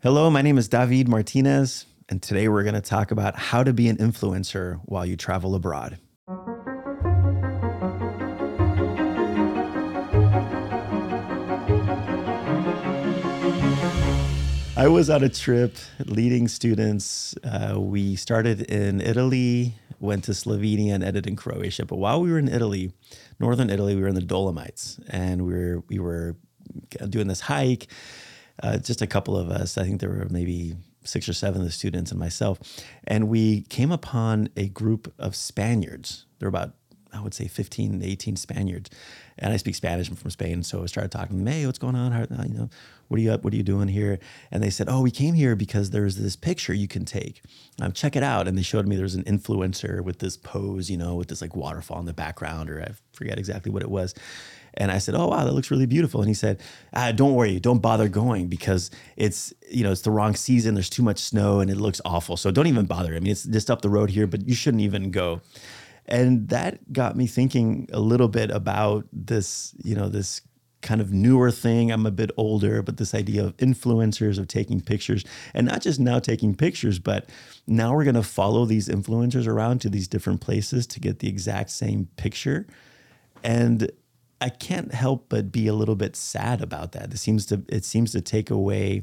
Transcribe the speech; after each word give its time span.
Hello, 0.00 0.30
my 0.30 0.42
name 0.42 0.58
is 0.58 0.68
David 0.68 1.08
Martinez, 1.08 1.84
and 2.08 2.22
today 2.22 2.46
we're 2.46 2.62
going 2.62 2.76
to 2.76 2.80
talk 2.80 3.10
about 3.10 3.36
how 3.36 3.64
to 3.64 3.72
be 3.72 3.88
an 3.88 3.96
influencer 3.96 4.78
while 4.84 5.04
you 5.04 5.16
travel 5.16 5.56
abroad. 5.56 5.98
I 14.76 14.86
was 14.86 15.10
on 15.10 15.24
a 15.24 15.28
trip 15.28 15.76
leading 16.04 16.46
students. 16.46 17.34
Uh, 17.42 17.80
we 17.80 18.14
started 18.14 18.70
in 18.70 19.00
Italy, 19.00 19.74
went 19.98 20.22
to 20.24 20.30
Slovenia, 20.30 20.94
and 20.94 21.02
ended 21.02 21.26
in 21.26 21.34
Croatia. 21.34 21.84
But 21.86 21.96
while 21.96 22.20
we 22.20 22.30
were 22.30 22.38
in 22.38 22.46
Italy, 22.46 22.92
northern 23.40 23.68
Italy, 23.68 23.96
we 23.96 24.02
were 24.02 24.06
in 24.06 24.14
the 24.14 24.20
Dolomites, 24.20 25.00
and 25.08 25.44
we 25.44 25.52
were 25.54 25.82
we 25.88 25.98
were 25.98 26.36
doing 27.08 27.26
this 27.26 27.40
hike 27.40 27.88
uh, 28.62 28.78
just 28.78 29.02
a 29.02 29.06
couple 29.06 29.36
of 29.36 29.50
us. 29.50 29.78
I 29.78 29.84
think 29.84 30.00
there 30.00 30.10
were 30.10 30.26
maybe 30.30 30.76
six 31.04 31.28
or 31.28 31.32
seven 31.32 31.60
of 31.60 31.66
the 31.66 31.72
students 31.72 32.10
and 32.10 32.20
myself. 32.20 32.60
And 33.04 33.28
we 33.28 33.62
came 33.62 33.90
upon 33.90 34.50
a 34.56 34.68
group 34.68 35.12
of 35.18 35.34
Spaniards. 35.34 36.26
There 36.38 36.46
were 36.46 36.56
about, 36.56 36.72
I 37.12 37.20
would 37.20 37.34
say, 37.34 37.48
15, 37.48 38.02
18 38.02 38.36
Spaniards. 38.36 38.90
And 39.38 39.52
I 39.52 39.56
speak 39.56 39.74
Spanish. 39.74 40.08
I'm 40.08 40.16
from 40.16 40.30
Spain. 40.30 40.62
So 40.62 40.82
I 40.82 40.86
started 40.86 41.12
talking 41.12 41.38
to 41.38 41.44
them. 41.44 41.52
Hey, 41.52 41.64
what's 41.66 41.78
going 41.78 41.94
on? 41.94 42.12
How, 42.12 42.26
you 42.44 42.54
know, 42.54 42.68
what 43.08 43.18
are 43.18 43.22
you 43.22 43.32
up? 43.32 43.44
What 43.44 43.52
are 43.52 43.56
you 43.56 43.62
doing 43.62 43.88
here? 43.88 44.18
And 44.50 44.62
they 44.62 44.70
said, 44.70 44.88
oh, 44.90 45.00
we 45.00 45.10
came 45.10 45.34
here 45.34 45.56
because 45.56 45.90
there's 45.90 46.16
this 46.16 46.36
picture 46.36 46.74
you 46.74 46.88
can 46.88 47.04
take. 47.04 47.40
Um, 47.80 47.92
check 47.92 48.16
it 48.16 48.22
out. 48.22 48.46
And 48.46 48.58
they 48.58 48.62
showed 48.62 48.86
me 48.86 48.96
there's 48.96 49.14
an 49.14 49.24
influencer 49.24 50.02
with 50.02 50.18
this 50.18 50.36
pose, 50.36 50.90
you 50.90 50.98
know, 50.98 51.14
with 51.14 51.28
this 51.28 51.40
like 51.40 51.56
waterfall 51.56 52.00
in 52.00 52.06
the 52.06 52.12
background, 52.12 52.68
or 52.68 52.82
I 52.82 52.92
forget 53.12 53.38
exactly 53.38 53.72
what 53.72 53.82
it 53.82 53.90
was. 53.90 54.14
And 54.74 54.90
I 54.90 54.98
said, 54.98 55.14
"Oh 55.14 55.28
wow, 55.28 55.44
that 55.44 55.52
looks 55.52 55.70
really 55.70 55.86
beautiful." 55.86 56.20
And 56.20 56.28
he 56.28 56.34
said, 56.34 56.60
ah, 56.94 57.12
"Don't 57.12 57.34
worry, 57.34 57.58
don't 57.58 57.80
bother 57.80 58.08
going 58.08 58.48
because 58.48 58.90
it's 59.16 59.52
you 59.70 59.84
know 59.84 59.92
it's 59.92 60.02
the 60.02 60.10
wrong 60.10 60.34
season. 60.34 60.74
There's 60.74 60.90
too 60.90 61.02
much 61.02 61.18
snow 61.18 61.60
and 61.60 61.70
it 61.70 61.76
looks 61.76 62.00
awful. 62.04 62.36
So 62.36 62.50
don't 62.50 62.66
even 62.66 62.86
bother. 62.86 63.14
I 63.14 63.20
mean, 63.20 63.32
it's 63.32 63.44
just 63.44 63.70
up 63.70 63.82
the 63.82 63.90
road 63.90 64.10
here, 64.10 64.26
but 64.26 64.46
you 64.48 64.54
shouldn't 64.54 64.82
even 64.82 65.10
go." 65.10 65.40
And 66.06 66.48
that 66.48 66.90
got 66.90 67.16
me 67.16 67.26
thinking 67.26 67.86
a 67.92 68.00
little 68.00 68.28
bit 68.28 68.50
about 68.50 69.04
this, 69.12 69.74
you 69.84 69.94
know, 69.94 70.08
this 70.08 70.40
kind 70.80 71.00
of 71.00 71.12
newer 71.12 71.50
thing. 71.50 71.90
I'm 71.90 72.06
a 72.06 72.10
bit 72.10 72.30
older, 72.36 72.82
but 72.82 72.96
this 72.96 73.14
idea 73.14 73.44
of 73.44 73.56
influencers, 73.58 74.38
of 74.38 74.48
taking 74.48 74.80
pictures, 74.80 75.24
and 75.52 75.66
not 75.66 75.82
just 75.82 76.00
now 76.00 76.18
taking 76.18 76.54
pictures, 76.54 76.98
but 76.98 77.28
now 77.66 77.94
we're 77.94 78.04
going 78.04 78.14
to 78.14 78.22
follow 78.22 78.64
these 78.64 78.88
influencers 78.88 79.46
around 79.46 79.80
to 79.82 79.90
these 79.90 80.08
different 80.08 80.40
places 80.40 80.86
to 80.88 81.00
get 81.00 81.18
the 81.18 81.28
exact 81.28 81.70
same 81.70 82.08
picture. 82.16 82.66
And 83.42 83.90
I 84.40 84.48
can't 84.50 84.94
help 84.94 85.26
but 85.28 85.50
be 85.50 85.66
a 85.66 85.74
little 85.74 85.96
bit 85.96 86.14
sad 86.14 86.62
about 86.62 86.92
that. 86.92 87.12
It 87.12 87.18
seems 87.18 87.46
to 87.46 87.62
it 87.68 87.84
seems 87.84 88.12
to 88.12 88.20
take 88.20 88.50
away 88.50 89.02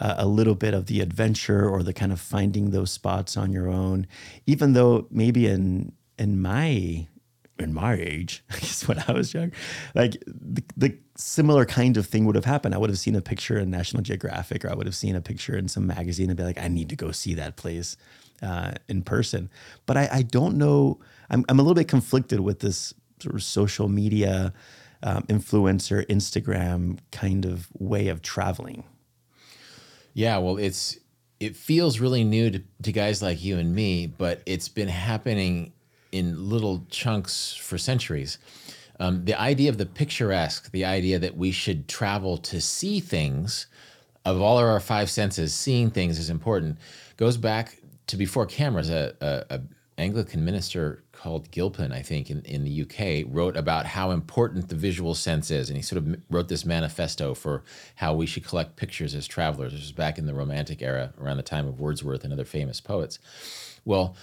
uh, 0.00 0.14
a 0.18 0.26
little 0.26 0.54
bit 0.54 0.74
of 0.74 0.86
the 0.86 1.00
adventure 1.00 1.68
or 1.68 1.82
the 1.82 1.92
kind 1.92 2.12
of 2.12 2.20
finding 2.20 2.70
those 2.70 2.90
spots 2.90 3.36
on 3.36 3.52
your 3.52 3.68
own. 3.68 4.06
Even 4.46 4.72
though 4.72 5.06
maybe 5.10 5.46
in 5.46 5.92
in 6.18 6.40
my 6.40 7.06
in 7.58 7.74
my 7.74 7.94
age, 7.94 8.44
I 8.50 8.58
guess 8.58 8.86
when 8.86 9.02
I 9.06 9.12
was 9.12 9.34
young, 9.34 9.52
like 9.94 10.22
the, 10.26 10.62
the, 10.76 10.98
similar 11.20 11.64
kind 11.64 11.96
of 11.96 12.06
thing 12.06 12.26
would 12.26 12.36
have 12.36 12.44
happened. 12.44 12.76
I 12.76 12.78
would 12.78 12.90
have 12.90 12.98
seen 13.00 13.16
a 13.16 13.20
picture 13.20 13.58
in 13.58 13.70
National 13.70 14.04
Geographic, 14.04 14.64
or 14.64 14.70
I 14.70 14.74
would 14.76 14.86
have 14.86 14.94
seen 14.94 15.16
a 15.16 15.20
picture 15.20 15.56
in 15.56 15.66
some 15.66 15.84
magazine 15.84 16.30
and 16.30 16.36
be 16.36 16.44
like, 16.44 16.58
I 16.58 16.68
need 16.68 16.88
to 16.90 16.94
go 16.94 17.10
see 17.10 17.34
that 17.34 17.56
place 17.56 17.96
uh, 18.40 18.74
in 18.86 19.02
person. 19.02 19.50
But 19.84 19.96
I, 19.96 20.08
I 20.12 20.22
don't 20.22 20.56
know. 20.56 21.00
I'm, 21.28 21.44
I'm 21.48 21.58
a 21.58 21.62
little 21.62 21.74
bit 21.74 21.88
conflicted 21.88 22.38
with 22.38 22.60
this 22.60 22.94
sort 23.22 23.34
of 23.34 23.42
social 23.42 23.88
media 23.88 24.52
um, 25.02 25.22
influencer, 25.24 26.06
Instagram 26.06 26.98
kind 27.12 27.44
of 27.44 27.68
way 27.78 28.08
of 28.08 28.22
traveling. 28.22 28.84
Yeah, 30.14 30.38
well, 30.38 30.56
it's 30.58 30.98
it 31.40 31.54
feels 31.54 32.00
really 32.00 32.24
new 32.24 32.50
to, 32.50 32.62
to 32.82 32.92
guys 32.92 33.22
like 33.22 33.42
you 33.42 33.58
and 33.58 33.74
me, 33.74 34.06
but 34.06 34.42
it's 34.44 34.68
been 34.68 34.88
happening 34.88 35.72
in 36.10 36.48
little 36.48 36.84
chunks 36.90 37.54
for 37.54 37.78
centuries. 37.78 38.38
Um, 38.98 39.24
the 39.24 39.40
idea 39.40 39.70
of 39.70 39.78
the 39.78 39.86
picturesque, 39.86 40.72
the 40.72 40.84
idea 40.84 41.20
that 41.20 41.36
we 41.36 41.52
should 41.52 41.86
travel 41.86 42.36
to 42.38 42.60
see 42.60 42.98
things, 42.98 43.68
of 44.24 44.40
all 44.40 44.58
of 44.58 44.64
our 44.64 44.80
five 44.80 45.08
senses, 45.08 45.54
seeing 45.54 45.90
things 45.90 46.18
is 46.18 46.30
important, 46.30 46.78
goes 47.16 47.36
back 47.36 47.78
to 48.08 48.16
before 48.16 48.46
cameras. 48.46 48.90
A, 48.90 49.14
a, 49.20 49.54
a 49.54 49.60
Anglican 49.98 50.44
minister 50.44 51.04
called 51.18 51.50
Gilpin, 51.50 51.92
I 51.92 52.00
think, 52.02 52.30
in, 52.30 52.42
in 52.42 52.64
the 52.64 52.82
UK, 52.82 53.26
wrote 53.28 53.56
about 53.56 53.86
how 53.86 54.12
important 54.12 54.68
the 54.68 54.76
visual 54.76 55.14
sense 55.14 55.50
is. 55.50 55.68
And 55.68 55.76
he 55.76 55.82
sort 55.82 55.98
of 55.98 56.16
wrote 56.30 56.48
this 56.48 56.64
manifesto 56.64 57.34
for 57.34 57.64
how 57.96 58.14
we 58.14 58.24
should 58.24 58.44
collect 58.44 58.76
pictures 58.76 59.14
as 59.14 59.26
travelers. 59.26 59.72
This 59.72 59.82
was 59.82 59.92
back 59.92 60.16
in 60.16 60.26
the 60.26 60.34
Romantic 60.34 60.80
era, 60.80 61.12
around 61.20 61.36
the 61.36 61.42
time 61.42 61.66
of 61.66 61.80
Wordsworth 61.80 62.22
and 62.22 62.32
other 62.32 62.44
famous 62.44 62.80
poets. 62.80 63.18
Well, 63.84 64.16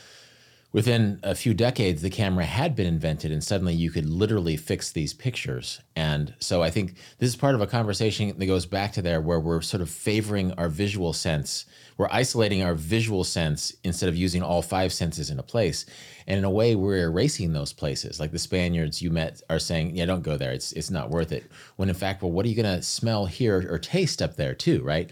within 0.75 1.17
a 1.23 1.33
few 1.33 1.53
decades, 1.53 2.01
the 2.01 2.09
camera 2.09 2.43
had 2.43 2.75
been 2.75 2.85
invented, 2.85 3.31
and 3.31 3.41
suddenly 3.41 3.73
you 3.73 3.89
could 3.89 4.05
literally 4.05 4.57
fix 4.57 4.91
these 4.91 5.13
pictures. 5.13 5.79
And 5.95 6.33
so 6.39 6.61
I 6.61 6.69
think 6.69 6.95
this 7.17 7.29
is 7.29 7.37
part 7.37 7.55
of 7.55 7.61
a 7.61 7.65
conversation 7.65 8.37
that 8.37 8.45
goes 8.45 8.65
back 8.65 8.91
to 8.91 9.01
there 9.01 9.21
where 9.21 9.39
we're 9.39 9.61
sort 9.61 9.79
of 9.79 9.89
favoring 9.89 10.51
our 10.57 10.67
visual 10.67 11.13
sense. 11.13 11.65
We're 11.97 12.09
isolating 12.11 12.61
our 12.61 12.73
visual 12.73 13.23
sense 13.23 13.73
instead 13.85 14.09
of 14.09 14.17
using 14.17 14.43
all 14.43 14.61
five 14.61 14.91
senses 14.91 15.29
in 15.29 15.39
a 15.39 15.43
place. 15.43 15.85
And 16.27 16.39
in 16.39 16.43
a 16.43 16.49
way, 16.49 16.75
we're 16.75 17.03
erasing 17.03 17.53
those 17.53 17.71
places. 17.71 18.19
Like 18.19 18.33
the 18.33 18.37
Spaniards 18.37 19.01
you 19.01 19.11
met 19.11 19.41
are 19.49 19.59
saying, 19.59 19.95
yeah, 19.95 20.05
don't 20.05 20.23
go 20.23 20.35
there. 20.35 20.51
It's, 20.51 20.73
it's 20.73 20.91
not 20.91 21.09
worth 21.09 21.31
it. 21.31 21.49
When 21.77 21.87
in 21.87 21.95
fact, 21.95 22.21
well, 22.21 22.33
what 22.33 22.45
are 22.45 22.49
you 22.49 22.61
going 22.61 22.75
to 22.75 22.81
smell, 22.81 23.27
hear, 23.27 23.65
or 23.71 23.79
taste 23.79 24.21
up 24.21 24.35
there, 24.35 24.53
too, 24.53 24.83
right? 24.83 25.09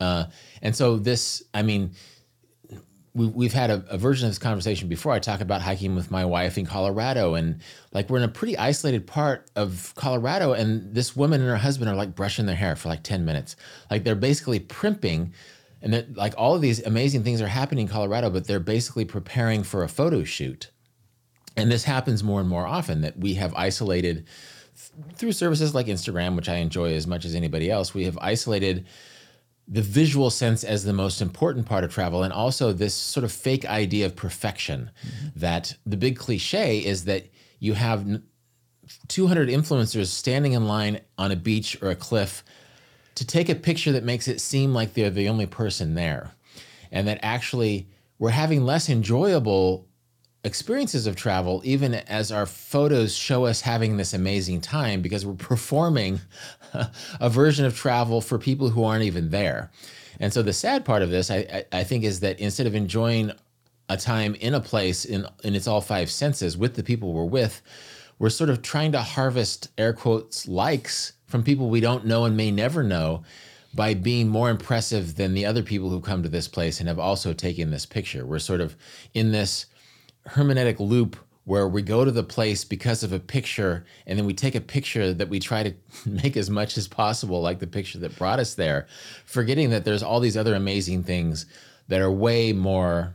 Uh, 0.00 0.24
and 0.62 0.74
so 0.74 0.96
this, 0.96 1.42
I 1.52 1.60
mean, 1.60 1.92
we, 3.14 3.26
we've 3.26 3.52
had 3.52 3.70
a, 3.70 3.84
a, 3.88 3.96
version 3.96 4.26
of 4.26 4.32
this 4.32 4.38
conversation 4.38 4.88
before. 4.88 5.12
I 5.12 5.20
talk 5.20 5.40
about 5.40 5.62
hiking 5.62 5.94
with 5.94 6.10
my 6.10 6.24
wife 6.24 6.58
in 6.58 6.66
Colorado, 6.66 7.34
and 7.34 7.60
like 7.92 8.10
we're 8.10 8.18
in 8.18 8.24
a 8.24 8.28
pretty 8.28 8.58
isolated 8.58 9.06
part 9.06 9.50
of 9.54 9.92
Colorado, 9.96 10.52
and 10.52 10.92
this 10.94 11.14
woman 11.14 11.40
and 11.40 11.48
her 11.48 11.56
husband 11.56 11.88
are 11.88 11.94
like 11.94 12.14
brushing 12.14 12.46
their 12.46 12.56
hair 12.56 12.74
for 12.74 12.88
like 12.88 13.02
10 13.04 13.24
minutes. 13.24 13.56
Like 13.90 14.04
they're 14.04 14.16
basically 14.16 14.58
primping, 14.58 15.32
and 15.80 15.92
that 15.92 16.16
like 16.16 16.34
all 16.36 16.54
of 16.56 16.60
these 16.60 16.84
amazing 16.84 17.22
things 17.22 17.40
are 17.40 17.48
happening 17.48 17.86
in 17.86 17.92
Colorado, 17.92 18.30
but 18.30 18.46
they're 18.46 18.60
basically 18.60 19.04
preparing 19.04 19.62
for 19.62 19.84
a 19.84 19.88
photo 19.88 20.24
shoot. 20.24 20.70
And 21.56 21.70
this 21.70 21.84
happens 21.84 22.24
more 22.24 22.40
and 22.40 22.48
more 22.48 22.66
often 22.66 23.02
that 23.02 23.16
we 23.16 23.34
have 23.34 23.54
isolated 23.54 24.26
through 25.14 25.32
services 25.32 25.72
like 25.72 25.86
Instagram, 25.86 26.34
which 26.34 26.48
I 26.48 26.56
enjoy 26.56 26.94
as 26.94 27.06
much 27.06 27.24
as 27.24 27.36
anybody 27.36 27.70
else. 27.70 27.94
We 27.94 28.06
have 28.06 28.18
isolated 28.20 28.86
the 29.66 29.82
visual 29.82 30.30
sense 30.30 30.62
as 30.62 30.84
the 30.84 30.92
most 30.92 31.22
important 31.22 31.66
part 31.66 31.84
of 31.84 31.92
travel 31.92 32.22
and 32.22 32.32
also 32.32 32.72
this 32.72 32.94
sort 32.94 33.24
of 33.24 33.32
fake 33.32 33.64
idea 33.64 34.06
of 34.06 34.14
perfection 34.14 34.90
mm-hmm. 35.06 35.28
that 35.36 35.76
the 35.86 35.96
big 35.96 36.18
cliche 36.18 36.78
is 36.78 37.04
that 37.04 37.26
you 37.60 37.72
have 37.74 38.20
200 39.08 39.48
influencers 39.48 40.08
standing 40.08 40.52
in 40.52 40.66
line 40.66 41.00
on 41.16 41.32
a 41.32 41.36
beach 41.36 41.78
or 41.80 41.90
a 41.90 41.96
cliff 41.96 42.44
to 43.14 43.26
take 43.26 43.48
a 43.48 43.54
picture 43.54 43.92
that 43.92 44.04
makes 44.04 44.28
it 44.28 44.40
seem 44.40 44.74
like 44.74 44.92
they're 44.92 45.10
the 45.10 45.28
only 45.28 45.46
person 45.46 45.94
there 45.94 46.32
and 46.92 47.08
that 47.08 47.18
actually 47.22 47.88
we're 48.18 48.30
having 48.30 48.64
less 48.64 48.88
enjoyable 48.88 49.88
experiences 50.44 51.06
of 51.06 51.16
travel, 51.16 51.62
even 51.64 51.94
as 51.94 52.30
our 52.30 52.46
photos 52.46 53.16
show 53.16 53.46
us 53.46 53.62
having 53.62 53.96
this 53.96 54.12
amazing 54.12 54.60
time 54.60 55.00
because 55.00 55.24
we're 55.24 55.34
performing 55.34 56.20
a 57.20 57.30
version 57.30 57.64
of 57.64 57.76
travel 57.76 58.20
for 58.20 58.38
people 58.38 58.68
who 58.68 58.84
aren't 58.84 59.04
even 59.04 59.30
there. 59.30 59.70
And 60.20 60.32
so 60.32 60.42
the 60.42 60.52
sad 60.52 60.84
part 60.84 61.02
of 61.02 61.10
this, 61.10 61.30
I, 61.30 61.64
I, 61.72 61.82
think, 61.82 62.04
is 62.04 62.20
that 62.20 62.38
instead 62.38 62.66
of 62.66 62.74
enjoying 62.74 63.32
a 63.88 63.96
time 63.96 64.34
in 64.36 64.54
a 64.54 64.60
place 64.60 65.04
in, 65.04 65.26
in 65.42 65.54
its 65.54 65.66
all 65.66 65.80
five 65.80 66.10
senses 66.10 66.56
with 66.56 66.74
the 66.74 66.82
people 66.82 67.12
we're 67.12 67.24
with, 67.24 67.62
we're 68.18 68.30
sort 68.30 68.50
of 68.50 68.62
trying 68.62 68.92
to 68.92 69.00
harvest 69.00 69.68
air 69.76 69.92
quotes 69.92 70.46
likes 70.46 71.14
from 71.26 71.42
people 71.42 71.68
we 71.68 71.80
don't 71.80 72.06
know 72.06 72.24
and 72.26 72.36
may 72.36 72.50
never 72.50 72.82
know 72.82 73.24
by 73.74 73.92
being 73.92 74.28
more 74.28 74.50
impressive 74.50 75.16
than 75.16 75.34
the 75.34 75.44
other 75.44 75.62
people 75.62 75.90
who 75.90 76.00
come 76.00 76.22
to 76.22 76.28
this 76.28 76.46
place 76.46 76.78
and 76.78 76.88
have 76.88 76.98
also 76.98 77.32
taken 77.32 77.70
this 77.70 77.84
picture. 77.84 78.24
We're 78.24 78.38
sort 78.38 78.60
of 78.60 78.76
in 79.14 79.32
this 79.32 79.66
hermeneutic 80.28 80.80
loop 80.80 81.16
where 81.44 81.68
we 81.68 81.82
go 81.82 82.04
to 82.04 82.10
the 82.10 82.22
place 82.22 82.64
because 82.64 83.02
of 83.02 83.12
a 83.12 83.20
picture 83.20 83.84
and 84.06 84.18
then 84.18 84.24
we 84.24 84.32
take 84.32 84.54
a 84.54 84.60
picture 84.60 85.12
that 85.12 85.28
we 85.28 85.38
try 85.38 85.62
to 85.62 85.74
make 86.06 86.36
as 86.36 86.50
much 86.50 86.78
as 86.78 86.88
possible 86.88 87.40
like 87.40 87.58
the 87.58 87.66
picture 87.66 87.98
that 87.98 88.16
brought 88.16 88.38
us 88.38 88.54
there 88.54 88.86
forgetting 89.24 89.70
that 89.70 89.84
there's 89.84 90.02
all 90.02 90.20
these 90.20 90.36
other 90.36 90.54
amazing 90.54 91.02
things 91.02 91.46
that 91.88 92.00
are 92.00 92.10
way 92.10 92.52
more 92.52 93.14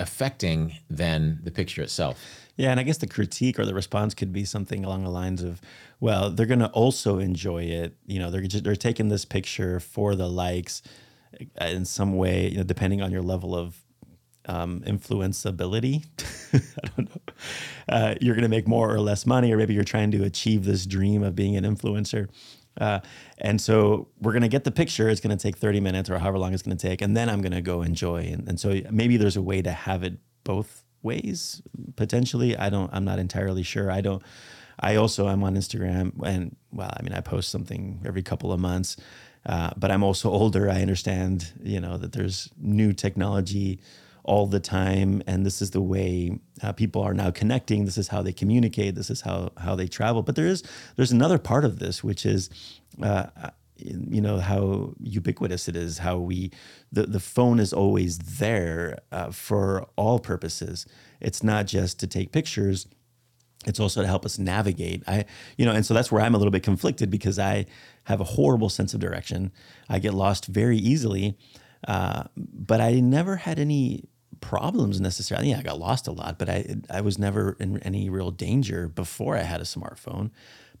affecting 0.00 0.76
than 0.88 1.40
the 1.42 1.50
picture 1.50 1.82
itself. 1.82 2.20
Yeah 2.56 2.72
and 2.72 2.80
i 2.80 2.82
guess 2.82 2.98
the 2.98 3.06
critique 3.06 3.58
or 3.60 3.64
the 3.64 3.74
response 3.74 4.14
could 4.14 4.32
be 4.32 4.44
something 4.44 4.84
along 4.84 5.04
the 5.04 5.10
lines 5.10 5.44
of 5.44 5.60
well 6.00 6.28
they're 6.28 6.46
going 6.46 6.58
to 6.58 6.70
also 6.70 7.20
enjoy 7.20 7.62
it 7.62 7.96
you 8.04 8.18
know 8.18 8.32
they're 8.32 8.42
just, 8.42 8.64
they're 8.64 8.74
taking 8.74 9.08
this 9.08 9.24
picture 9.24 9.78
for 9.78 10.16
the 10.16 10.28
likes 10.28 10.82
uh, 11.60 11.66
in 11.66 11.84
some 11.84 12.16
way 12.16 12.48
you 12.48 12.56
know 12.56 12.64
depending 12.64 13.00
on 13.00 13.12
your 13.12 13.22
level 13.22 13.54
of 13.54 13.76
um, 14.48 14.80
influenceability. 14.80 16.04
I 16.54 16.88
don't 16.96 17.08
know. 17.10 17.32
Uh, 17.88 18.14
you're 18.20 18.34
going 18.34 18.42
to 18.42 18.48
make 18.48 18.66
more 18.66 18.92
or 18.92 19.00
less 19.00 19.26
money, 19.26 19.52
or 19.52 19.56
maybe 19.56 19.74
you're 19.74 19.84
trying 19.84 20.10
to 20.12 20.24
achieve 20.24 20.64
this 20.64 20.86
dream 20.86 21.22
of 21.22 21.34
being 21.36 21.56
an 21.56 21.64
influencer. 21.64 22.28
Uh, 22.80 23.00
and 23.38 23.60
so 23.60 24.08
we're 24.20 24.32
going 24.32 24.42
to 24.42 24.48
get 24.48 24.64
the 24.64 24.70
picture. 24.70 25.08
It's 25.08 25.20
going 25.20 25.36
to 25.36 25.42
take 25.42 25.56
30 25.56 25.80
minutes 25.80 26.10
or 26.10 26.18
however 26.18 26.38
long 26.38 26.54
it's 26.54 26.62
going 26.62 26.76
to 26.76 26.88
take. 26.88 27.02
And 27.02 27.16
then 27.16 27.28
I'm 27.28 27.40
going 27.40 27.52
to 27.52 27.60
go 27.60 27.82
enjoy. 27.82 28.22
And, 28.22 28.48
and 28.48 28.60
so 28.60 28.80
maybe 28.90 29.16
there's 29.16 29.36
a 29.36 29.42
way 29.42 29.62
to 29.62 29.70
have 29.70 30.02
it 30.02 30.14
both 30.44 30.84
ways 31.02 31.62
potentially. 31.96 32.56
I 32.56 32.70
don't, 32.70 32.90
I'm 32.92 33.04
not 33.04 33.18
entirely 33.18 33.62
sure. 33.62 33.90
I 33.90 34.00
don't, 34.00 34.22
I 34.80 34.94
also 34.94 35.28
am 35.28 35.42
on 35.42 35.56
Instagram 35.56 36.12
and 36.24 36.56
well, 36.72 36.92
I 36.96 37.02
mean, 37.02 37.12
I 37.12 37.20
post 37.20 37.50
something 37.50 38.00
every 38.06 38.22
couple 38.22 38.52
of 38.52 38.60
months, 38.60 38.96
uh, 39.44 39.70
but 39.76 39.90
I'm 39.90 40.04
also 40.04 40.30
older. 40.30 40.70
I 40.70 40.80
understand, 40.80 41.52
you 41.60 41.80
know, 41.80 41.96
that 41.96 42.12
there's 42.12 42.50
new 42.56 42.92
technology 42.92 43.80
all 44.28 44.46
the 44.46 44.60
time, 44.60 45.22
and 45.26 45.44
this 45.44 45.62
is 45.62 45.70
the 45.70 45.80
way 45.80 46.38
uh, 46.62 46.72
people 46.72 47.02
are 47.02 47.14
now 47.14 47.30
connecting. 47.30 47.86
This 47.86 47.96
is 47.96 48.08
how 48.08 48.20
they 48.22 48.32
communicate. 48.32 48.94
This 48.94 49.08
is 49.08 49.22
how 49.22 49.52
how 49.56 49.74
they 49.74 49.88
travel. 49.88 50.22
But 50.22 50.36
there 50.36 50.46
is 50.46 50.62
there's 50.96 51.10
another 51.10 51.38
part 51.38 51.64
of 51.64 51.78
this, 51.80 52.04
which 52.04 52.24
is. 52.24 52.50
Uh, 53.02 53.26
you 53.80 54.20
know 54.20 54.38
how 54.40 54.92
ubiquitous 55.00 55.68
it 55.68 55.76
is 55.76 55.98
how 55.98 56.18
we 56.18 56.50
the, 56.90 57.04
the 57.04 57.20
phone 57.20 57.60
is 57.60 57.72
always 57.72 58.18
there 58.18 58.98
uh, 59.12 59.30
for 59.30 59.86
all 59.94 60.18
purposes 60.18 60.84
it's 61.20 61.44
not 61.44 61.64
just 61.64 62.00
to 62.00 62.08
take 62.08 62.32
pictures 62.32 62.88
it's 63.66 63.78
also 63.78 64.02
to 64.02 64.08
help 64.08 64.24
us 64.24 64.36
navigate 64.36 65.04
i 65.06 65.24
you 65.56 65.64
know 65.64 65.70
and 65.70 65.86
so 65.86 65.94
that's 65.94 66.10
where 66.10 66.20
i'm 66.20 66.34
a 66.34 66.38
little 66.38 66.50
bit 66.50 66.64
conflicted 66.64 67.08
because 67.08 67.38
i 67.38 67.64
have 68.04 68.20
a 68.20 68.24
horrible 68.24 68.68
sense 68.68 68.94
of 68.94 68.98
direction 68.98 69.52
i 69.88 70.00
get 70.00 70.12
lost 70.12 70.46
very 70.46 70.76
easily 70.76 71.38
uh, 71.86 72.24
but 72.36 72.80
i 72.80 72.98
never 72.98 73.36
had 73.36 73.60
any 73.60 74.02
problems 74.40 75.00
necessarily. 75.00 75.50
Yeah 75.50 75.58
i 75.58 75.62
got 75.62 75.78
lost 75.78 76.06
a 76.06 76.12
lot 76.12 76.38
but 76.38 76.48
i 76.48 76.76
i 76.90 77.00
was 77.00 77.18
never 77.18 77.56
in 77.60 77.78
any 77.82 78.08
real 78.08 78.30
danger 78.30 78.88
before 78.88 79.36
i 79.36 79.42
had 79.42 79.60
a 79.60 79.64
smartphone. 79.64 80.30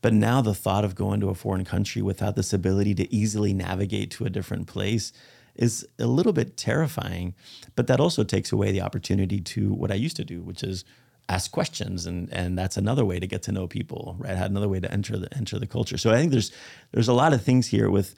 But 0.00 0.12
now 0.12 0.40
the 0.40 0.54
thought 0.54 0.84
of 0.84 0.94
going 0.94 1.18
to 1.20 1.28
a 1.28 1.34
foreign 1.34 1.64
country 1.64 2.02
without 2.02 2.36
this 2.36 2.52
ability 2.52 2.94
to 2.94 3.12
easily 3.12 3.52
navigate 3.52 4.12
to 4.12 4.24
a 4.26 4.30
different 4.30 4.68
place 4.68 5.12
is 5.56 5.84
a 5.98 6.06
little 6.06 6.32
bit 6.32 6.56
terrifying 6.56 7.34
but 7.74 7.88
that 7.88 7.98
also 7.98 8.22
takes 8.22 8.52
away 8.52 8.70
the 8.70 8.80
opportunity 8.80 9.40
to 9.40 9.72
what 9.72 9.90
i 9.90 9.94
used 9.94 10.16
to 10.16 10.24
do 10.24 10.40
which 10.40 10.62
is 10.62 10.84
ask 11.28 11.50
questions 11.50 12.06
and 12.06 12.32
and 12.32 12.58
that's 12.58 12.76
another 12.76 13.04
way 13.04 13.20
to 13.20 13.26
get 13.26 13.42
to 13.42 13.52
know 13.52 13.66
people 13.66 14.16
right? 14.18 14.36
Another 14.36 14.68
way 14.68 14.80
to 14.80 14.90
enter 14.90 15.18
the 15.18 15.28
enter 15.36 15.58
the 15.58 15.66
culture. 15.66 15.98
So 15.98 16.10
i 16.10 16.16
think 16.16 16.32
there's 16.32 16.52
there's 16.92 17.08
a 17.08 17.12
lot 17.12 17.32
of 17.32 17.42
things 17.42 17.66
here 17.66 17.90
with 17.90 18.14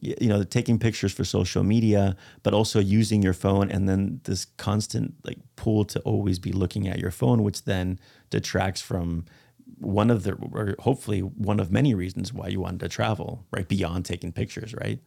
you 0.00 0.28
know 0.28 0.42
taking 0.42 0.78
pictures 0.78 1.12
for 1.12 1.24
social 1.24 1.62
media 1.62 2.16
but 2.42 2.52
also 2.52 2.80
using 2.80 3.22
your 3.22 3.32
phone 3.32 3.70
and 3.70 3.88
then 3.88 4.20
this 4.24 4.46
constant 4.56 5.14
like 5.24 5.38
pull 5.56 5.84
to 5.84 6.00
always 6.00 6.38
be 6.38 6.52
looking 6.52 6.88
at 6.88 6.98
your 6.98 7.10
phone 7.10 7.42
which 7.42 7.64
then 7.64 7.98
detracts 8.30 8.80
from 8.80 9.24
one 9.78 10.10
of 10.10 10.24
the 10.24 10.34
or 10.52 10.74
hopefully 10.80 11.20
one 11.20 11.60
of 11.60 11.70
many 11.70 11.94
reasons 11.94 12.32
why 12.32 12.48
you 12.48 12.60
wanted 12.60 12.80
to 12.80 12.88
travel 12.88 13.46
right 13.50 13.68
beyond 13.68 14.04
taking 14.04 14.32
pictures 14.32 14.74
right 14.74 15.00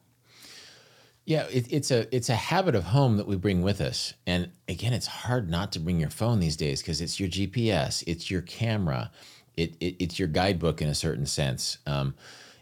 yeah, 1.28 1.46
it, 1.52 1.68
it's 1.70 1.92
a 1.92 2.16
it's 2.16 2.30
a 2.30 2.36
habit 2.36 2.74
of 2.74 2.86
home 2.86 3.18
that 3.18 3.28
we 3.28 3.36
bring 3.36 3.62
with 3.62 3.82
us, 3.82 4.14
and 4.26 4.50
again, 4.70 4.94
it's 4.94 5.08
hard 5.08 5.50
not 5.50 5.74
to 5.74 5.80
bring 5.80 6.00
your 6.00 6.10
phone 6.10 6.40
these 6.40 6.56
days 6.56 6.82
because 6.82 7.02
it's 7.02 7.20
your 7.20 7.28
GPS, 7.28 8.02
it's 8.08 8.32
your 8.32 8.42
camera, 8.42 9.12
it, 9.58 9.76
it, 9.82 9.98
it's 10.00 10.18
your 10.18 10.30
guidebook 10.30 10.82
in 10.82 10.88
a 10.88 10.96
certain 10.96 11.26
sense. 11.26 11.80
Um, 11.86 12.16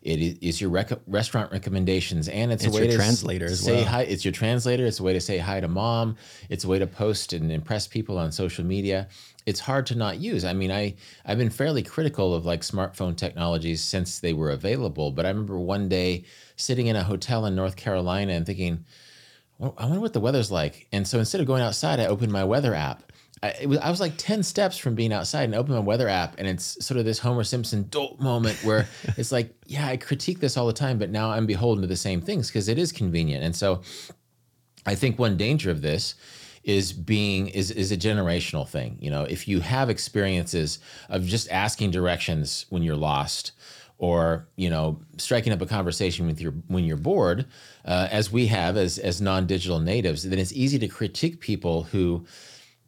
it 0.06 0.38
is 0.40 0.62
your 0.62 0.70
rec- 0.70 1.02
restaurant 1.08 1.52
recommendations, 1.52 2.30
and 2.30 2.52
it's, 2.52 2.64
it's 2.64 2.78
a 2.78 2.80
way 2.80 2.88
to 2.88 2.96
translator 2.96 3.46
as 3.46 3.60
say 3.60 3.78
well. 3.78 3.86
hi. 3.86 4.02
It's 4.04 4.24
your 4.24 4.32
translator. 4.32 4.86
It's 4.86 5.00
a 5.00 5.04
way 5.04 5.14
to 5.14 5.20
say 5.20 5.40
hi 5.40 5.60
to 5.60 5.68
mom. 5.68 6.16
It's 6.48 6.64
a 6.64 6.68
way 6.68 6.78
to 6.78 6.86
post 6.86 7.34
and 7.34 7.52
impress 7.52 7.88
people 7.88 8.20
on 8.20 8.32
social 8.32 8.64
media. 8.64 9.08
It's 9.48 9.60
hard 9.60 9.88
to 9.88 9.96
not 9.96 10.20
use. 10.20 10.46
I 10.46 10.54
mean, 10.54 10.72
I 10.72 10.94
I've 11.26 11.40
been 11.40 11.50
fairly 11.50 11.82
critical 11.82 12.36
of 12.36 12.46
like 12.46 12.62
smartphone 12.62 13.18
technologies 13.18 13.84
since 13.84 14.20
they 14.20 14.34
were 14.34 14.52
available, 14.52 15.10
but 15.10 15.26
I 15.26 15.30
remember 15.30 15.58
one 15.58 15.90
day 15.90 16.26
sitting 16.56 16.86
in 16.86 16.96
a 16.96 17.04
hotel 17.04 17.48
in 17.48 17.56
North 17.56 17.76
Carolina 17.76 18.34
and 18.34 18.46
thinking, 18.46 18.86
I 19.60 19.86
wonder 19.86 20.02
what 20.02 20.14
the 20.14 20.20
weather's 20.20 20.52
like. 20.52 20.88
And 20.92 21.08
so 21.08 21.18
instead 21.18 21.42
of 21.42 21.48
going 21.48 21.64
outside, 21.64 22.00
I 22.00 22.06
opened 22.06 22.32
my 22.32 22.44
weather 22.44 22.76
app. 22.76 23.12
I, 23.62 23.66
was, 23.66 23.78
I 23.80 23.90
was 23.90 24.00
like 24.00 24.14
10 24.18 24.44
steps 24.44 24.78
from 24.78 24.96
being 24.96 25.14
outside 25.14 25.44
and 25.44 25.56
open 25.56 25.74
my 25.74 25.80
weather 25.80 26.08
app. 26.08 26.36
And 26.38 26.48
it's 26.48 26.84
sort 26.86 26.98
of 27.00 27.06
this 27.06 27.20
Homer 27.20 27.44
Simpson 27.44 27.88
dolt 27.90 28.20
moment 28.20 28.64
where 28.64 28.88
it's 29.18 29.32
like, 29.32 29.56
yeah, 29.66 29.88
I 29.88 29.98
critique 29.98 30.40
this 30.40 30.58
all 30.58 30.68
the 30.68 30.74
time, 30.74 30.98
but 30.98 31.10
now 31.10 31.32
I'm 31.32 31.46
beholden 31.46 31.82
to 31.82 31.88
the 31.88 31.96
same 31.96 32.22
things 32.22 32.48
because 32.48 32.68
it 32.68 32.78
is 32.78 32.92
convenient. 32.92 33.44
And 33.44 33.56
so 33.56 33.82
I 34.86 34.96
think 34.96 35.18
one 35.20 35.38
danger 35.38 35.72
of 35.72 35.82
this 35.82 36.16
is 36.64 36.94
being 36.94 37.48
is 37.50 37.70
is 37.70 37.92
a 37.92 37.98
generational 37.98 38.68
thing. 38.68 38.98
You 39.00 39.12
know, 39.12 39.24
if 39.24 39.48
you 39.48 39.60
have 39.60 39.90
experiences 39.90 40.80
of 41.10 41.24
just 41.24 41.50
asking 41.52 41.92
directions 41.92 42.66
when 42.70 42.82
you're 42.82 42.96
lost, 42.96 43.52
or 43.98 44.48
you 44.56 44.70
know 44.70 45.00
striking 45.18 45.54
up 45.54 45.62
a 45.62 45.66
conversation 45.66 46.28
with 46.28 46.42
your 46.42 46.52
when 46.68 46.84
you're 46.84 46.98
bored 46.98 47.46
uh, 47.86 48.08
as 48.12 48.32
we 48.32 48.48
have 48.48 48.76
as 48.76 48.98
as 48.98 49.22
non-digital 49.22 49.80
natives 49.80 50.24
then 50.24 50.38
it's 50.38 50.52
easy 50.54 50.78
to 50.78 50.88
critique 50.88 51.40
people 51.40 51.84
who 51.84 52.26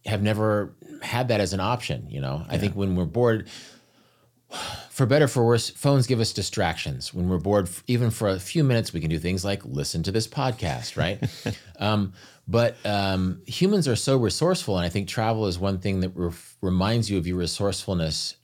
have 0.07 0.21
never 0.21 0.73
had 1.01 1.27
that 1.27 1.39
as 1.39 1.53
an 1.53 1.59
option 1.59 2.07
you 2.09 2.19
know 2.19 2.43
yeah. 2.47 2.55
i 2.55 2.57
think 2.57 2.75
when 2.75 2.95
we're 2.95 3.05
bored 3.05 3.47
for 4.89 5.05
better 5.05 5.27
for 5.27 5.45
worse 5.45 5.69
phones 5.69 6.07
give 6.07 6.19
us 6.19 6.33
distractions 6.33 7.13
when 7.13 7.29
we're 7.29 7.37
bored 7.37 7.69
even 7.87 8.09
for 8.09 8.29
a 8.29 8.39
few 8.39 8.63
minutes 8.63 8.93
we 8.93 8.99
can 8.99 9.09
do 9.09 9.19
things 9.19 9.43
like 9.45 9.63
listen 9.65 10.01
to 10.01 10.11
this 10.11 10.27
podcast 10.27 10.97
right 10.97 11.21
um, 11.79 12.13
but 12.47 12.77
um, 12.85 13.41
humans 13.45 13.89
are 13.89 13.95
so 13.95 14.17
resourceful 14.17 14.77
and 14.77 14.85
i 14.85 14.89
think 14.89 15.07
travel 15.07 15.45
is 15.45 15.59
one 15.59 15.77
thing 15.77 15.99
that 15.99 16.11
re- 16.15 16.31
reminds 16.61 17.11
you 17.11 17.17
of 17.17 17.27
your 17.27 17.37
resourcefulness 17.37 18.37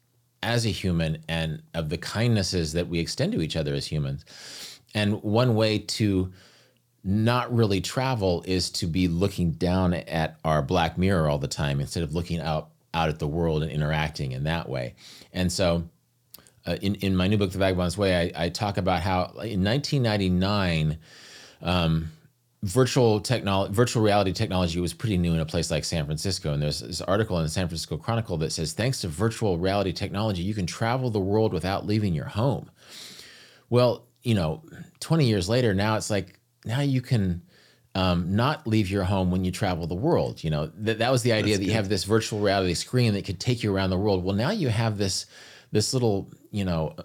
as 0.44 0.66
a 0.66 0.70
human 0.70 1.24
and 1.28 1.64
of 1.74 1.90
the 1.90 1.98
kindnesses 1.98 2.74
that 2.74 2.88
we 2.88 3.00
extend 3.00 3.32
to 3.32 3.42
each 3.42 3.56
other 3.56 3.74
as 3.74 3.88
humans. 3.88 4.26
And 4.94 5.24
one 5.24 5.56
way 5.56 5.80
to 5.80 6.32
not 7.04 7.54
really 7.54 7.82
travel 7.82 8.44
is 8.48 8.70
to 8.72 8.88
be 8.88 9.08
looking 9.08 9.52
down 9.52 9.94
at 9.94 10.38
our 10.46 10.62
black 10.62 10.98
mirror 10.98 11.30
all 11.30 11.38
the 11.38 11.48
time 11.48 11.82
instead 11.82 12.04
of 12.04 12.14
looking 12.14 12.40
out 12.40 12.70
out 12.94 13.10
at 13.10 13.20
the 13.20 13.28
world 13.28 13.64
and 13.64 13.72
interacting 13.72 14.34
in 14.34 14.44
that 14.44 14.70
way. 14.70 14.94
And 15.34 15.52
so 15.52 15.84
uh, 16.66 16.78
in, 16.82 16.96
in 16.96 17.16
my 17.16 17.28
new 17.28 17.38
book, 17.38 17.52
The 17.52 17.58
Vagabond's 17.58 17.98
Way, 17.98 18.32
I, 18.36 18.46
I 18.46 18.50
talk 18.50 18.78
about 18.78 19.02
how 19.02 19.24
in 19.42 19.64
1999, 19.64 21.00
um, 21.62 22.12
virtual 22.62 23.20
technology, 23.20 23.74
virtual 23.74 24.04
reality 24.04 24.32
technology 24.32 24.80
was 24.80 24.94
pretty 24.94 25.18
new 25.18 25.34
in 25.34 25.40
a 25.40 25.46
place 25.46 25.70
like 25.70 25.84
San 25.84 26.06
Francisco. 26.06 26.54
And 26.54 26.62
there's 26.62 26.80
this 26.80 27.02
article 27.02 27.38
in 27.38 27.44
the 27.44 27.50
San 27.50 27.68
Francisco 27.68 27.98
Chronicle 27.98 28.38
that 28.38 28.52
says, 28.52 28.74
thanks 28.74 29.02
to 29.02 29.10
virtual 29.10 29.58
reality 29.58 29.92
technology, 29.92 30.44
you 30.44 30.54
can 30.54 30.66
travel 30.66 31.10
the 31.10 31.20
world 31.20 31.52
without 31.52 31.86
leaving 31.86 32.14
your 32.14 32.26
home. 32.26 32.72
Well, 33.70 34.06
you 34.22 34.36
know, 34.36 34.64
20 35.02 35.26
years 35.26 35.50
later, 35.50 35.74
now 35.74 35.98
it's 35.98 36.10
like, 36.10 36.40
now 36.66 36.82
you 36.82 37.02
can 37.02 37.42
um, 37.96 38.36
not 38.36 38.66
leave 38.66 38.90
your 38.90 39.04
home 39.04 39.32
when 39.32 39.46
you 39.46 39.52
travel 39.52 39.88
the 39.88 39.96
world. 39.96 40.44
You 40.44 40.50
know, 40.50 40.72
that, 40.78 41.00
that 41.00 41.12
was 41.12 41.24
the 41.24 41.34
idea 41.34 41.54
That's 41.54 41.60
that 41.60 41.66
good. 41.66 41.72
you 41.72 41.76
have 41.76 41.90
this 41.90 42.04
virtual 42.06 42.40
reality 42.40 42.74
screen 42.74 43.14
that 43.14 43.26
could 43.26 43.40
take 43.40 43.64
you 43.64 43.76
around 43.76 43.90
the 43.90 43.98
world. 43.98 44.24
Well, 44.24 44.36
now 44.36 44.52
you 44.52 44.70
have 44.70 44.98
this, 44.98 45.26
this 45.72 45.94
little, 45.94 46.32
you 46.52 46.66
know, 46.66 46.96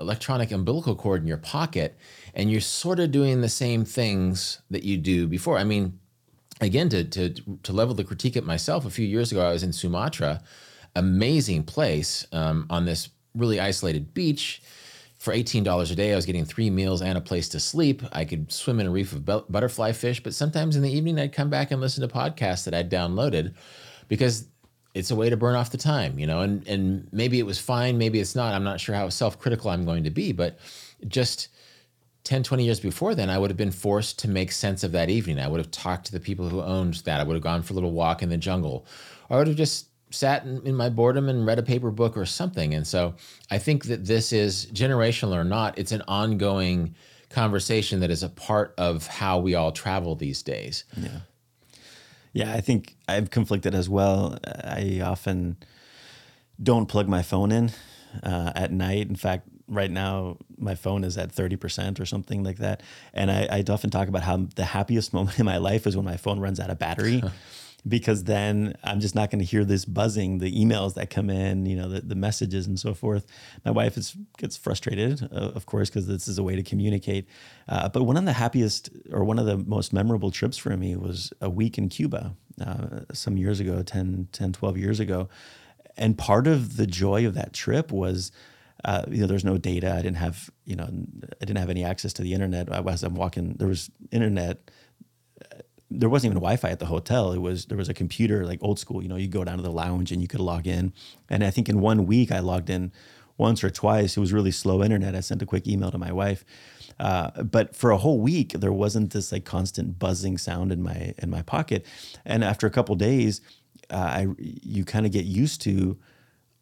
electronic 0.00 0.50
umbilical 0.50 0.96
cord 0.96 1.22
in 1.22 1.28
your 1.28 1.36
pocket 1.36 1.96
and 2.34 2.50
you're 2.50 2.60
sort 2.60 2.98
of 2.98 3.12
doing 3.12 3.40
the 3.40 3.48
same 3.48 3.84
things 3.84 4.60
that 4.70 4.82
you 4.82 4.96
do 4.96 5.26
before. 5.26 5.56
I 5.56 5.64
mean, 5.64 5.98
again, 6.60 6.88
to 6.90 7.04
to 7.04 7.30
to 7.62 7.72
level 7.72 7.94
the 7.94 8.04
critique 8.04 8.36
at 8.36 8.44
myself, 8.44 8.84
a 8.84 8.90
few 8.90 9.06
years 9.06 9.32
ago, 9.32 9.46
I 9.46 9.52
was 9.52 9.62
in 9.62 9.72
Sumatra, 9.72 10.42
amazing 10.96 11.64
place 11.64 12.26
um, 12.32 12.66
on 12.70 12.84
this 12.84 13.10
really 13.34 13.60
isolated 13.60 14.14
beach. 14.14 14.62
For 15.24 15.32
eighteen 15.32 15.64
dollars 15.64 15.90
a 15.90 15.94
day, 15.94 16.12
I 16.12 16.16
was 16.16 16.26
getting 16.26 16.44
three 16.44 16.68
meals 16.68 17.00
and 17.00 17.16
a 17.16 17.20
place 17.22 17.48
to 17.48 17.58
sleep. 17.58 18.02
I 18.12 18.26
could 18.26 18.52
swim 18.52 18.78
in 18.78 18.86
a 18.86 18.90
reef 18.90 19.14
of 19.14 19.24
butterfly 19.24 19.92
fish, 19.92 20.22
but 20.22 20.34
sometimes 20.34 20.76
in 20.76 20.82
the 20.82 20.92
evening, 20.92 21.18
I'd 21.18 21.32
come 21.32 21.48
back 21.48 21.70
and 21.70 21.80
listen 21.80 22.06
to 22.06 22.14
podcasts 22.14 22.66
that 22.66 22.74
I'd 22.74 22.90
downloaded 22.90 23.54
because 24.08 24.48
it's 24.92 25.10
a 25.10 25.16
way 25.16 25.30
to 25.30 25.36
burn 25.38 25.54
off 25.54 25.70
the 25.70 25.78
time, 25.78 26.18
you 26.18 26.26
know. 26.26 26.40
And 26.40 26.68
and 26.68 27.08
maybe 27.10 27.38
it 27.38 27.46
was 27.46 27.58
fine, 27.58 27.96
maybe 27.96 28.20
it's 28.20 28.34
not. 28.34 28.52
I'm 28.52 28.64
not 28.64 28.80
sure 28.80 28.94
how 28.94 29.08
self 29.08 29.38
critical 29.38 29.70
I'm 29.70 29.86
going 29.86 30.04
to 30.04 30.10
be, 30.10 30.32
but 30.32 30.58
just 31.08 31.48
10, 32.24 32.42
20 32.42 32.62
years 32.62 32.80
before 32.80 33.14
then, 33.14 33.30
I 33.30 33.38
would 33.38 33.48
have 33.48 33.56
been 33.56 33.70
forced 33.70 34.18
to 34.18 34.28
make 34.28 34.52
sense 34.52 34.84
of 34.84 34.92
that 34.92 35.08
evening. 35.08 35.40
I 35.40 35.48
would 35.48 35.58
have 35.58 35.70
talked 35.70 36.04
to 36.04 36.12
the 36.12 36.20
people 36.20 36.50
who 36.50 36.60
owned 36.60 36.96
that. 37.06 37.20
I 37.22 37.24
would 37.24 37.32
have 37.32 37.42
gone 37.42 37.62
for 37.62 37.72
a 37.72 37.76
little 37.76 37.92
walk 37.92 38.22
in 38.22 38.28
the 38.28 38.36
jungle. 38.36 38.84
Or 39.30 39.36
I 39.36 39.38
would 39.38 39.48
have 39.48 39.56
just 39.56 39.86
sat 40.14 40.44
in, 40.44 40.66
in, 40.66 40.74
my 40.74 40.88
boredom 40.88 41.28
and 41.28 41.46
read 41.46 41.58
a 41.58 41.62
paper 41.62 41.90
book 41.90 42.16
or 42.16 42.24
something. 42.24 42.74
And 42.74 42.86
so 42.86 43.14
I 43.50 43.58
think 43.58 43.84
that 43.86 44.04
this 44.04 44.32
is 44.32 44.66
generational 44.66 45.34
or 45.34 45.44
not, 45.44 45.78
it's 45.78 45.92
an 45.92 46.02
ongoing 46.08 46.94
conversation 47.30 48.00
that 48.00 48.10
is 48.10 48.22
a 48.22 48.28
part 48.28 48.74
of 48.78 49.06
how 49.06 49.38
we 49.38 49.54
all 49.54 49.72
travel 49.72 50.14
these 50.14 50.42
days. 50.42 50.84
Yeah. 50.96 51.20
Yeah, 52.32 52.52
I 52.52 52.60
think 52.60 52.96
I've 53.06 53.30
conflicted 53.30 53.74
as 53.74 53.88
well. 53.88 54.38
I 54.44 55.00
often 55.04 55.56
don't 56.60 56.86
plug 56.86 57.08
my 57.08 57.22
phone 57.22 57.52
in 57.52 57.70
uh, 58.22 58.52
at 58.56 58.72
night. 58.72 59.08
In 59.08 59.14
fact, 59.14 59.48
right 59.68 59.90
now 59.90 60.38
my 60.58 60.74
phone 60.74 61.04
is 61.04 61.16
at 61.16 61.32
30% 61.32 62.00
or 62.00 62.06
something 62.06 62.42
like 62.42 62.58
that. 62.58 62.82
And 63.12 63.30
I, 63.30 63.46
I 63.50 63.64
often 63.68 63.90
talk 63.90 64.08
about 64.08 64.22
how 64.22 64.48
the 64.56 64.64
happiest 64.64 65.12
moment 65.14 65.38
in 65.38 65.46
my 65.46 65.58
life 65.58 65.86
is 65.86 65.96
when 65.96 66.04
my 66.04 66.16
phone 66.16 66.40
runs 66.40 66.60
out 66.60 66.70
of 66.70 66.78
battery. 66.78 67.22
because 67.86 68.24
then 68.24 68.74
I'm 68.82 69.00
just 69.00 69.14
not 69.14 69.30
going 69.30 69.40
to 69.40 69.44
hear 69.44 69.64
this 69.64 69.84
buzzing, 69.84 70.38
the 70.38 70.52
emails 70.52 70.94
that 70.94 71.10
come 71.10 71.28
in, 71.28 71.66
you 71.66 71.76
know, 71.76 71.88
the, 71.88 72.00
the 72.00 72.14
messages 72.14 72.66
and 72.66 72.78
so 72.78 72.94
forth. 72.94 73.26
My 73.64 73.70
wife 73.70 73.96
is 73.96 74.16
gets 74.38 74.56
frustrated, 74.56 75.22
uh, 75.24 75.52
of 75.54 75.66
course, 75.66 75.90
because 75.90 76.06
this 76.06 76.26
is 76.26 76.38
a 76.38 76.42
way 76.42 76.56
to 76.56 76.62
communicate. 76.62 77.28
Uh, 77.68 77.88
but 77.88 78.04
one 78.04 78.16
of 78.16 78.24
the 78.24 78.32
happiest 78.32 78.90
or 79.10 79.24
one 79.24 79.38
of 79.38 79.46
the 79.46 79.58
most 79.58 79.92
memorable 79.92 80.30
trips 80.30 80.56
for 80.56 80.76
me 80.76 80.96
was 80.96 81.32
a 81.40 81.50
week 81.50 81.76
in 81.76 81.88
Cuba 81.88 82.34
uh, 82.64 83.00
some 83.12 83.36
years 83.36 83.60
ago, 83.60 83.82
10, 83.82 84.28
10, 84.32 84.52
12 84.52 84.78
years 84.78 85.00
ago. 85.00 85.28
And 85.96 86.16
part 86.16 86.46
of 86.46 86.76
the 86.76 86.86
joy 86.86 87.26
of 87.26 87.34
that 87.34 87.52
trip 87.52 87.92
was, 87.92 88.32
uh, 88.84 89.04
you 89.08 89.20
know, 89.20 89.26
there's 89.26 89.44
no 89.44 89.58
data. 89.58 89.92
I 89.92 90.02
didn't 90.02 90.16
have, 90.16 90.50
you 90.64 90.74
know, 90.74 90.84
I 90.84 91.44
didn't 91.44 91.58
have 91.58 91.70
any 91.70 91.84
access 91.84 92.12
to 92.14 92.22
the 92.22 92.32
internet. 92.32 92.68
As 92.70 93.02
I'm 93.02 93.14
walking, 93.14 93.54
there 93.58 93.68
was 93.68 93.90
internet 94.10 94.70
there 95.98 96.08
wasn't 96.08 96.30
even 96.32 96.40
Wi-Fi 96.40 96.70
at 96.70 96.78
the 96.78 96.86
hotel. 96.86 97.32
It 97.32 97.38
was 97.38 97.66
there 97.66 97.78
was 97.78 97.88
a 97.88 97.94
computer 97.94 98.44
like 98.46 98.58
old 98.62 98.78
school. 98.78 99.02
You 99.02 99.08
know, 99.08 99.16
you 99.16 99.28
go 99.28 99.44
down 99.44 99.56
to 99.56 99.62
the 99.62 99.70
lounge 99.70 100.12
and 100.12 100.20
you 100.20 100.28
could 100.28 100.40
log 100.40 100.66
in. 100.66 100.92
And 101.28 101.44
I 101.44 101.50
think 101.50 101.68
in 101.68 101.80
one 101.80 102.06
week 102.06 102.32
I 102.32 102.40
logged 102.40 102.70
in 102.70 102.92
once 103.36 103.64
or 103.64 103.70
twice. 103.70 104.16
It 104.16 104.20
was 104.20 104.32
really 104.32 104.50
slow 104.50 104.82
internet. 104.82 105.14
I 105.14 105.20
sent 105.20 105.42
a 105.42 105.46
quick 105.46 105.66
email 105.66 105.90
to 105.90 105.98
my 105.98 106.12
wife. 106.12 106.44
Uh, 107.00 107.42
but 107.42 107.74
for 107.74 107.90
a 107.90 107.98
whole 107.98 108.20
week 108.20 108.52
there 108.52 108.72
wasn't 108.72 109.12
this 109.12 109.32
like 109.32 109.44
constant 109.44 109.98
buzzing 109.98 110.38
sound 110.38 110.72
in 110.72 110.82
my 110.82 111.14
in 111.18 111.30
my 111.30 111.42
pocket. 111.42 111.84
And 112.24 112.44
after 112.44 112.66
a 112.66 112.70
couple 112.70 112.94
days, 112.94 113.40
uh, 113.90 113.96
I 113.96 114.26
you 114.38 114.84
kind 114.84 115.06
of 115.06 115.12
get 115.12 115.24
used 115.24 115.60
to 115.62 115.98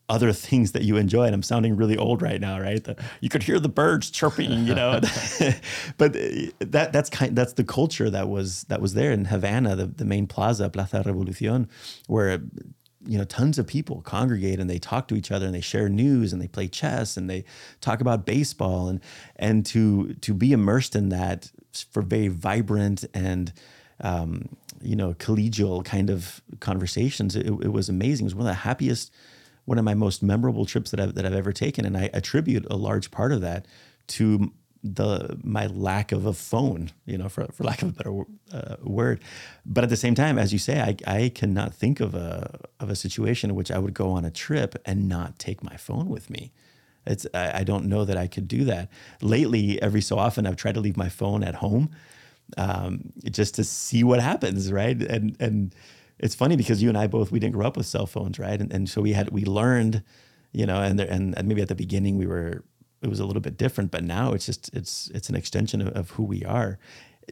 other 0.08 0.32
things 0.32 0.72
that 0.72 0.82
you 0.82 0.96
enjoy. 0.96 1.24
And 1.24 1.34
I'm 1.34 1.42
sounding 1.42 1.76
really 1.76 1.96
old 1.96 2.22
right 2.22 2.40
now, 2.40 2.60
right? 2.60 2.82
The, 2.82 2.96
you 3.20 3.28
could 3.28 3.42
hear 3.42 3.58
the 3.58 3.68
birds 3.68 4.10
chirping, 4.10 4.66
you 4.66 4.74
know. 4.74 5.00
but 5.98 6.12
that 6.60 6.92
that's 6.92 7.10
kind 7.10 7.36
that's 7.36 7.54
the 7.54 7.64
culture 7.64 8.10
that 8.10 8.28
was 8.28 8.64
that 8.64 8.80
was 8.80 8.94
there 8.94 9.12
in 9.12 9.26
Havana, 9.26 9.76
the, 9.76 9.86
the 9.86 10.04
main 10.04 10.26
plaza, 10.26 10.68
Plaza 10.68 11.02
Revolucion, 11.04 11.68
where 12.06 12.40
you 13.06 13.18
know 13.18 13.24
tons 13.24 13.58
of 13.58 13.66
people 13.66 14.00
congregate 14.02 14.60
and 14.60 14.70
they 14.70 14.78
talk 14.78 15.08
to 15.08 15.16
each 15.16 15.32
other 15.32 15.46
and 15.46 15.54
they 15.54 15.60
share 15.60 15.88
news 15.88 16.32
and 16.32 16.40
they 16.40 16.48
play 16.48 16.68
chess 16.68 17.16
and 17.16 17.28
they 17.28 17.44
talk 17.80 18.00
about 18.00 18.24
baseball 18.24 18.88
and 18.88 19.00
and 19.36 19.66
to 19.66 20.14
to 20.14 20.32
be 20.32 20.52
immersed 20.52 20.94
in 20.94 21.08
that 21.08 21.50
for 21.90 22.02
very 22.02 22.28
vibrant 22.28 23.04
and 23.14 23.52
um, 24.00 24.48
you 24.80 24.96
know 24.96 25.14
collegial 25.14 25.84
kind 25.84 26.10
of 26.10 26.40
conversations 26.60 27.34
it, 27.34 27.46
it 27.46 27.72
was 27.72 27.88
amazing 27.88 28.24
it 28.24 28.28
was 28.28 28.34
one 28.34 28.46
of 28.46 28.50
the 28.50 28.54
happiest 28.54 29.12
one 29.64 29.78
of 29.78 29.84
my 29.84 29.94
most 29.94 30.22
memorable 30.22 30.66
trips 30.66 30.90
that 30.90 31.00
I've, 31.00 31.14
that 31.14 31.24
I've 31.24 31.34
ever 31.34 31.52
taken. 31.52 31.84
And 31.84 31.96
I 31.96 32.10
attribute 32.12 32.66
a 32.70 32.76
large 32.76 33.10
part 33.10 33.32
of 33.32 33.40
that 33.42 33.66
to 34.08 34.52
the 34.84 35.38
my 35.44 35.66
lack 35.66 36.10
of 36.10 36.26
a 36.26 36.32
phone, 36.32 36.90
you 37.06 37.16
know, 37.16 37.28
for, 37.28 37.46
for 37.52 37.62
lack 37.64 37.82
of 37.82 37.90
a 37.90 37.92
better 37.92 38.24
uh, 38.52 38.76
word. 38.82 39.20
But 39.64 39.84
at 39.84 39.90
the 39.90 39.96
same 39.96 40.14
time, 40.14 40.38
as 40.38 40.52
you 40.52 40.58
say, 40.58 40.80
I, 40.80 40.96
I 41.06 41.28
cannot 41.28 41.72
think 41.72 42.00
of 42.00 42.14
a 42.14 42.58
of 42.80 42.90
a 42.90 42.96
situation 42.96 43.50
in 43.50 43.56
which 43.56 43.70
I 43.70 43.78
would 43.78 43.94
go 43.94 44.10
on 44.10 44.24
a 44.24 44.30
trip 44.30 44.80
and 44.84 45.08
not 45.08 45.38
take 45.38 45.62
my 45.62 45.76
phone 45.76 46.08
with 46.08 46.30
me. 46.30 46.52
It's 47.06 47.26
I, 47.32 47.60
I 47.60 47.64
don't 47.64 47.86
know 47.86 48.04
that 48.04 48.16
I 48.16 48.26
could 48.26 48.48
do 48.48 48.64
that. 48.64 48.88
Lately, 49.20 49.80
every 49.80 50.00
so 50.00 50.18
often, 50.18 50.46
I've 50.46 50.56
tried 50.56 50.74
to 50.74 50.80
leave 50.80 50.96
my 50.96 51.08
phone 51.08 51.44
at 51.44 51.56
home, 51.56 51.90
um, 52.56 53.12
just 53.30 53.54
to 53.56 53.64
see 53.64 54.02
what 54.02 54.20
happens, 54.20 54.72
right? 54.72 55.00
And 55.00 55.36
and 55.38 55.74
it's 56.22 56.34
funny 56.34 56.56
because 56.56 56.82
you 56.82 56.88
and 56.88 56.96
I 56.96 57.08
both 57.08 57.32
we 57.32 57.40
didn't 57.40 57.54
grow 57.54 57.66
up 57.66 57.76
with 57.76 57.86
cell 57.86 58.06
phones, 58.06 58.38
right? 58.38 58.60
And, 58.60 58.72
and 58.72 58.88
so 58.88 59.02
we 59.02 59.12
had 59.12 59.30
we 59.30 59.44
learned, 59.44 60.02
you 60.52 60.64
know, 60.64 60.80
and 60.80 60.98
there, 60.98 61.08
and, 61.10 61.34
maybe 61.44 61.60
at 61.60 61.68
the 61.68 61.74
beginning 61.74 62.16
we 62.16 62.26
were 62.26 62.64
it 63.02 63.08
was 63.08 63.18
a 63.18 63.26
little 63.26 63.42
bit 63.42 63.56
different, 63.56 63.90
but 63.90 64.04
now 64.04 64.32
it's 64.32 64.46
just 64.46 64.70
it's 64.72 65.10
it's 65.12 65.28
an 65.28 65.34
extension 65.34 65.82
of, 65.82 65.88
of 65.88 66.10
who 66.12 66.22
we 66.22 66.44
are. 66.44 66.78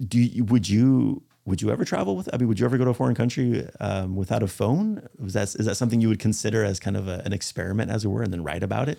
Do 0.06 0.18
you, 0.18 0.44
would 0.44 0.68
you 0.68 1.22
would 1.44 1.62
you 1.62 1.70
ever 1.70 1.84
travel 1.84 2.16
with? 2.16 2.28
I 2.32 2.36
mean, 2.36 2.48
would 2.48 2.58
you 2.58 2.66
ever 2.66 2.76
go 2.76 2.84
to 2.84 2.90
a 2.90 2.94
foreign 2.94 3.14
country 3.14 3.66
um, 3.78 4.16
without 4.16 4.42
a 4.42 4.48
phone? 4.48 5.08
Was 5.18 5.34
that 5.34 5.54
is 5.54 5.66
that 5.66 5.76
something 5.76 6.00
you 6.00 6.08
would 6.08 6.18
consider 6.18 6.64
as 6.64 6.80
kind 6.80 6.96
of 6.96 7.08
a, 7.08 7.22
an 7.24 7.32
experiment, 7.32 7.90
as 7.90 8.04
it 8.04 8.08
were, 8.08 8.22
and 8.22 8.32
then 8.32 8.42
write 8.42 8.62
about 8.62 8.88
it? 8.88 8.98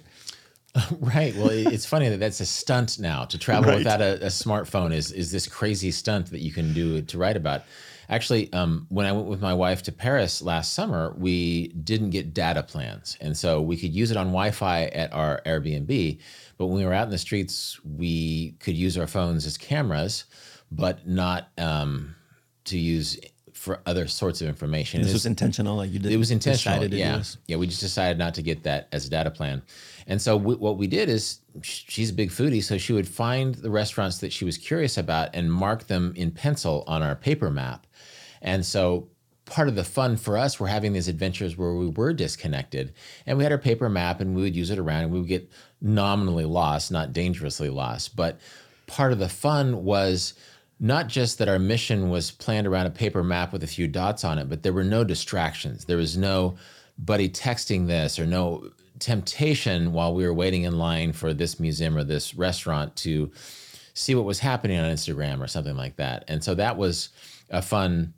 Right. 1.02 1.36
Well, 1.36 1.50
it's 1.50 1.86
funny 1.86 2.08
that 2.08 2.22
that's 2.22 2.40
a 2.40 2.46
stunt 2.46 2.98
now. 2.98 3.26
To 3.26 3.38
travel 3.38 3.72
right. 3.72 3.80
without 3.80 4.00
a, 4.00 4.16
a, 4.24 4.30
smartphone 4.30 4.94
is 4.94 5.12
is 5.12 5.30
this 5.30 5.46
crazy 5.46 5.92
stunt 5.92 6.32
that 6.32 6.40
you 6.40 6.54
can 6.54 6.74
do 6.74 7.02
to 7.02 7.18
write 7.18 7.36
about. 7.36 7.64
Actually, 8.12 8.52
um, 8.52 8.86
when 8.90 9.06
I 9.06 9.14
went 9.14 9.28
with 9.28 9.42
my 9.42 9.54
wife 9.54 9.84
to 9.84 9.92
Paris 9.92 10.42
last 10.42 10.74
summer, 10.74 11.16
we 11.18 11.70
didn't 11.70 12.10
get 12.10 12.34
data 12.34 12.62
plans. 12.62 13.18
And 13.22 13.36
so 13.38 13.62
we 13.62 13.78
could 13.78 13.96
use 13.96 14.12
it 14.12 14.18
on 14.18 14.28
Wi 14.28 14.52
Fi 14.52 14.84
at 14.88 15.14
our 15.14 15.42
Airbnb. 15.46 16.20
But 16.58 16.66
when 16.66 16.78
we 16.78 16.86
were 16.86 16.94
out 16.94 17.06
in 17.06 17.10
the 17.10 17.18
streets, 17.18 17.80
we 17.86 18.52
could 18.60 18.76
use 18.76 18.98
our 18.98 19.08
phones 19.08 19.46
as 19.46 19.58
cameras, 19.58 20.26
but 20.72 21.08
not 21.08 21.52
um, 21.58 22.14
to 22.66 22.78
use 22.78 23.18
for 23.54 23.80
other 23.86 24.08
sorts 24.08 24.42
of 24.42 24.48
information. 24.48 25.02
This 25.02 25.10
was, 25.10 25.14
was, 25.14 25.26
intentional. 25.28 25.78
Like 25.78 25.92
you 25.92 26.00
did. 26.00 26.12
It 26.12 26.18
was 26.18 26.32
intentional. 26.32 26.84
Yeah. 26.88 27.24
Yeah. 27.48 27.58
We 27.58 27.68
just 27.68 27.80
decided 27.80 28.18
not 28.18 28.34
to 28.34 28.42
get 28.42 28.64
that 28.64 28.90
as 28.92 29.06
a 29.06 29.10
data 29.10 29.32
plan. 29.32 29.62
And 30.08 30.22
so 30.22 30.36
we, 30.36 30.56
what 30.56 30.78
we 30.78 30.88
did 30.88 31.10
is 31.10 31.40
she's 31.62 32.10
a 32.10 32.14
big 32.14 32.32
foodie, 32.32 32.64
so 32.64 32.78
she 32.78 32.92
would 32.92 33.08
find 33.08 33.56
the 33.56 33.70
restaurants 33.70 34.18
that 34.18 34.34
she 34.34 34.46
was 34.46 34.58
curious 34.58 34.98
about 34.98 35.30
and 35.34 35.54
mark 35.54 35.88
them 35.88 36.12
in 36.16 36.32
pencil 36.32 36.84
on 36.88 37.04
our 37.04 37.16
paper 37.16 37.50
map. 37.50 37.86
And 38.42 38.66
so 38.66 39.08
part 39.46 39.68
of 39.68 39.76
the 39.76 39.84
fun 39.84 40.18
for 40.18 40.38
us 40.38 40.60
were 40.60 40.68
having 40.68 40.94
these 40.94 41.08
adventures 41.08 41.58
where 41.58 41.74
we 41.74 41.88
were 41.90 42.14
disconnected 42.14 42.94
and 43.26 43.38
we 43.38 43.44
had 43.44 43.52
our 43.52 43.58
paper 43.58 43.90
map 43.90 44.22
and 44.22 44.36
we 44.36 44.42
would 44.42 44.56
use 44.56 44.70
it 44.70 44.80
around 44.80 45.04
and 45.04 45.12
we 45.12 45.20
would 45.20 45.28
get 45.28 45.52
nominally 45.82 46.46
lost, 46.46 46.92
not 46.92 47.12
dangerously 47.12 47.70
lost. 47.70 48.16
But 48.16 48.40
part 48.88 49.12
of 49.12 49.20
the 49.20 49.30
fun 49.30 49.84
was 49.84 50.34
not 50.80 51.08
just 51.08 51.38
that 51.38 51.50
our 51.50 51.60
mission 51.60 52.10
was 52.10 52.32
planned 52.32 52.66
around 52.66 52.88
a 52.88 52.92
paper 52.92 53.24
map 53.24 53.54
with 53.54 53.64
a 53.64 53.68
few 53.68 53.88
dots 53.88 54.24
on 54.24 54.40
it, 54.40 54.50
but 54.50 54.64
there 54.64 54.74
were 54.74 54.84
no 54.84 55.04
distractions. 55.04 55.86
There 55.86 55.98
was 55.98 56.18
no 56.18 56.56
buddy 56.98 57.30
texting 57.30 57.88
this 57.88 58.20
or 58.20 58.26
no 58.26 58.72
temptation 59.00 59.94
while 59.94 60.14
we 60.14 60.26
were 60.26 60.34
waiting 60.34 60.64
in 60.64 60.78
line 60.78 61.12
for 61.12 61.34
this 61.34 61.60
museum 61.60 61.98
or 61.98 62.04
this 62.04 62.36
restaurant 62.36 62.96
to 62.96 63.32
see 63.94 64.16
what 64.16 64.26
was 64.26 64.40
happening 64.40 64.80
on 64.80 64.92
Instagram 64.92 65.42
or 65.42 65.48
something 65.48 65.76
like 65.76 65.98
that. 65.98 66.24
And 66.28 66.44
so 66.44 66.56
that 66.56 66.78
was 66.78 67.10
a 67.50 67.62
fun 67.62 68.14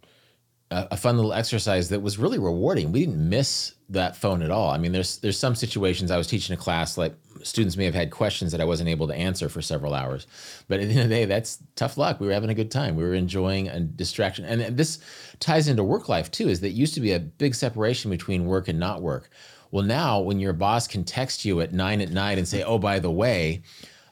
a 0.74 0.98
fun 0.98 1.16
little 1.16 1.34
exercise 1.34 1.90
that 1.90 2.02
was 2.02 2.18
really 2.18 2.40
rewarding. 2.40 2.92
We 2.92 3.02
didn't 3.02 3.30
miss 3.30 3.76
that 3.90 4.16
phone 4.16 4.42
at 4.42 4.52
all. 4.52 4.70
I 4.70 4.78
mean, 4.78 4.92
there's 4.92 5.18
there's 5.18 5.38
some 5.38 5.56
situations 5.56 6.10
I 6.10 6.18
was 6.18 6.28
teaching 6.28 6.54
a 6.54 6.58
class 6.58 6.98
like 6.98 7.14
students 7.44 7.76
may 7.76 7.86
have 7.86 7.94
had 7.94 8.12
questions 8.12 8.52
that 8.52 8.62
I 8.62 8.66
wasn't 8.66 8.90
able 8.90 9.08
to 9.08 9.16
answer 9.16 9.50
for 9.50 9.62
several 9.62 9.94
hours, 9.94 10.26
but 10.68 10.80
at 10.80 10.88
the 10.88 10.94
end 10.94 11.04
of 11.04 11.10
the 11.10 11.16
day, 11.16 11.26
that's 11.26 11.60
tough 11.76 11.98
luck. 11.98 12.20
We 12.20 12.28
were 12.28 12.34
having 12.34 12.50
a 12.50 12.56
good 12.56 12.72
time. 12.72 12.96
We 12.96 13.04
were 13.04 13.14
enjoying 13.14 13.68
a 13.68 13.80
distraction, 13.80 14.46
and 14.46 14.78
this 14.78 15.00
ties 15.40 15.68
into 15.68 15.84
work 15.84 16.10
life 16.10 16.32
too. 16.32 16.50
Is 16.50 16.62
that 16.62 16.70
used 16.70 16.94
to 16.96 17.02
be 17.02 17.12
a 17.12 17.20
big 17.20 17.56
separation 17.56 18.10
between 18.10 18.46
work 18.46 18.68
and 18.68 18.80
not 18.80 19.02
work. 19.02 19.30
Well, 19.72 19.84
now 19.84 20.22
when 20.22 20.40
your 20.40 20.54
boss 20.54 20.88
can 20.88 21.04
text 21.04 21.46
you 21.46 21.62
at 21.62 21.74
nine 21.74 22.02
at 22.02 22.12
night 22.12 22.38
and 22.38 22.48
say, 22.48 22.64
"Oh, 22.64 22.80
by 22.80 23.00
the 23.00 23.12
way," 23.12 23.64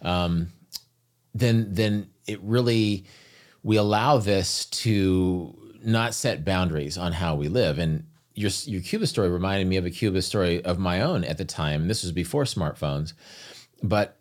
um, 0.01 0.50
then 1.34 1.68
then 1.72 2.10
it 2.27 2.39
really 2.41 3.06
we 3.63 3.77
allow 3.77 4.18
this 4.18 4.65
to 4.65 5.56
not 5.83 6.13
set 6.13 6.45
boundaries 6.45 6.97
on 6.97 7.13
how 7.13 7.35
we 7.35 7.47
live. 7.47 7.77
And 7.77 8.05
your 8.33 8.51
your 8.65 8.81
Cuba 8.81 9.07
story 9.07 9.29
reminded 9.29 9.67
me 9.67 9.77
of 9.77 9.85
a 9.85 9.91
Cuba 9.91 10.21
story 10.21 10.63
of 10.63 10.79
my 10.79 11.01
own 11.01 11.23
at 11.23 11.38
the 11.38 11.45
time. 11.45 11.88
This 11.88 12.03
was 12.03 12.11
before 12.11 12.43
smartphones, 12.43 13.13
but 13.83 14.17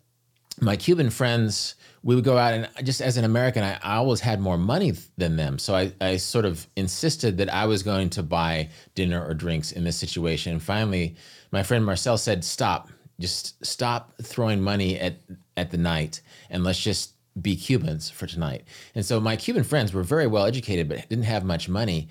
my 0.59 0.75
Cuban 0.75 1.09
friends, 1.09 1.75
we 2.03 2.13
would 2.15 2.23
go 2.23 2.37
out 2.37 2.53
and 2.53 2.69
just 2.83 3.01
as 3.01 3.17
an 3.17 3.25
American, 3.25 3.63
I, 3.63 3.79
I 3.81 3.95
always 3.95 4.19
had 4.19 4.39
more 4.39 4.57
money 4.57 4.93
than 5.17 5.35
them. 5.37 5.57
So 5.57 5.75
I, 5.75 5.93
I 6.01 6.17
sort 6.17 6.45
of 6.45 6.67
insisted 6.75 7.37
that 7.37 7.53
I 7.53 7.65
was 7.65 7.83
going 7.83 8.09
to 8.11 8.23
buy 8.23 8.69
dinner 8.95 9.25
or 9.25 9.33
drinks 9.33 9.71
in 9.71 9.83
this 9.83 9.97
situation. 9.97 10.53
And 10.53 10.61
finally, 10.61 11.15
my 11.51 11.63
friend 11.63 11.85
Marcel 11.85 12.17
said, 12.17 12.43
"Stop! 12.43 12.89
Just 13.19 13.63
stop 13.65 14.13
throwing 14.21 14.61
money 14.61 14.99
at 14.99 15.15
at 15.57 15.71
the 15.71 15.77
night, 15.77 16.21
and 16.49 16.63
let's 16.63 16.81
just 16.81 17.13
be 17.39 17.55
Cubans 17.55 18.09
for 18.09 18.27
tonight. 18.27 18.63
And 18.95 19.05
so 19.05 19.19
my 19.19 19.35
Cuban 19.35 19.63
friends 19.63 19.93
were 19.93 20.03
very 20.03 20.27
well 20.27 20.45
educated, 20.45 20.89
but 20.89 21.07
didn't 21.09 21.25
have 21.25 21.43
much 21.43 21.69
money. 21.69 22.09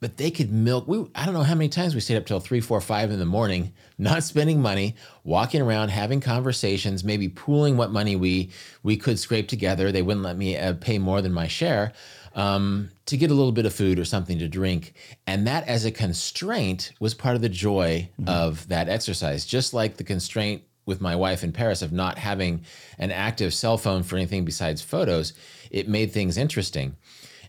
But 0.00 0.16
they 0.16 0.30
could 0.30 0.50
milk. 0.50 0.88
We 0.88 1.04
I 1.14 1.26
don't 1.26 1.34
know 1.34 1.42
how 1.42 1.54
many 1.54 1.68
times 1.68 1.94
we 1.94 2.00
stayed 2.00 2.16
up 2.16 2.24
till 2.24 2.40
three, 2.40 2.60
four, 2.60 2.80
five 2.80 3.10
in 3.10 3.18
the 3.18 3.26
morning, 3.26 3.74
not 3.98 4.22
spending 4.22 4.62
money, 4.62 4.96
walking 5.24 5.60
around, 5.60 5.90
having 5.90 6.20
conversations, 6.20 7.04
maybe 7.04 7.28
pooling 7.28 7.76
what 7.76 7.90
money 7.90 8.16
we 8.16 8.50
we 8.82 8.96
could 8.96 9.18
scrape 9.18 9.48
together. 9.48 9.92
They 9.92 10.02
wouldn't 10.02 10.24
let 10.24 10.38
me 10.38 10.56
uh, 10.56 10.74
pay 10.74 10.98
more 10.98 11.20
than 11.20 11.32
my 11.32 11.48
share 11.48 11.92
um, 12.34 12.90
to 13.06 13.16
get 13.16 13.30
a 13.30 13.34
little 13.34 13.52
bit 13.52 13.66
of 13.66 13.74
food 13.74 13.98
or 13.98 14.04
something 14.04 14.38
to 14.38 14.48
drink. 14.48 14.94
And 15.26 15.46
that, 15.46 15.66
as 15.68 15.84
a 15.84 15.90
constraint, 15.90 16.92
was 17.00 17.14
part 17.14 17.36
of 17.36 17.42
the 17.42 17.48
joy 17.48 18.08
mm-hmm. 18.20 18.28
of 18.28 18.68
that 18.68 18.88
exercise. 18.88 19.44
Just 19.44 19.74
like 19.74 19.96
the 19.96 20.04
constraint 20.04 20.62
with 20.86 21.00
my 21.00 21.14
wife 21.14 21.44
in 21.44 21.52
Paris 21.52 21.82
of 21.82 21.92
not 21.92 22.18
having 22.18 22.64
an 22.98 23.10
active 23.10 23.54
cell 23.54 23.78
phone 23.78 24.02
for 24.02 24.16
anything 24.16 24.44
besides 24.44 24.82
photos, 24.82 25.32
it 25.70 25.88
made 25.88 26.12
things 26.12 26.36
interesting. 26.36 26.96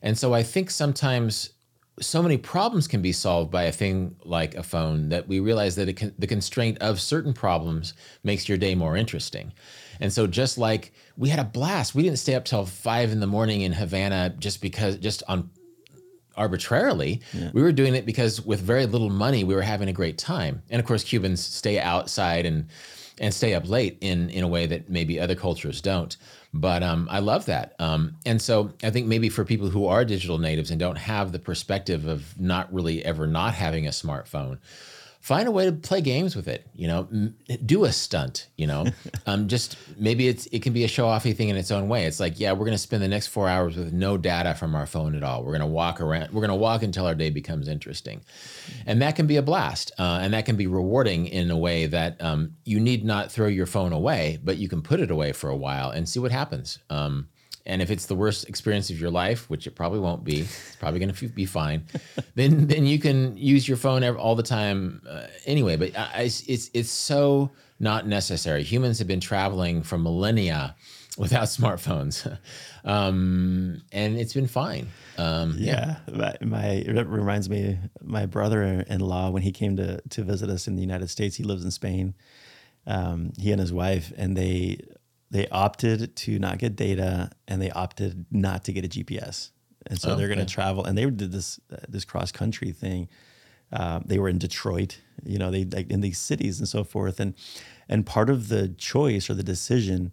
And 0.01 0.17
so 0.17 0.33
I 0.33 0.43
think 0.43 0.69
sometimes 0.69 1.51
so 1.99 2.23
many 2.23 2.37
problems 2.37 2.87
can 2.87 3.01
be 3.01 3.11
solved 3.11 3.51
by 3.51 3.63
a 3.63 3.71
thing 3.71 4.15
like 4.23 4.55
a 4.55 4.63
phone 4.63 5.09
that 5.09 5.27
we 5.27 5.39
realize 5.39 5.75
that 5.75 5.95
can, 5.95 6.13
the 6.17 6.27
constraint 6.27 6.77
of 6.79 6.99
certain 6.99 7.33
problems 7.33 7.93
makes 8.23 8.49
your 8.49 8.57
day 8.57 8.75
more 8.75 8.95
interesting. 8.95 9.51
And 9.99 10.11
so 10.11 10.25
just 10.25 10.57
like 10.57 10.93
we 11.17 11.29
had 11.29 11.39
a 11.39 11.43
blast, 11.43 11.93
we 11.93 12.03
didn't 12.03 12.17
stay 12.17 12.33
up 12.33 12.45
till 12.45 12.65
five 12.65 13.11
in 13.11 13.19
the 13.19 13.27
morning 13.27 13.61
in 13.61 13.73
Havana 13.73 14.33
just 14.39 14.61
because 14.61 14.97
just 14.97 15.21
on 15.27 15.49
arbitrarily. 16.37 17.21
We 17.53 17.61
were 17.61 17.73
doing 17.73 17.93
it 17.93 18.05
because 18.05 18.41
with 18.41 18.61
very 18.61 18.85
little 18.85 19.09
money, 19.09 19.43
we 19.43 19.53
were 19.53 19.61
having 19.61 19.89
a 19.89 19.93
great 19.93 20.17
time. 20.17 20.63
And 20.69 20.79
of 20.79 20.87
course, 20.87 21.03
Cubans 21.03 21.43
stay 21.45 21.79
outside 21.79 22.45
and 22.45 22.67
and 23.21 23.33
stay 23.33 23.53
up 23.53 23.69
late 23.69 23.97
in 24.01 24.29
in 24.31 24.43
a 24.43 24.47
way 24.47 24.65
that 24.65 24.89
maybe 24.89 25.19
other 25.19 25.35
cultures 25.35 25.79
don't. 25.79 26.17
But 26.53 26.83
um, 26.83 27.07
I 27.09 27.19
love 27.19 27.45
that. 27.45 27.75
Um, 27.79 28.17
and 28.25 28.41
so 28.41 28.73
I 28.83 28.89
think 28.89 29.07
maybe 29.07 29.29
for 29.29 29.45
people 29.45 29.69
who 29.69 29.85
are 29.85 30.03
digital 30.03 30.37
natives 30.37 30.71
and 30.71 30.79
don't 30.79 30.97
have 30.97 31.31
the 31.31 31.39
perspective 31.39 32.07
of 32.07 32.37
not 32.37 32.73
really 32.73 33.05
ever 33.05 33.27
not 33.27 33.53
having 33.53 33.87
a 33.87 33.91
smartphone, 33.91 34.57
find 35.21 35.47
a 35.47 35.51
way 35.51 35.65
to 35.65 35.71
play 35.71 36.01
games 36.01 36.35
with 36.35 36.47
it. 36.47 36.67
You 36.73 36.87
know, 36.87 37.07
M- 37.11 37.35
do 37.65 37.85
a 37.85 37.91
stunt. 37.93 38.47
You 38.57 38.67
know, 38.67 38.87
um, 39.25 39.47
just 39.47 39.77
maybe 39.97 40.27
it's 40.27 40.47
it 40.47 40.61
can 40.61 40.73
be 40.73 40.83
a 40.83 40.87
show 40.87 41.05
offy 41.05 41.35
thing 41.35 41.49
in 41.49 41.55
its 41.55 41.71
own 41.71 41.87
way. 41.87 42.05
It's 42.05 42.19
like, 42.19 42.39
yeah, 42.39 42.51
we're 42.51 42.65
going 42.65 42.71
to 42.71 42.77
spend 42.77 43.01
the 43.01 43.07
next 43.07 43.27
four 43.27 43.47
hours 43.47 43.77
with 43.77 43.93
no 43.93 44.17
data 44.17 44.55
from 44.55 44.75
our 44.75 44.85
phone 44.85 45.15
at 45.15 45.23
all. 45.23 45.43
We're 45.43 45.57
going 45.57 45.61
to 45.61 45.67
walk 45.67 46.01
around. 46.01 46.33
We're 46.33 46.41
going 46.41 46.49
to 46.49 46.55
walk 46.55 46.83
until 46.83 47.05
our 47.05 47.15
day 47.15 47.29
becomes 47.29 47.67
interesting, 47.67 48.21
and 48.85 49.01
that 49.01 49.15
can 49.15 49.27
be 49.27 49.37
a 49.37 49.41
blast, 49.41 49.91
uh, 49.97 50.19
and 50.21 50.33
that 50.33 50.45
can 50.45 50.57
be 50.57 50.67
rewarding 50.67 51.27
in 51.27 51.51
a 51.51 51.57
way 51.57 51.85
that 51.85 52.21
um, 52.21 52.55
you 52.65 52.79
need 52.79 53.05
not 53.05 53.31
throw 53.31 53.47
your 53.47 53.67
phone 53.67 53.93
away, 53.93 54.39
but 54.43 54.57
you 54.57 54.67
can 54.67 54.81
put 54.81 54.99
it 54.99 55.11
away 55.11 55.31
for 55.31 55.49
a 55.49 55.55
while 55.55 55.91
and 55.91 56.09
see 56.09 56.19
what 56.19 56.31
happens. 56.31 56.79
Um, 56.89 57.29
and 57.65 57.81
if 57.81 57.91
it's 57.91 58.05
the 58.07 58.15
worst 58.15 58.49
experience 58.49 58.89
of 58.89 58.99
your 58.99 59.11
life, 59.11 59.49
which 59.49 59.67
it 59.67 59.71
probably 59.75 59.99
won't 59.99 60.23
be, 60.23 60.41
it's 60.41 60.75
probably 60.79 60.99
going 60.99 61.13
to 61.13 61.27
be 61.29 61.45
fine. 61.45 61.83
then 62.35 62.67
then 62.67 62.85
you 62.85 62.97
can 62.99 63.37
use 63.37 63.67
your 63.67 63.77
phone 63.77 64.03
all 64.03 64.35
the 64.35 64.43
time 64.43 65.01
uh, 65.09 65.27
anyway. 65.45 65.75
But 65.77 65.97
I, 65.97 66.09
I- 66.13 66.21
it's 66.23 66.69
it's 66.73 66.89
so 66.91 67.51
not 67.79 68.07
necessary. 68.07 68.63
Humans 68.63 68.99
have 68.99 69.07
been 69.07 69.19
traveling 69.19 69.83
for 69.83 69.97
millennia 69.97 70.75
without 71.17 71.43
smartphones, 71.57 72.25
um, 72.85 73.81
and 73.91 74.17
it's 74.17 74.33
been 74.33 74.47
fine. 74.47 74.87
Um, 75.17 75.55
Yeah, 75.57 75.97
my, 76.11 76.33
my 76.41 76.65
it 76.65 77.07
reminds 77.07 77.49
me 77.49 77.77
my 78.01 78.25
brother-in-law 78.25 79.29
when 79.31 79.41
he 79.43 79.51
came 79.51 79.77
to 79.77 80.01
to 80.01 80.23
visit 80.23 80.49
us 80.49 80.67
in 80.67 80.75
the 80.75 80.81
United 80.81 81.09
States. 81.09 81.35
He 81.35 81.43
lives 81.43 81.63
in 81.63 81.71
Spain. 81.71 82.13
Um, 82.87 83.31
he 83.37 83.51
and 83.51 83.59
his 83.61 83.71
wife, 83.71 84.11
and 84.17 84.35
they 84.35 84.79
they 85.31 85.47
opted 85.47 86.15
to 86.17 86.37
not 86.37 86.59
get 86.59 86.75
data, 86.75 87.31
and 87.47 87.61
they 87.61 87.71
opted 87.71 88.25
not 88.29 88.65
to 88.65 88.73
get 88.73 88.85
a 88.85 88.89
GPS. 88.89 89.51
And 89.87 89.99
so 89.99 90.15
they're 90.15 90.27
going 90.27 90.39
to 90.39 90.45
travel, 90.45 90.85
and 90.85 90.95
they 90.95 91.05
did 91.05 91.31
this 91.31 91.59
uh, 91.73 91.77
this 91.89 92.05
cross 92.05 92.31
country 92.31 92.71
thing. 92.71 93.07
Uh, 93.71 94.01
they 94.05 94.19
were 94.19 94.27
in 94.27 94.37
Detroit, 94.37 94.99
you 95.23 95.39
know, 95.39 95.49
they 95.49 95.63
like 95.63 95.89
in 95.89 96.01
these 96.01 96.19
cities 96.19 96.59
and 96.59 96.67
so 96.67 96.83
forth, 96.83 97.19
and 97.19 97.33
and 97.89 98.05
part 98.05 98.29
of 98.29 98.49
the 98.49 98.67
choice 98.67 99.29
or 99.29 99.33
the 99.33 99.43
decision 99.43 100.11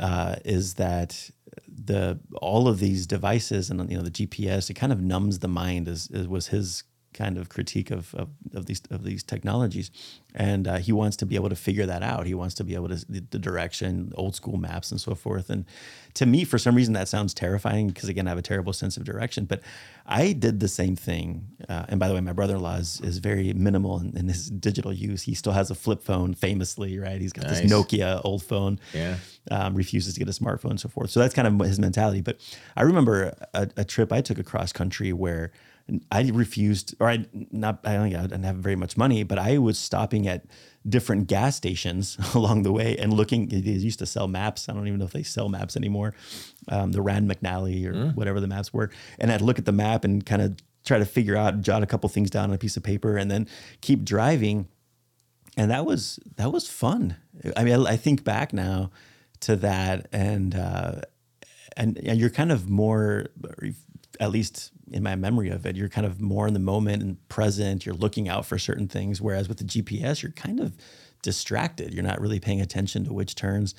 uh, 0.00 0.36
is 0.44 0.74
that 0.74 1.30
the 1.66 2.18
all 2.40 2.66
of 2.66 2.78
these 2.78 3.06
devices 3.06 3.70
and 3.70 3.90
you 3.90 3.96
know 3.96 4.02
the 4.02 4.10
GPS 4.10 4.70
it 4.70 4.74
kind 4.74 4.92
of 4.92 5.00
numbs 5.00 5.40
the 5.40 5.48
mind 5.48 5.88
is, 5.88 6.08
is 6.10 6.26
was 6.26 6.48
his 6.48 6.84
kind 7.14 7.38
of 7.38 7.48
critique 7.48 7.90
of, 7.90 8.14
of, 8.14 8.28
of 8.54 8.66
these 8.66 8.82
of 8.90 9.02
these 9.02 9.22
technologies 9.22 9.90
and 10.34 10.68
uh, 10.68 10.76
he 10.76 10.92
wants 10.92 11.16
to 11.16 11.24
be 11.26 11.34
able 11.36 11.48
to 11.48 11.56
figure 11.56 11.86
that 11.86 12.02
out 12.02 12.26
he 12.26 12.34
wants 12.34 12.54
to 12.54 12.62
be 12.62 12.74
able 12.74 12.88
to 12.88 12.96
the, 13.10 13.20
the 13.30 13.38
direction 13.38 14.12
old 14.14 14.36
school 14.36 14.56
maps 14.58 14.90
and 14.90 15.00
so 15.00 15.14
forth 15.14 15.48
and 15.50 15.64
to 16.14 16.26
me 16.26 16.44
for 16.44 16.58
some 16.58 16.74
reason 16.74 16.92
that 16.94 17.08
sounds 17.08 17.32
terrifying 17.32 17.88
because 17.88 18.08
again 18.10 18.26
I 18.26 18.30
have 18.30 18.38
a 18.38 18.42
terrible 18.42 18.72
sense 18.74 18.96
of 18.98 19.04
direction 19.04 19.46
but 19.46 19.62
I 20.06 20.32
did 20.32 20.60
the 20.60 20.68
same 20.68 20.96
thing 20.96 21.48
uh, 21.68 21.86
and 21.88 21.98
by 21.98 22.08
the 22.08 22.14
way 22.14 22.20
my 22.20 22.32
brother-in-law 22.32 22.76
is, 22.76 23.00
is 23.02 23.18
very 23.18 23.52
minimal 23.54 24.00
in, 24.00 24.16
in 24.16 24.28
his 24.28 24.50
digital 24.50 24.92
use 24.92 25.22
he 25.22 25.34
still 25.34 25.52
has 25.54 25.70
a 25.70 25.74
flip 25.74 26.02
phone 26.02 26.34
famously 26.34 26.98
right 26.98 27.20
he's 27.20 27.32
got 27.32 27.46
Nice. 27.46 27.60
this 27.60 27.72
Nokia 27.72 28.20
old 28.24 28.42
phone 28.42 28.78
Yeah. 28.92 29.16
um, 29.50 29.74
refuses 29.74 30.14
to 30.14 30.20
get 30.20 30.28
a 30.28 30.32
smartphone 30.32 30.70
and 30.70 30.80
so 30.80 30.88
forth. 30.90 31.10
So 31.10 31.20
that's 31.20 31.34
kind 31.34 31.48
of 31.48 31.66
his 31.66 31.78
mentality. 31.80 32.20
But 32.20 32.38
I 32.76 32.82
remember 32.82 33.34
a, 33.54 33.68
a 33.78 33.84
trip 33.84 34.12
I 34.12 34.20
took 34.20 34.38
across 34.38 34.72
country 34.72 35.12
where 35.12 35.52
I 36.10 36.28
refused, 36.30 36.94
or 37.00 37.08
I 37.08 37.26
not, 37.32 37.80
I 37.84 37.94
don't 37.94 38.04
think 38.04 38.16
I 38.16 38.22
didn't 38.22 38.42
have 38.42 38.56
very 38.56 38.76
much 38.76 38.96
money, 38.96 39.22
but 39.22 39.38
I 39.38 39.58
was 39.58 39.78
stopping 39.78 40.28
at 40.28 40.44
different 40.88 41.26
gas 41.26 41.56
stations 41.56 42.18
along 42.34 42.62
the 42.62 42.72
way 42.72 42.96
and 42.98 43.12
looking. 43.12 43.48
They 43.48 43.58
used 43.58 43.98
to 44.00 44.06
sell 44.06 44.28
maps. 44.28 44.68
I 44.68 44.74
don't 44.74 44.86
even 44.86 44.98
know 44.98 45.06
if 45.06 45.12
they 45.12 45.22
sell 45.22 45.48
maps 45.48 45.76
anymore. 45.76 46.14
Um, 46.68 46.92
the 46.92 47.00
Rand 47.00 47.30
McNally 47.30 47.86
or 47.86 48.10
whatever 48.12 48.40
the 48.40 48.48
maps 48.48 48.72
were, 48.72 48.90
and 49.18 49.32
I'd 49.32 49.40
look 49.40 49.58
at 49.58 49.64
the 49.64 49.72
map 49.72 50.04
and 50.04 50.24
kind 50.24 50.42
of 50.42 50.56
try 50.84 50.98
to 50.98 51.04
figure 51.06 51.36
out, 51.36 51.60
jot 51.60 51.82
a 51.82 51.86
couple 51.86 52.08
things 52.08 52.30
down 52.30 52.50
on 52.50 52.54
a 52.54 52.58
piece 52.58 52.76
of 52.76 52.82
paper, 52.82 53.16
and 53.16 53.30
then 53.30 53.48
keep 53.80 54.04
driving 54.04 54.68
and 55.58 55.72
that 55.72 55.84
was 55.84 56.20
that 56.36 56.52
was 56.52 56.68
fun. 56.68 57.16
I 57.56 57.64
mean, 57.64 57.86
I, 57.86 57.92
I 57.92 57.96
think 57.96 58.22
back 58.22 58.52
now 58.52 58.90
to 59.40 59.56
that, 59.56 60.06
and 60.12 60.54
uh, 60.54 61.00
and 61.76 61.98
and 61.98 62.18
you're 62.18 62.30
kind 62.30 62.52
of 62.52 62.70
more, 62.70 63.26
at 64.20 64.30
least 64.30 64.72
in 64.90 65.02
my 65.02 65.14
memory 65.14 65.48
of 65.50 65.66
it, 65.66 65.76
you're 65.76 65.88
kind 65.88 66.06
of 66.06 66.20
more 66.20 66.46
in 66.46 66.54
the 66.54 66.60
moment 66.60 67.02
and 67.02 67.28
present. 67.28 67.86
You're 67.86 67.94
looking 67.94 68.28
out 68.28 68.46
for 68.46 68.58
certain 68.58 68.88
things, 68.88 69.20
whereas 69.20 69.48
with 69.48 69.58
the 69.58 69.64
GPS, 69.64 70.22
you're 70.22 70.32
kind 70.32 70.60
of 70.60 70.76
distracted. 71.22 71.94
You're 71.94 72.04
not 72.04 72.20
really 72.20 72.40
paying 72.40 72.60
attention 72.60 73.04
to 73.04 73.12
which 73.12 73.34
turns, 73.34 73.74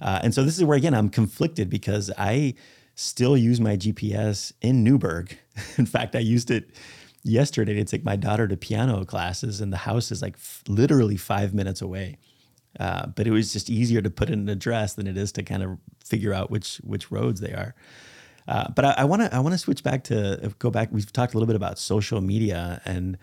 uh, 0.00 0.20
and 0.22 0.34
so 0.34 0.42
this 0.42 0.58
is 0.58 0.64
where 0.64 0.76
again 0.76 0.94
I'm 0.94 1.08
conflicted 1.08 1.70
because 1.70 2.10
I 2.18 2.54
still 2.94 3.36
use 3.36 3.60
my 3.60 3.76
GPS 3.76 4.52
in 4.60 4.82
Newberg. 4.82 5.36
in 5.76 5.86
fact, 5.86 6.16
I 6.16 6.20
used 6.20 6.50
it 6.50 6.70
yesterday 7.22 7.74
to 7.74 7.84
take 7.84 8.04
my 8.04 8.16
daughter 8.16 8.46
to 8.48 8.56
piano 8.56 9.04
classes, 9.04 9.60
and 9.60 9.72
the 9.72 9.78
house 9.78 10.12
is 10.12 10.22
like 10.22 10.34
f- 10.34 10.62
literally 10.68 11.16
five 11.16 11.54
minutes 11.54 11.82
away. 11.82 12.18
Uh, 12.78 13.06
but 13.06 13.26
it 13.26 13.30
was 13.30 13.52
just 13.52 13.70
easier 13.70 14.02
to 14.02 14.10
put 14.10 14.28
in 14.28 14.40
an 14.40 14.48
address 14.48 14.94
than 14.94 15.06
it 15.06 15.16
is 15.16 15.32
to 15.32 15.42
kind 15.42 15.62
of 15.62 15.78
figure 16.04 16.32
out 16.32 16.50
which 16.50 16.76
which 16.84 17.10
roads 17.10 17.40
they 17.40 17.52
are. 17.52 17.74
Uh, 18.48 18.68
but 18.70 18.84
I 18.84 19.04
want 19.04 19.22
to 19.22 19.34
I 19.34 19.40
want 19.40 19.54
to 19.54 19.58
switch 19.58 19.82
back 19.82 20.04
to 20.04 20.52
go 20.58 20.70
back. 20.70 20.88
We've 20.92 21.12
talked 21.12 21.34
a 21.34 21.36
little 21.36 21.46
bit 21.48 21.56
about 21.56 21.78
social 21.78 22.20
media 22.20 22.80
and 22.84 23.18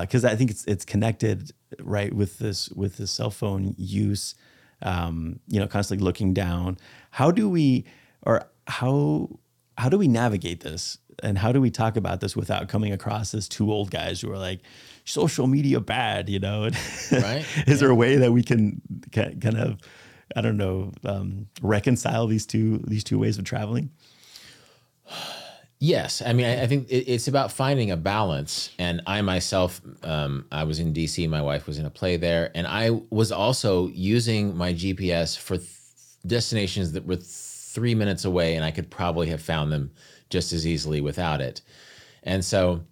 because 0.00 0.24
I 0.24 0.36
think 0.36 0.50
it's 0.50 0.64
it's 0.66 0.84
connected 0.84 1.50
right 1.80 2.12
with 2.12 2.38
this 2.38 2.68
with 2.70 2.96
this 2.96 3.10
cell 3.10 3.30
phone 3.30 3.74
use. 3.76 4.34
Um, 4.84 5.38
you 5.46 5.60
know, 5.60 5.68
constantly 5.68 6.04
looking 6.04 6.34
down. 6.34 6.76
How 7.10 7.30
do 7.30 7.48
we 7.48 7.84
or 8.22 8.44
how 8.66 9.28
how 9.78 9.88
do 9.88 9.96
we 9.98 10.08
navigate 10.08 10.60
this 10.60 10.98
and 11.22 11.38
how 11.38 11.52
do 11.52 11.60
we 11.60 11.70
talk 11.70 11.96
about 11.96 12.20
this 12.20 12.36
without 12.36 12.68
coming 12.68 12.92
across 12.92 13.32
as 13.34 13.48
two 13.48 13.72
old 13.72 13.90
guys 13.90 14.20
who 14.20 14.30
are 14.30 14.38
like 14.38 14.60
social 15.04 15.46
media 15.46 15.80
bad 15.80 16.28
you 16.28 16.38
know 16.38 16.68
Right. 17.12 17.44
is 17.66 17.80
there 17.80 17.90
a 17.90 17.94
way 17.94 18.16
that 18.16 18.32
we 18.32 18.42
can 18.42 18.80
kind 19.12 19.56
of 19.56 19.78
i 20.36 20.40
don't 20.40 20.56
know 20.56 20.92
um, 21.04 21.46
reconcile 21.60 22.26
these 22.26 22.46
two 22.46 22.78
these 22.86 23.04
two 23.04 23.18
ways 23.18 23.38
of 23.38 23.44
traveling 23.44 23.90
Yes, 25.84 26.22
I 26.24 26.32
mean, 26.32 26.46
I, 26.46 26.62
I 26.62 26.66
think 26.68 26.88
it, 26.90 27.10
it's 27.12 27.26
about 27.26 27.50
finding 27.50 27.90
a 27.90 27.96
balance. 27.96 28.70
And 28.78 29.02
I 29.04 29.20
myself, 29.22 29.80
um, 30.04 30.46
I 30.52 30.62
was 30.62 30.78
in 30.78 30.92
DC. 30.92 31.28
My 31.28 31.42
wife 31.42 31.66
was 31.66 31.78
in 31.78 31.86
a 31.86 31.90
play 31.90 32.16
there, 32.16 32.52
and 32.54 32.68
I 32.68 32.90
was 33.10 33.32
also 33.32 33.88
using 33.88 34.56
my 34.56 34.72
GPS 34.72 35.36
for 35.36 35.56
th- 35.56 35.68
destinations 36.24 36.92
that 36.92 37.04
were 37.04 37.16
three 37.16 37.96
minutes 37.96 38.24
away, 38.24 38.54
and 38.54 38.64
I 38.64 38.70
could 38.70 38.90
probably 38.90 39.26
have 39.30 39.42
found 39.42 39.72
them 39.72 39.90
just 40.30 40.52
as 40.52 40.68
easily 40.68 41.00
without 41.00 41.40
it. 41.40 41.62
And 42.22 42.44
so, 42.44 42.84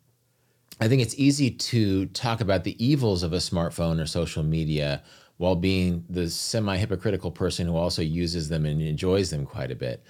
I 0.81 0.89
think 0.89 1.01
it's 1.01 1.15
easy 1.17 1.51
to 1.51 2.07
talk 2.07 2.41
about 2.41 2.65
the 2.65 2.85
evils 2.85 3.23
of 3.23 3.33
a 3.33 3.37
smartphone 3.37 4.03
or 4.03 4.07
social 4.07 4.43
media 4.43 5.05
while 5.37 5.55
being 5.55 6.05
the 6.11 6.29
semi 6.29 6.77
hypocritical 6.77 7.31
person 7.31 7.69
who 7.69 7.77
also 7.77 8.03
uses 8.03 8.49
them 8.49 8.67
and 8.67 8.83
enjoys 8.83 9.31
them 9.31 9.47
quite 9.47 9.71
a 9.71 9.77
bit. 9.77 10.03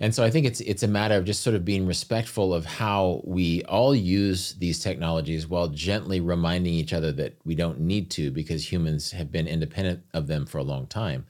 And 0.00 0.14
so 0.14 0.24
I 0.24 0.30
think 0.30 0.46
it's 0.46 0.60
it's 0.60 0.82
a 0.82 0.88
matter 0.88 1.16
of 1.16 1.24
just 1.24 1.42
sort 1.42 1.54
of 1.54 1.64
being 1.64 1.86
respectful 1.86 2.52
of 2.52 2.64
how 2.64 3.22
we 3.24 3.62
all 3.64 3.94
use 3.94 4.54
these 4.54 4.80
technologies 4.80 5.46
while 5.46 5.68
gently 5.68 6.20
reminding 6.20 6.74
each 6.74 6.92
other 6.92 7.12
that 7.12 7.36
we 7.44 7.54
don't 7.54 7.80
need 7.80 8.10
to 8.12 8.30
because 8.30 8.70
humans 8.70 9.12
have 9.12 9.30
been 9.30 9.46
independent 9.46 10.02
of 10.12 10.26
them 10.26 10.46
for 10.46 10.58
a 10.58 10.64
long 10.64 10.86
time. 10.86 11.26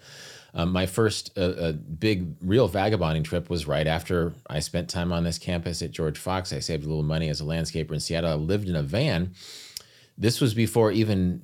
Um, 0.57 0.71
my 0.71 0.87
first 0.87 1.37
uh, 1.37 1.41
uh, 1.41 1.73
big 1.73 2.37
real 2.41 2.69
vagabonding 2.69 3.25
trip 3.25 3.51
was 3.51 3.67
right 3.67 3.89
after 3.89 4.35
I 4.49 4.61
spent 4.61 4.89
time 4.89 5.13
on 5.13 5.25
this 5.25 5.39
campus 5.39 5.83
at 5.83 5.91
George 5.91 6.17
Fox. 6.17 6.53
I 6.53 6.61
saved 6.61 6.85
a 6.85 6.89
little 6.89 7.03
money 7.03 7.29
as 7.29 7.41
a 7.41 7.45
landscaper 7.45 7.93
in 7.93 8.01
Seattle. 8.01 8.31
I 8.31 8.35
lived 8.35 8.69
in 8.69 8.77
a 8.77 8.83
van. 8.83 9.35
This 10.17 10.41
was 10.41 10.55
before 10.55 10.93
even 10.93 11.43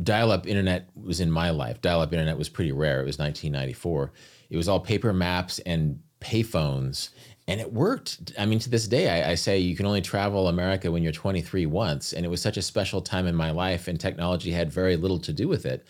dial-up 0.00 0.46
internet 0.46 0.88
was 0.94 1.20
in 1.20 1.30
my 1.30 1.50
life. 1.50 1.80
Dial-up 1.80 2.12
internet 2.12 2.38
was 2.38 2.48
pretty 2.48 2.70
rare. 2.70 3.00
It 3.00 3.06
was 3.06 3.18
1994. 3.18 4.12
It 4.48 4.56
was 4.56 4.68
all 4.68 4.80
paper 4.80 5.12
maps 5.12 5.58
and 5.60 6.00
payphones, 6.22 7.10
and 7.48 7.60
it 7.60 7.72
worked. 7.72 8.32
I 8.38 8.46
mean, 8.46 8.58
to 8.60 8.70
this 8.70 8.86
day, 8.86 9.22
I, 9.22 9.32
I 9.32 9.34
say 9.34 9.58
you 9.58 9.76
can 9.76 9.86
only 9.86 10.00
travel 10.00 10.48
America 10.48 10.90
when 10.90 11.02
you're 11.02 11.12
23 11.12 11.66
once, 11.66 12.12
and 12.12 12.24
it 12.24 12.28
was 12.28 12.40
such 12.40 12.56
a 12.56 12.62
special 12.62 13.00
time 13.00 13.26
in 13.26 13.34
my 13.34 13.50
life, 13.50 13.88
and 13.88 13.98
technology 13.98 14.52
had 14.52 14.72
very 14.72 14.96
little 14.96 15.18
to 15.20 15.32
do 15.32 15.48
with 15.48 15.66
it. 15.66 15.86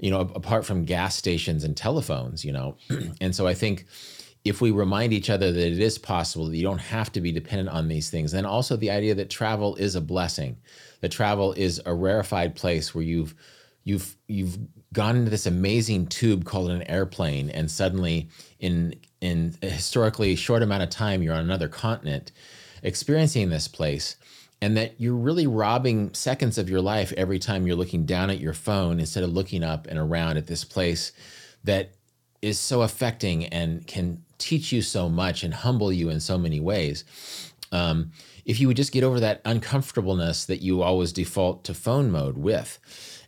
You 0.00 0.10
know, 0.10 0.20
apart 0.20 0.66
from 0.66 0.84
gas 0.84 1.14
stations 1.14 1.64
and 1.64 1.76
telephones. 1.76 2.44
You 2.44 2.52
know, 2.52 2.76
and 3.20 3.34
so 3.34 3.46
I 3.46 3.54
think 3.54 3.86
if 4.44 4.60
we 4.60 4.70
remind 4.70 5.12
each 5.12 5.30
other 5.30 5.50
that 5.50 5.66
it 5.66 5.80
is 5.80 5.96
possible 5.98 6.48
that 6.48 6.56
you 6.56 6.62
don't 6.62 6.78
have 6.78 7.10
to 7.12 7.20
be 7.20 7.32
dependent 7.32 7.70
on 7.70 7.88
these 7.88 8.10
things 8.10 8.34
and 8.34 8.46
also 8.46 8.76
the 8.76 8.90
idea 8.90 9.14
that 9.14 9.30
travel 9.30 9.74
is 9.76 9.94
a 9.94 10.00
blessing 10.00 10.56
that 11.00 11.10
travel 11.10 11.52
is 11.54 11.80
a 11.86 11.94
rarefied 11.94 12.54
place 12.54 12.94
where 12.94 13.04
you've 13.04 13.34
you've 13.84 14.16
you've 14.26 14.58
gone 14.92 15.16
into 15.16 15.30
this 15.30 15.46
amazing 15.46 16.06
tube 16.06 16.44
called 16.44 16.70
an 16.70 16.82
airplane 16.84 17.50
and 17.50 17.70
suddenly 17.70 18.28
in 18.60 18.94
in 19.24 19.54
a 19.62 19.70
historically 19.70 20.36
short 20.36 20.62
amount 20.62 20.82
of 20.82 20.90
time 20.90 21.22
you're 21.22 21.34
on 21.34 21.40
another 21.40 21.68
continent 21.68 22.30
experiencing 22.82 23.48
this 23.48 23.66
place 23.66 24.16
and 24.60 24.76
that 24.76 24.94
you're 24.98 25.16
really 25.16 25.46
robbing 25.46 26.12
seconds 26.12 26.58
of 26.58 26.68
your 26.68 26.80
life 26.80 27.12
every 27.16 27.38
time 27.38 27.66
you're 27.66 27.76
looking 27.76 28.04
down 28.04 28.30
at 28.30 28.38
your 28.38 28.52
phone 28.52 29.00
instead 29.00 29.24
of 29.24 29.32
looking 29.32 29.64
up 29.64 29.86
and 29.86 29.98
around 29.98 30.36
at 30.36 30.46
this 30.46 30.64
place 30.64 31.12
that 31.64 31.92
is 32.42 32.58
so 32.58 32.82
affecting 32.82 33.46
and 33.46 33.86
can 33.86 34.22
teach 34.36 34.72
you 34.72 34.82
so 34.82 35.08
much 35.08 35.42
and 35.42 35.54
humble 35.54 35.90
you 35.90 36.10
in 36.10 36.20
so 36.20 36.36
many 36.36 36.60
ways. 36.60 37.04
Um, 37.72 38.12
if 38.44 38.60
you 38.60 38.68
would 38.68 38.76
just 38.76 38.92
get 38.92 39.02
over 39.02 39.18
that 39.20 39.40
uncomfortableness 39.46 40.44
that 40.44 40.60
you 40.60 40.82
always 40.82 41.12
default 41.12 41.64
to 41.64 41.74
phone 41.74 42.10
mode 42.10 42.36
with. 42.36 42.78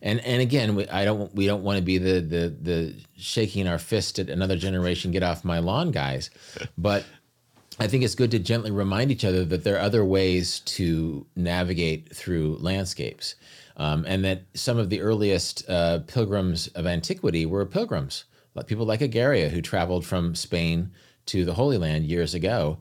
And 0.01 0.19
and 0.21 0.41
again, 0.41 0.75
we, 0.75 0.87
I 0.87 1.05
don't 1.05 1.33
we 1.33 1.45
don't 1.45 1.63
want 1.63 1.77
to 1.77 1.83
be 1.83 1.97
the 1.97 2.19
the 2.21 2.55
the 2.61 2.95
shaking 3.17 3.67
our 3.67 3.79
fist 3.79 4.19
at 4.19 4.29
another 4.29 4.55
generation 4.55 5.11
get 5.11 5.23
off 5.23 5.43
my 5.43 5.59
lawn 5.59 5.91
guys, 5.91 6.29
but 6.77 7.05
I 7.79 7.87
think 7.87 8.03
it's 8.03 8.15
good 8.15 8.31
to 8.31 8.39
gently 8.39 8.71
remind 8.71 9.11
each 9.11 9.23
other 9.23 9.45
that 9.45 9.63
there 9.63 9.75
are 9.75 9.81
other 9.81 10.03
ways 10.03 10.61
to 10.61 11.25
navigate 11.35 12.15
through 12.15 12.57
landscapes, 12.59 13.35
um, 13.77 14.03
and 14.07 14.25
that 14.25 14.43
some 14.55 14.77
of 14.77 14.89
the 14.89 15.01
earliest 15.01 15.67
uh, 15.69 15.99
pilgrims 16.07 16.67
of 16.69 16.87
antiquity 16.87 17.45
were 17.45 17.65
pilgrims, 17.65 18.25
like 18.55 18.65
people 18.65 18.85
like 18.85 19.01
Egeria, 19.01 19.49
who 19.49 19.61
traveled 19.61 20.05
from 20.05 20.33
Spain 20.33 20.91
to 21.27 21.45
the 21.45 21.53
Holy 21.53 21.77
Land 21.77 22.05
years 22.05 22.33
ago, 22.33 22.79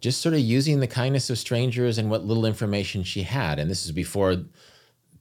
just 0.00 0.20
sort 0.20 0.34
of 0.34 0.40
using 0.40 0.80
the 0.80 0.88
kindness 0.88 1.30
of 1.30 1.38
strangers 1.38 1.96
and 1.96 2.10
what 2.10 2.24
little 2.24 2.44
information 2.44 3.04
she 3.04 3.22
had. 3.22 3.60
And 3.60 3.70
this 3.70 3.84
is 3.84 3.92
before 3.92 4.44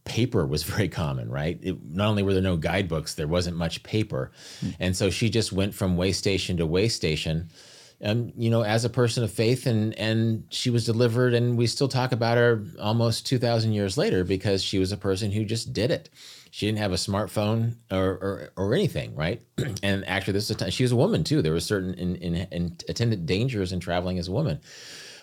paper 0.04 0.46
was 0.46 0.64
very 0.76 0.90
common, 0.90 1.30
right? 1.30 1.60
It, 1.62 1.78
not 1.84 2.08
only 2.08 2.24
were 2.24 2.34
there 2.34 2.42
no 2.42 2.58
guidebooks, 2.58 3.16
there 3.16 3.28
wasn't 3.28 3.58
much 3.58 3.84
paper, 3.84 4.32
mm. 4.64 4.76
and 4.80 4.96
so 4.96 5.10
she 5.10 5.30
just 5.30 5.52
went 5.52 5.74
from 5.74 5.98
way 5.98 6.12
station 6.12 6.58
to 6.58 6.66
way 6.66 6.88
station 6.88 7.50
um, 8.04 8.32
you 8.36 8.50
know, 8.50 8.64
as 8.64 8.84
a 8.84 8.90
person 8.90 9.24
of 9.24 9.32
faith, 9.32 9.66
and 9.68 9.94
and 9.98 10.44
she 10.50 10.70
was 10.70 10.86
delivered, 10.86 11.34
and 11.34 11.58
we 11.58 11.68
still 11.68 11.88
talk 11.88 12.12
about 12.12 12.38
her 12.38 12.64
almost 12.80 13.26
two 13.26 13.38
thousand 13.38 13.74
years 13.74 13.98
later 13.98 14.24
because 14.24 14.64
she 14.64 14.80
was 14.80 14.92
a 14.92 14.98
person 14.98 15.32
who 15.32 15.46
just 15.46 15.72
did 15.72 15.92
it. 15.92 16.10
She 16.50 16.66
didn't 16.66 16.80
have 16.80 16.92
a 16.92 16.96
smartphone 16.96 17.76
or 17.92 18.00
or, 18.00 18.54
or 18.58 18.74
anything, 18.74 19.16
right? 19.16 19.42
and 19.84 20.08
actually, 20.08 20.34
this 20.34 20.46
is 20.46 20.52
a 20.52 20.56
time, 20.56 20.70
she 20.72 20.84
was 20.84 20.92
a 20.92 20.96
woman 20.96 21.24
too. 21.24 21.42
There 21.42 21.54
were 21.54 21.60
certain 21.60 21.94
in, 21.94 22.16
in, 22.16 22.36
in 22.52 22.78
attendant 22.90 23.26
dangers 23.28 23.72
in 23.72 23.80
traveling 23.80 24.18
as 24.18 24.28
a 24.28 24.32
woman 24.32 24.60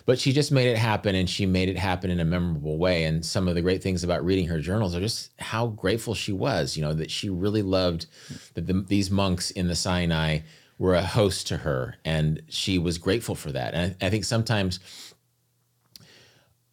but 0.05 0.19
she 0.19 0.31
just 0.31 0.51
made 0.51 0.67
it 0.67 0.77
happen 0.77 1.15
and 1.15 1.29
she 1.29 1.45
made 1.45 1.69
it 1.69 1.77
happen 1.77 2.09
in 2.09 2.19
a 2.19 2.25
memorable 2.25 2.77
way 2.77 3.03
and 3.03 3.25
some 3.25 3.47
of 3.47 3.55
the 3.55 3.61
great 3.61 3.83
things 3.83 4.03
about 4.03 4.23
reading 4.23 4.47
her 4.47 4.59
journals 4.59 4.95
are 4.95 4.99
just 4.99 5.31
how 5.39 5.67
grateful 5.67 6.13
she 6.13 6.31
was 6.31 6.75
you 6.75 6.83
know 6.83 6.93
that 6.93 7.11
she 7.11 7.29
really 7.29 7.61
loved 7.61 8.05
that 8.53 8.67
the, 8.67 8.73
these 8.87 9.11
monks 9.11 9.51
in 9.51 9.67
the 9.67 9.75
sinai 9.75 10.39
were 10.79 10.95
a 10.95 11.03
host 11.03 11.45
to 11.47 11.57
her, 11.57 11.95
and 12.05 12.41
she 12.47 12.79
was 12.79 12.97
grateful 12.97 13.35
for 13.35 13.51
that. 13.51 13.73
And 13.75 13.95
I, 14.01 14.07
I 14.07 14.09
think 14.09 14.23
sometimes 14.23 14.79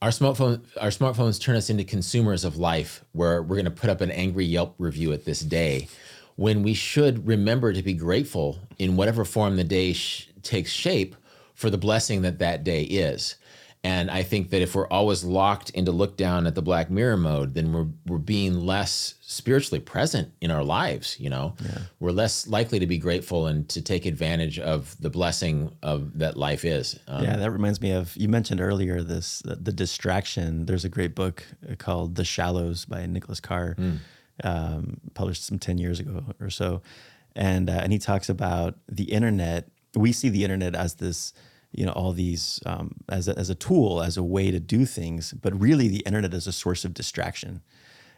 our 0.00 0.10
smartphone 0.10 0.64
our 0.80 0.88
smartphones 0.88 1.40
turn 1.40 1.56
us 1.56 1.68
into 1.68 1.84
consumers 1.84 2.44
of 2.44 2.56
life, 2.56 3.04
where 3.12 3.42
we're 3.42 3.56
going 3.56 3.64
to 3.64 3.70
put 3.70 3.90
up 3.90 4.00
an 4.00 4.12
angry 4.12 4.46
Yelp 4.46 4.76
review 4.78 5.12
at 5.12 5.24
this 5.24 5.40
day, 5.40 5.88
when 6.36 6.62
we 6.62 6.72
should 6.72 7.26
remember 7.26 7.72
to 7.72 7.82
be 7.82 7.94
grateful 7.94 8.60
in 8.78 8.96
whatever 8.96 9.24
form 9.24 9.56
the 9.56 9.64
day 9.64 9.92
sh- 9.92 10.30
takes 10.42 10.70
shape 10.70 11.16
for 11.56 11.68
the 11.70 11.78
blessing 11.78 12.22
that 12.22 12.38
that 12.38 12.62
day 12.62 12.82
is. 12.82 13.34
And 13.86 14.10
I 14.10 14.24
think 14.24 14.50
that 14.50 14.62
if 14.62 14.74
we're 14.74 14.88
always 14.88 15.22
locked 15.22 15.70
into 15.70 15.92
look 15.92 16.16
down 16.16 16.48
at 16.48 16.56
the 16.56 16.62
black 16.62 16.90
mirror 16.90 17.16
mode, 17.16 17.54
then 17.54 17.72
we're 17.72 17.86
we're 18.06 18.18
being 18.18 18.66
less 18.66 19.14
spiritually 19.20 19.78
present 19.78 20.32
in 20.40 20.50
our 20.50 20.64
lives. 20.64 21.20
You 21.20 21.30
know, 21.30 21.54
yeah. 21.62 21.78
we're 22.00 22.10
less 22.10 22.48
likely 22.48 22.80
to 22.80 22.86
be 22.88 22.98
grateful 22.98 23.46
and 23.46 23.68
to 23.68 23.80
take 23.80 24.04
advantage 24.04 24.58
of 24.58 25.00
the 25.00 25.08
blessing 25.08 25.70
of 25.84 26.18
that 26.18 26.36
life 26.36 26.64
is. 26.64 26.98
Um, 27.06 27.22
yeah, 27.22 27.36
that 27.36 27.52
reminds 27.52 27.80
me 27.80 27.92
of 27.92 28.16
you 28.16 28.28
mentioned 28.28 28.60
earlier 28.60 29.02
this 29.02 29.38
the, 29.44 29.54
the, 29.54 29.72
distraction. 29.72 30.66
There's 30.66 30.84
a 30.84 30.88
great 30.88 31.14
book 31.14 31.44
called 31.78 32.16
The 32.16 32.24
Shallows 32.24 32.86
by 32.86 33.06
Nicholas 33.06 33.38
Carr, 33.38 33.76
mm. 33.78 33.98
um, 34.42 35.00
published 35.14 35.44
some 35.44 35.60
ten 35.60 35.78
years 35.78 36.00
ago 36.00 36.24
or 36.40 36.50
so, 36.50 36.82
and 37.36 37.70
uh, 37.70 37.74
and 37.84 37.92
he 37.92 38.00
talks 38.00 38.28
about 38.28 38.74
the 38.88 39.04
internet. 39.04 39.68
We 39.96 40.12
see 40.12 40.28
the 40.28 40.44
internet 40.44 40.74
as 40.74 40.94
this 40.94 41.32
you 41.72 41.84
know 41.84 41.92
all 41.92 42.12
these 42.12 42.60
um, 42.66 42.96
as 43.08 43.28
a, 43.28 43.38
as 43.38 43.50
a 43.50 43.54
tool 43.54 44.02
as 44.02 44.16
a 44.16 44.22
way 44.22 44.50
to 44.50 44.58
do 44.58 44.86
things 44.86 45.32
but 45.32 45.58
really 45.60 45.88
the 45.88 46.02
internet 46.06 46.32
is 46.34 46.46
a 46.46 46.52
source 46.52 46.84
of 46.84 46.94
distraction. 46.94 47.62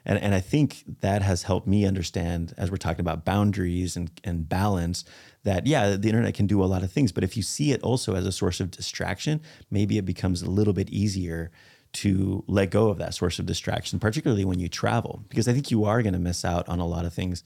And, 0.06 0.18
and 0.22 0.34
I 0.34 0.40
think 0.40 0.84
that 1.00 1.22
has 1.22 1.42
helped 1.42 1.66
me 1.66 1.84
understand 1.84 2.54
as 2.56 2.70
we're 2.70 2.78
talking 2.78 3.00
about 3.00 3.24
boundaries 3.24 3.96
and, 3.96 4.10
and 4.24 4.48
balance 4.48 5.04
that 5.42 5.66
yeah 5.66 5.96
the 5.96 6.08
internet 6.08 6.34
can 6.34 6.46
do 6.46 6.62
a 6.62 6.66
lot 6.66 6.82
of 6.82 6.92
things 6.92 7.12
but 7.12 7.24
if 7.24 7.36
you 7.36 7.42
see 7.42 7.72
it 7.72 7.82
also 7.82 8.14
as 8.14 8.26
a 8.26 8.32
source 8.32 8.60
of 8.60 8.70
distraction 8.70 9.40
maybe 9.70 9.98
it 9.98 10.04
becomes 10.04 10.42
a 10.42 10.50
little 10.50 10.72
bit 10.72 10.88
easier 10.90 11.50
to 11.92 12.44
let 12.46 12.70
go 12.70 12.90
of 12.90 12.98
that 12.98 13.14
source 13.14 13.38
of 13.38 13.46
distraction 13.46 13.98
particularly 13.98 14.44
when 14.44 14.60
you 14.60 14.68
travel 14.68 15.24
because 15.28 15.48
I 15.48 15.52
think 15.52 15.70
you 15.70 15.84
are 15.84 16.02
going 16.02 16.12
to 16.12 16.18
miss 16.18 16.44
out 16.44 16.68
on 16.68 16.80
a 16.80 16.86
lot 16.86 17.04
of 17.04 17.12
things 17.12 17.42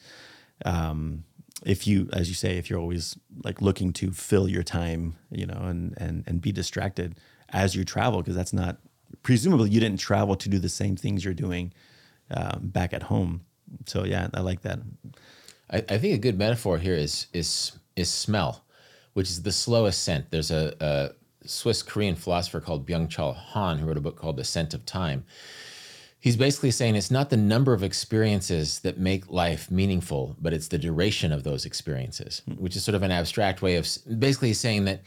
um, 0.64 1.25
if 1.64 1.87
you 1.87 2.09
as 2.12 2.29
you 2.29 2.35
say 2.35 2.59
if 2.59 2.68
you're 2.68 2.81
always 2.81 3.16
like 3.44 3.61
looking 3.61 3.92
to 3.92 4.11
fill 4.11 4.48
your 4.48 4.62
time 4.62 5.14
you 5.31 5.46
know 5.46 5.61
and 5.62 5.94
and 5.96 6.25
and 6.27 6.40
be 6.40 6.53
distracted 6.53 7.18
as 7.51 7.75
you 7.75 7.85
travel 7.85 8.20
because 8.20 8.35
that's 8.35 8.53
not 8.53 8.79
presumably 9.22 9.70
you 9.70 9.81
didn't 9.81 10.01
travel 10.01 10.37
to 10.37 10.48
do 10.48 10.59
the 10.59 10.68
same 10.68 10.96
things 10.96 11.25
you're 11.25 11.35
doing 11.35 11.72
um, 12.31 12.61
back 12.62 12.94
at 12.94 13.05
home. 13.05 13.42
So 13.87 14.05
yeah 14.05 14.29
i 14.35 14.40
like 14.40 14.62
that. 14.62 14.81
I, 15.70 15.79
I, 15.79 15.98
think 15.98 16.14
a 16.14 16.18
good 16.18 16.38
metaphor 16.38 16.79
here 16.79 16.94
is 16.94 17.27
is 17.33 17.72
is 17.96 18.11
smell 18.11 18.64
which 19.14 19.29
is 19.29 19.42
the 19.42 19.53
slowest 19.53 20.03
scent. 20.03 20.31
There's 20.31 20.51
a, 20.51 20.75
a 20.81 21.11
swiss 21.46 21.83
korean 21.83 22.14
philosopher 22.14 22.61
called 22.61 22.87
byung-chul 22.87 23.35
han 23.35 23.79
who 23.79 23.87
wrote 23.87 23.96
a 23.96 24.01
book 24.01 24.16
called 24.16 24.37
the 24.37 24.44
scent 24.44 24.75
of 24.75 24.87
time 24.87 25.25
He's 26.22 26.37
basically 26.37 26.70
saying 26.70 26.94
it's 26.94 27.11
not 27.11 27.30
the 27.30 27.37
number 27.37 27.72
of 27.72 27.82
experiences 27.82 28.78
that 28.80 28.96
make 28.96 29.28
life 29.28 29.72
meaningful, 29.72 30.37
but 30.40 30.52
it's 30.52 30.68
the 30.68 30.78
duration 30.78 31.32
of 31.32 31.42
those 31.42 31.66
experiences, 31.66 32.42
hmm. 32.46 32.52
which 32.52 32.76
is 32.76 32.85
sort 32.85 32.94
of 32.94 33.02
an 33.02 33.11
abstract 33.11 33.61
way 33.61 33.74
of 33.74 33.88
basically 34.20 34.52
saying 34.52 34.85
that 34.85 35.02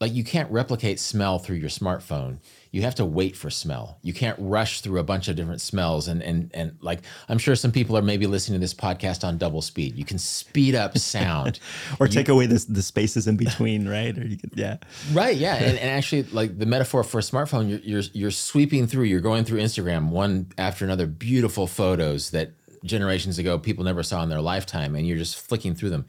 like 0.00 0.14
you 0.14 0.24
can't 0.24 0.50
replicate 0.50 0.98
smell 0.98 1.38
through 1.38 1.56
your 1.56 1.68
smartphone 1.68 2.38
you 2.72 2.80
have 2.82 2.94
to 2.94 3.04
wait 3.04 3.36
for 3.36 3.50
smell. 3.50 3.98
You 4.02 4.14
can't 4.14 4.36
rush 4.40 4.80
through 4.80 4.98
a 4.98 5.04
bunch 5.04 5.28
of 5.28 5.36
different 5.36 5.60
smells 5.60 6.08
and 6.08 6.22
and 6.22 6.50
and 6.54 6.76
like 6.80 7.02
I'm 7.28 7.36
sure 7.36 7.54
some 7.54 7.70
people 7.70 7.96
are 7.98 8.02
maybe 8.02 8.26
listening 8.26 8.58
to 8.58 8.64
this 8.64 8.72
podcast 8.72 9.24
on 9.24 9.36
double 9.36 9.60
speed. 9.60 9.96
You 9.96 10.06
can 10.06 10.18
speed 10.18 10.74
up 10.74 10.96
sound 10.96 11.60
or 12.00 12.06
you, 12.06 12.12
take 12.12 12.30
away 12.30 12.46
the 12.46 12.64
the 12.68 12.82
spaces 12.82 13.28
in 13.28 13.36
between, 13.36 13.86
right? 13.86 14.16
Or 14.16 14.26
you 14.26 14.38
can 14.38 14.50
yeah. 14.54 14.78
Right, 15.12 15.36
yeah. 15.36 15.56
And, 15.56 15.78
and 15.82 15.90
actually 15.90 16.22
like 16.24 16.58
the 16.58 16.66
metaphor 16.66 17.04
for 17.04 17.18
a 17.18 17.22
smartphone, 17.22 17.68
you're, 17.68 17.80
you're 17.80 18.02
you're 18.14 18.30
sweeping 18.30 18.86
through, 18.86 19.04
you're 19.04 19.20
going 19.20 19.44
through 19.44 19.60
Instagram 19.60 20.08
one 20.08 20.50
after 20.56 20.86
another 20.86 21.06
beautiful 21.06 21.66
photos 21.66 22.30
that 22.30 22.52
generations 22.84 23.38
ago 23.38 23.58
people 23.58 23.84
never 23.84 24.02
saw 24.02 24.22
in 24.22 24.28
their 24.28 24.40
lifetime 24.40 24.96
and 24.96 25.06
you're 25.06 25.18
just 25.18 25.36
flicking 25.38 25.74
through 25.74 25.90
them. 25.90 26.06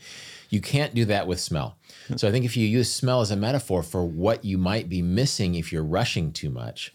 You 0.49 0.61
can't 0.61 0.93
do 0.93 1.05
that 1.05 1.27
with 1.27 1.39
smell. 1.39 1.77
So 2.17 2.27
I 2.27 2.31
think 2.31 2.45
if 2.45 2.57
you 2.57 2.67
use 2.67 2.91
smell 2.91 3.21
as 3.21 3.31
a 3.31 3.35
metaphor 3.35 3.83
for 3.83 4.03
what 4.03 4.45
you 4.45 4.57
might 4.57 4.89
be 4.89 5.01
missing 5.01 5.55
if 5.55 5.71
you're 5.71 5.83
rushing 5.83 6.31
too 6.31 6.49
much, 6.49 6.93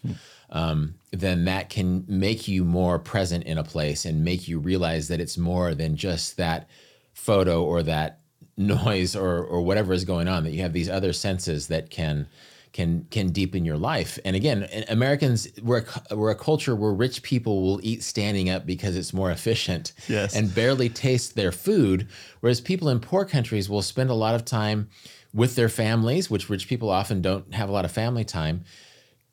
um, 0.49 0.95
then 1.11 1.45
that 1.45 1.69
can 1.69 2.05
make 2.07 2.47
you 2.47 2.63
more 2.63 2.99
present 2.99 3.43
in 3.43 3.57
a 3.57 3.63
place 3.63 4.05
and 4.05 4.23
make 4.23 4.47
you 4.47 4.59
realize 4.59 5.07
that 5.07 5.19
it's 5.19 5.37
more 5.37 5.75
than 5.75 5.95
just 5.95 6.37
that 6.37 6.67
photo 7.13 7.63
or 7.63 7.83
that 7.83 8.19
noise 8.57 9.15
or 9.15 9.43
or 9.43 9.61
whatever 9.61 9.93
is 9.93 10.05
going 10.05 10.27
on. 10.27 10.43
That 10.43 10.51
you 10.51 10.61
have 10.61 10.73
these 10.73 10.89
other 10.89 11.13
senses 11.13 11.67
that 11.67 11.89
can 11.89 12.27
can 12.73 13.05
can 13.09 13.31
deepen 13.31 13.65
your 13.65 13.77
life. 13.77 14.19
And 14.23 14.35
again, 14.35 14.67
Americans 14.89 15.47
we're 15.61 15.85
a, 16.09 16.15
we're 16.15 16.31
a 16.31 16.35
culture 16.35 16.75
where 16.75 16.91
rich 16.91 17.23
people 17.23 17.61
will 17.61 17.79
eat 17.83 18.03
standing 18.03 18.49
up 18.49 18.65
because 18.65 18.95
it's 18.95 19.13
more 19.13 19.31
efficient 19.31 19.93
yes. 20.07 20.35
and 20.35 20.53
barely 20.53 20.89
taste 20.89 21.35
their 21.35 21.51
food, 21.51 22.07
whereas 22.41 22.61
people 22.61 22.89
in 22.89 22.99
poor 22.99 23.25
countries 23.25 23.69
will 23.69 23.81
spend 23.81 24.09
a 24.09 24.13
lot 24.13 24.35
of 24.35 24.45
time 24.45 24.89
with 25.33 25.55
their 25.55 25.69
families, 25.69 26.29
which 26.29 26.49
rich 26.49 26.67
people 26.67 26.89
often 26.89 27.21
don't 27.21 27.53
have 27.53 27.69
a 27.69 27.71
lot 27.71 27.85
of 27.85 27.91
family 27.91 28.23
time. 28.23 28.63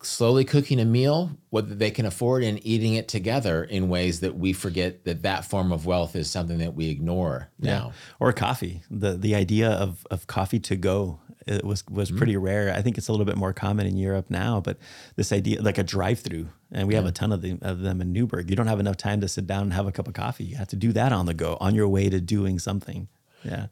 Slowly 0.06 0.44
cooking 0.44 0.78
a 0.78 0.84
meal, 0.84 1.32
what 1.50 1.78
they 1.78 1.90
can 1.90 2.06
afford, 2.06 2.44
and 2.44 2.64
eating 2.64 2.94
it 2.94 3.08
together 3.08 3.64
in 3.64 3.88
ways 3.88 4.20
that 4.20 4.36
we 4.36 4.52
forget 4.52 5.04
that 5.04 5.22
that 5.22 5.44
form 5.44 5.72
of 5.72 5.84
wealth 5.84 6.14
is 6.14 6.30
something 6.30 6.58
that 6.58 6.74
we 6.74 6.88
ignore 6.90 7.50
now. 7.58 7.86
Yeah. 7.86 7.92
Or 8.20 8.32
coffee. 8.32 8.82
The 8.90 9.16
the 9.16 9.34
idea 9.34 9.70
of 9.70 10.06
of 10.10 10.26
coffee 10.26 10.60
to 10.60 10.76
go 10.76 11.18
it 11.46 11.64
was 11.64 11.84
was 11.88 12.08
mm-hmm. 12.08 12.18
pretty 12.18 12.36
rare. 12.36 12.72
I 12.72 12.82
think 12.82 12.98
it's 12.98 13.08
a 13.08 13.12
little 13.12 13.26
bit 13.26 13.36
more 13.36 13.52
common 13.52 13.86
in 13.86 13.96
Europe 13.96 14.30
now, 14.30 14.60
but 14.60 14.78
this 15.14 15.32
idea 15.32 15.62
like 15.62 15.78
a 15.78 15.84
drive-through, 15.84 16.48
and 16.72 16.88
we 16.88 16.94
yeah. 16.94 17.00
have 17.00 17.08
a 17.08 17.12
ton 17.12 17.32
of, 17.32 17.40
the, 17.40 17.58
of 17.62 17.80
them 17.80 18.00
in 18.00 18.12
Newberg. 18.12 18.50
You 18.50 18.56
don't 18.56 18.66
have 18.66 18.80
enough 18.80 18.96
time 18.96 19.20
to 19.20 19.28
sit 19.28 19.46
down 19.46 19.62
and 19.62 19.72
have 19.72 19.86
a 19.86 19.92
cup 19.92 20.08
of 20.08 20.14
coffee. 20.14 20.44
You 20.44 20.56
have 20.56 20.68
to 20.68 20.76
do 20.76 20.92
that 20.92 21.12
on 21.12 21.26
the 21.26 21.34
go, 21.34 21.56
on 21.60 21.74
your 21.74 21.88
way 21.88 22.08
to 22.08 22.20
doing 22.20 22.58
something. 22.58 23.08
Yeah. 23.44 23.66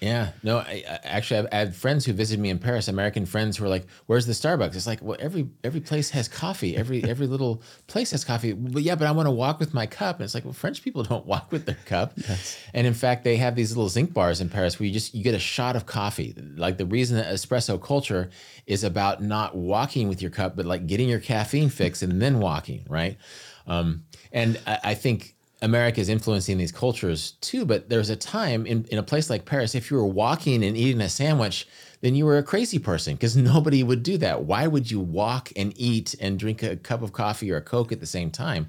Yeah, 0.00 0.30
no, 0.42 0.58
I, 0.58 0.82
I 0.88 1.00
actually, 1.04 1.40
I've, 1.40 1.52
had 1.52 1.76
friends 1.76 2.06
who 2.06 2.14
visited 2.14 2.40
me 2.40 2.48
in 2.48 2.58
Paris, 2.58 2.88
American 2.88 3.26
friends 3.26 3.58
who 3.58 3.64
were 3.64 3.70
like, 3.70 3.86
"Where's 4.06 4.24
the 4.24 4.32
Starbucks?" 4.32 4.74
It's 4.74 4.86
like, 4.86 5.02
well, 5.02 5.18
every 5.20 5.50
every 5.62 5.80
place 5.80 6.08
has 6.10 6.26
coffee. 6.26 6.74
Every 6.74 7.04
every 7.04 7.26
little 7.26 7.62
place 7.86 8.10
has 8.12 8.24
coffee. 8.24 8.54
But 8.54 8.82
yeah, 8.82 8.94
but 8.94 9.06
I 9.06 9.10
want 9.10 9.26
to 9.26 9.30
walk 9.30 9.60
with 9.60 9.74
my 9.74 9.84
cup. 9.84 10.16
And 10.16 10.24
it's 10.24 10.34
like, 10.34 10.44
well, 10.44 10.54
French 10.54 10.82
people 10.82 11.02
don't 11.10 11.26
walk 11.26 11.52
with 11.52 11.66
their 11.66 11.78
cup. 11.84 12.14
Yes. 12.16 12.58
And 12.72 12.86
in 12.86 12.94
fact, 12.94 13.24
they 13.24 13.36
have 13.36 13.54
these 13.54 13.76
little 13.76 13.90
zinc 13.90 14.14
bars 14.14 14.40
in 14.40 14.48
Paris 14.48 14.80
where 14.80 14.86
you 14.86 14.92
just 14.92 15.14
you 15.14 15.22
get 15.22 15.34
a 15.34 15.38
shot 15.38 15.76
of 15.76 15.84
coffee. 15.84 16.34
Like 16.56 16.78
the 16.78 16.86
reason 16.86 17.18
that 17.18 17.26
espresso 17.26 17.80
culture 17.80 18.30
is 18.66 18.84
about 18.84 19.22
not 19.22 19.54
walking 19.54 20.08
with 20.08 20.22
your 20.22 20.30
cup, 20.30 20.56
but 20.56 20.64
like 20.64 20.86
getting 20.86 21.10
your 21.10 21.20
caffeine 21.20 21.68
fix 21.68 22.02
and 22.02 22.22
then 22.22 22.40
walking, 22.40 22.86
right? 22.88 23.18
Um, 23.66 24.04
and 24.32 24.58
I, 24.66 24.78
I 24.84 24.94
think 24.94 25.36
America 25.62 26.00
is 26.00 26.08
influencing 26.08 26.58
these 26.58 26.72
cultures 26.72 27.32
too. 27.40 27.64
But 27.64 27.88
there's 27.88 28.10
a 28.10 28.16
time 28.16 28.66
in, 28.66 28.84
in 28.90 28.98
a 28.98 29.02
place 29.02 29.28
like 29.28 29.44
Paris, 29.44 29.74
if 29.74 29.90
you 29.90 29.96
were 29.96 30.06
walking 30.06 30.64
and 30.64 30.76
eating 30.76 31.00
a 31.00 31.08
sandwich, 31.08 31.66
then 32.00 32.14
you 32.14 32.24
were 32.24 32.38
a 32.38 32.42
crazy 32.42 32.78
person 32.78 33.14
because 33.14 33.36
nobody 33.36 33.82
would 33.82 34.02
do 34.02 34.16
that. 34.18 34.44
Why 34.44 34.66
would 34.66 34.90
you 34.90 35.00
walk 35.00 35.52
and 35.56 35.72
eat 35.76 36.14
and 36.20 36.38
drink 36.38 36.62
a 36.62 36.76
cup 36.76 37.02
of 37.02 37.12
coffee 37.12 37.50
or 37.52 37.58
a 37.58 37.62
Coke 37.62 37.92
at 37.92 38.00
the 38.00 38.06
same 38.06 38.30
time? 38.30 38.68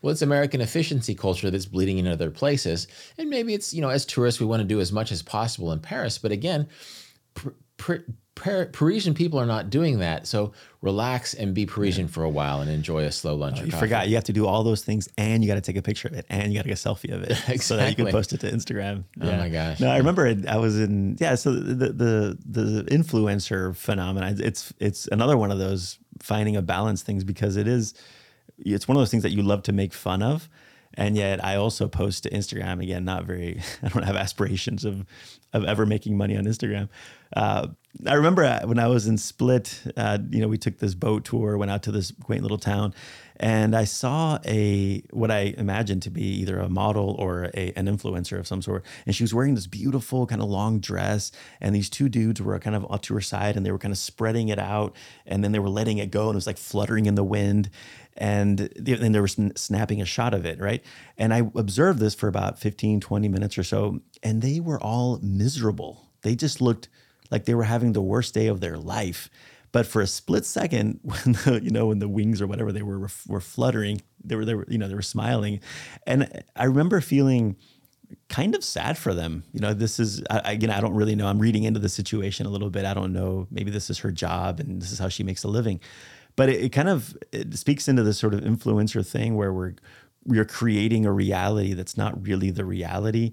Well, 0.00 0.12
it's 0.12 0.22
American 0.22 0.60
efficiency 0.60 1.14
culture 1.14 1.50
that's 1.50 1.66
bleeding 1.66 1.98
in 1.98 2.06
other 2.06 2.30
places. 2.30 2.88
And 3.18 3.28
maybe 3.28 3.52
it's, 3.52 3.74
you 3.74 3.82
know, 3.82 3.90
as 3.90 4.06
tourists, 4.06 4.40
we 4.40 4.46
want 4.46 4.60
to 4.60 4.68
do 4.68 4.80
as 4.80 4.92
much 4.92 5.12
as 5.12 5.22
possible 5.22 5.72
in 5.72 5.80
Paris. 5.80 6.16
But 6.16 6.32
again, 6.32 6.68
pr- 7.34 7.50
pr- 7.76 7.96
Parisian 8.40 9.14
people 9.14 9.38
are 9.38 9.46
not 9.46 9.68
doing 9.70 9.98
that. 9.98 10.26
So 10.26 10.52
relax 10.80 11.34
and 11.34 11.54
be 11.54 11.66
Parisian 11.66 12.06
yeah. 12.06 12.12
for 12.12 12.24
a 12.24 12.28
while 12.28 12.60
and 12.60 12.70
enjoy 12.70 13.04
a 13.04 13.12
slow 13.12 13.34
lunch. 13.34 13.60
Oh, 13.60 13.64
you 13.64 13.72
forgot 13.72 14.08
you 14.08 14.14
have 14.14 14.24
to 14.24 14.32
do 14.32 14.46
all 14.46 14.62
those 14.62 14.82
things 14.82 15.08
and 15.18 15.42
you 15.42 15.48
got 15.48 15.56
to 15.56 15.60
take 15.60 15.76
a 15.76 15.82
picture 15.82 16.08
of 16.08 16.14
it 16.14 16.24
and 16.30 16.52
you 16.52 16.58
got 16.58 16.62
to 16.62 16.68
get 16.68 16.84
a 16.84 16.88
selfie 16.88 17.14
of 17.14 17.22
it 17.22 17.32
exactly. 17.32 17.58
so 17.58 17.76
that 17.76 17.90
you 17.90 17.96
can 17.96 18.10
post 18.10 18.32
it 18.32 18.40
to 18.40 18.50
Instagram. 18.50 19.04
Oh 19.20 19.26
yeah. 19.26 19.32
Oh 19.32 19.36
my 19.36 19.48
gosh. 19.48 19.80
No, 19.80 19.90
I 19.90 19.98
remember 19.98 20.26
it, 20.26 20.46
I 20.46 20.56
was 20.56 20.80
in, 20.80 21.16
yeah. 21.20 21.34
So 21.34 21.52
the, 21.52 21.92
the, 21.92 22.38
the 22.46 22.84
influencer 22.84 23.76
phenomenon, 23.76 24.36
it's, 24.40 24.72
it's 24.80 25.06
another 25.08 25.36
one 25.36 25.50
of 25.50 25.58
those 25.58 25.98
finding 26.20 26.56
a 26.56 26.62
balance 26.62 27.02
things 27.02 27.24
because 27.24 27.56
it 27.56 27.68
is, 27.68 27.94
it's 28.58 28.88
one 28.88 28.96
of 28.96 29.00
those 29.00 29.10
things 29.10 29.22
that 29.22 29.32
you 29.32 29.42
love 29.42 29.62
to 29.64 29.72
make 29.72 29.92
fun 29.92 30.22
of 30.22 30.48
and 30.94 31.16
yet 31.16 31.44
I 31.44 31.56
also 31.56 31.88
post 31.88 32.24
to 32.24 32.30
Instagram 32.30 32.82
again. 32.82 33.04
Not 33.04 33.24
very. 33.24 33.60
I 33.82 33.88
don't 33.88 34.04
have 34.04 34.16
aspirations 34.16 34.84
of 34.84 35.06
of 35.52 35.64
ever 35.64 35.84
making 35.84 36.16
money 36.16 36.36
on 36.36 36.44
Instagram. 36.44 36.88
Uh, 37.34 37.68
I 38.06 38.14
remember 38.14 38.44
uh, 38.44 38.66
when 38.66 38.78
I 38.78 38.86
was 38.86 39.06
in 39.06 39.18
Split. 39.18 39.82
Uh, 39.96 40.18
you 40.30 40.40
know, 40.40 40.48
we 40.48 40.58
took 40.58 40.78
this 40.78 40.94
boat 40.94 41.24
tour, 41.24 41.58
went 41.58 41.70
out 41.70 41.82
to 41.84 41.92
this 41.92 42.12
quaint 42.22 42.42
little 42.42 42.58
town, 42.58 42.94
and 43.36 43.74
I 43.74 43.84
saw 43.84 44.38
a 44.44 45.02
what 45.10 45.30
I 45.30 45.54
imagined 45.56 46.02
to 46.02 46.10
be 46.10 46.22
either 46.22 46.60
a 46.60 46.68
model 46.68 47.16
or 47.18 47.50
a, 47.54 47.72
an 47.74 47.86
influencer 47.86 48.38
of 48.38 48.46
some 48.46 48.62
sort, 48.62 48.84
and 49.06 49.14
she 49.14 49.24
was 49.24 49.34
wearing 49.34 49.54
this 49.54 49.66
beautiful 49.66 50.26
kind 50.26 50.40
of 50.40 50.48
long 50.48 50.78
dress, 50.78 51.32
and 51.60 51.74
these 51.74 51.90
two 51.90 52.08
dudes 52.08 52.40
were 52.40 52.58
kind 52.58 52.76
of 52.76 52.86
up 52.90 53.02
to 53.02 53.14
her 53.14 53.20
side, 53.20 53.56
and 53.56 53.66
they 53.66 53.72
were 53.72 53.78
kind 53.78 53.92
of 53.92 53.98
spreading 53.98 54.50
it 54.50 54.58
out, 54.58 54.94
and 55.26 55.42
then 55.42 55.52
they 55.52 55.58
were 55.58 55.70
letting 55.70 55.98
it 55.98 56.10
go, 56.10 56.28
and 56.28 56.34
it 56.34 56.36
was 56.36 56.46
like 56.46 56.58
fluttering 56.58 57.06
in 57.06 57.16
the 57.16 57.24
wind, 57.24 57.70
and 58.16 58.58
then 58.76 59.12
they 59.12 59.20
were 59.20 59.28
snapping 59.28 60.02
a 60.02 60.04
shot 60.04 60.34
of 60.34 60.44
it, 60.44 60.60
right? 60.60 60.82
And 61.16 61.32
I 61.32 61.38
observed 61.54 61.98
this 61.98 62.14
for 62.14 62.28
about 62.28 62.58
15, 62.58 63.00
20 63.00 63.28
minutes 63.28 63.56
or 63.56 63.62
so, 63.62 64.00
and 64.22 64.42
they 64.42 64.60
were 64.60 64.80
all 64.80 65.18
miserable. 65.22 66.10
They 66.22 66.34
just 66.34 66.60
looked 66.60 66.88
like 67.30 67.44
they 67.44 67.54
were 67.54 67.64
having 67.64 67.92
the 67.92 68.02
worst 68.02 68.34
day 68.34 68.46
of 68.46 68.60
their 68.60 68.76
life. 68.76 69.30
But 69.72 69.86
for 69.86 70.02
a 70.02 70.06
split 70.06 70.44
second, 70.44 71.00
when 71.02 71.32
the, 71.32 71.60
you 71.62 71.70
know 71.70 71.86
when 71.86 72.00
the 72.00 72.08
wings 72.08 72.42
or 72.42 72.46
whatever 72.46 72.72
they 72.72 72.82
were 72.82 73.08
were 73.26 73.40
fluttering, 73.40 74.02
they 74.22 74.36
were 74.36 74.44
they 74.44 74.54
were 74.54 74.66
you 74.68 74.78
know 74.78 74.88
they 74.88 74.94
were 74.94 75.02
smiling, 75.02 75.60
and 76.06 76.42
I 76.56 76.64
remember 76.64 77.00
feeling 77.00 77.56
kind 78.28 78.56
of 78.56 78.64
sad 78.64 78.98
for 78.98 79.14
them. 79.14 79.44
You 79.52 79.60
know, 79.60 79.72
this 79.72 80.00
is 80.00 80.22
I, 80.28 80.52
again 80.52 80.70
I 80.70 80.80
don't 80.80 80.94
really 80.94 81.14
know. 81.14 81.28
I'm 81.28 81.38
reading 81.38 81.62
into 81.62 81.78
the 81.78 81.88
situation 81.88 82.46
a 82.46 82.50
little 82.50 82.70
bit. 82.70 82.84
I 82.84 82.94
don't 82.94 83.12
know. 83.12 83.46
Maybe 83.50 83.70
this 83.70 83.88
is 83.88 83.98
her 83.98 84.10
job 84.10 84.58
and 84.58 84.82
this 84.82 84.90
is 84.90 84.98
how 84.98 85.08
she 85.08 85.22
makes 85.22 85.44
a 85.44 85.48
living 85.48 85.80
but 86.36 86.48
it, 86.48 86.64
it 86.64 86.68
kind 86.70 86.88
of 86.88 87.16
it 87.32 87.56
speaks 87.56 87.88
into 87.88 88.02
this 88.02 88.18
sort 88.18 88.34
of 88.34 88.40
influencer 88.40 89.06
thing 89.06 89.36
where 89.36 89.52
we're 89.52 89.74
we're 90.24 90.44
creating 90.44 91.06
a 91.06 91.12
reality 91.12 91.72
that's 91.72 91.96
not 91.96 92.22
really 92.26 92.50
the 92.50 92.64
reality. 92.64 93.32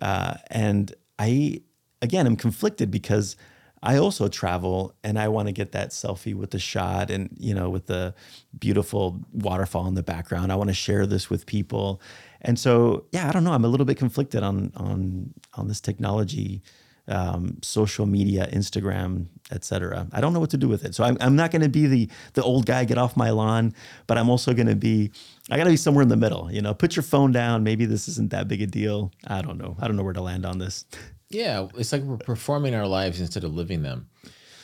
Uh, 0.00 0.34
and 0.50 0.94
I 1.18 1.62
again 2.02 2.26
I'm 2.26 2.36
conflicted 2.36 2.90
because 2.90 3.36
I 3.82 3.96
also 3.96 4.28
travel 4.28 4.94
and 5.04 5.18
I 5.18 5.28
want 5.28 5.46
to 5.48 5.52
get 5.52 5.72
that 5.72 5.90
selfie 5.90 6.34
with 6.34 6.50
the 6.50 6.58
shot 6.58 7.10
and 7.10 7.30
you 7.38 7.54
know 7.54 7.70
with 7.70 7.86
the 7.86 8.14
beautiful 8.58 9.20
waterfall 9.32 9.86
in 9.86 9.94
the 9.94 10.02
background. 10.02 10.52
I 10.52 10.56
want 10.56 10.68
to 10.68 10.74
share 10.74 11.06
this 11.06 11.30
with 11.30 11.46
people. 11.46 12.00
And 12.40 12.58
so 12.58 13.06
yeah, 13.12 13.28
I 13.28 13.32
don't 13.32 13.44
know, 13.44 13.52
I'm 13.52 13.64
a 13.64 13.68
little 13.68 13.86
bit 13.86 13.98
conflicted 13.98 14.42
on 14.42 14.72
on 14.76 15.34
on 15.54 15.68
this 15.68 15.80
technology 15.80 16.62
um, 17.08 17.58
social 17.62 18.06
media, 18.06 18.48
Instagram, 18.52 19.26
etc. 19.50 20.06
I 20.12 20.20
don't 20.20 20.32
know 20.32 20.40
what 20.40 20.50
to 20.50 20.56
do 20.56 20.68
with 20.68 20.84
it. 20.84 20.94
So 20.94 21.04
I'm, 21.04 21.16
I'm 21.20 21.36
not 21.36 21.50
going 21.50 21.62
to 21.62 21.68
be 21.68 21.86
the 21.86 22.08
the 22.34 22.42
old 22.42 22.66
guy, 22.66 22.84
get 22.84 22.98
off 22.98 23.16
my 23.16 23.30
lawn, 23.30 23.74
but 24.06 24.18
I'm 24.18 24.28
also 24.28 24.52
going 24.52 24.68
to 24.68 24.76
be 24.76 25.10
I 25.50 25.56
got 25.56 25.64
to 25.64 25.70
be 25.70 25.76
somewhere 25.76 26.02
in 26.02 26.08
the 26.08 26.16
middle. 26.16 26.52
You 26.52 26.62
know, 26.62 26.74
put 26.74 26.96
your 26.96 27.02
phone 27.02 27.32
down. 27.32 27.64
Maybe 27.64 27.86
this 27.86 28.08
isn't 28.08 28.30
that 28.30 28.48
big 28.48 28.62
a 28.62 28.66
deal. 28.66 29.12
I 29.26 29.42
don't 29.42 29.58
know. 29.58 29.76
I 29.80 29.86
don't 29.86 29.96
know 29.96 30.04
where 30.04 30.12
to 30.12 30.22
land 30.22 30.44
on 30.44 30.58
this. 30.58 30.84
Yeah, 31.30 31.68
it's 31.76 31.92
like 31.92 32.02
we're 32.02 32.16
performing 32.16 32.74
our 32.74 32.86
lives 32.86 33.20
instead 33.20 33.44
of 33.44 33.54
living 33.54 33.82
them, 33.82 34.08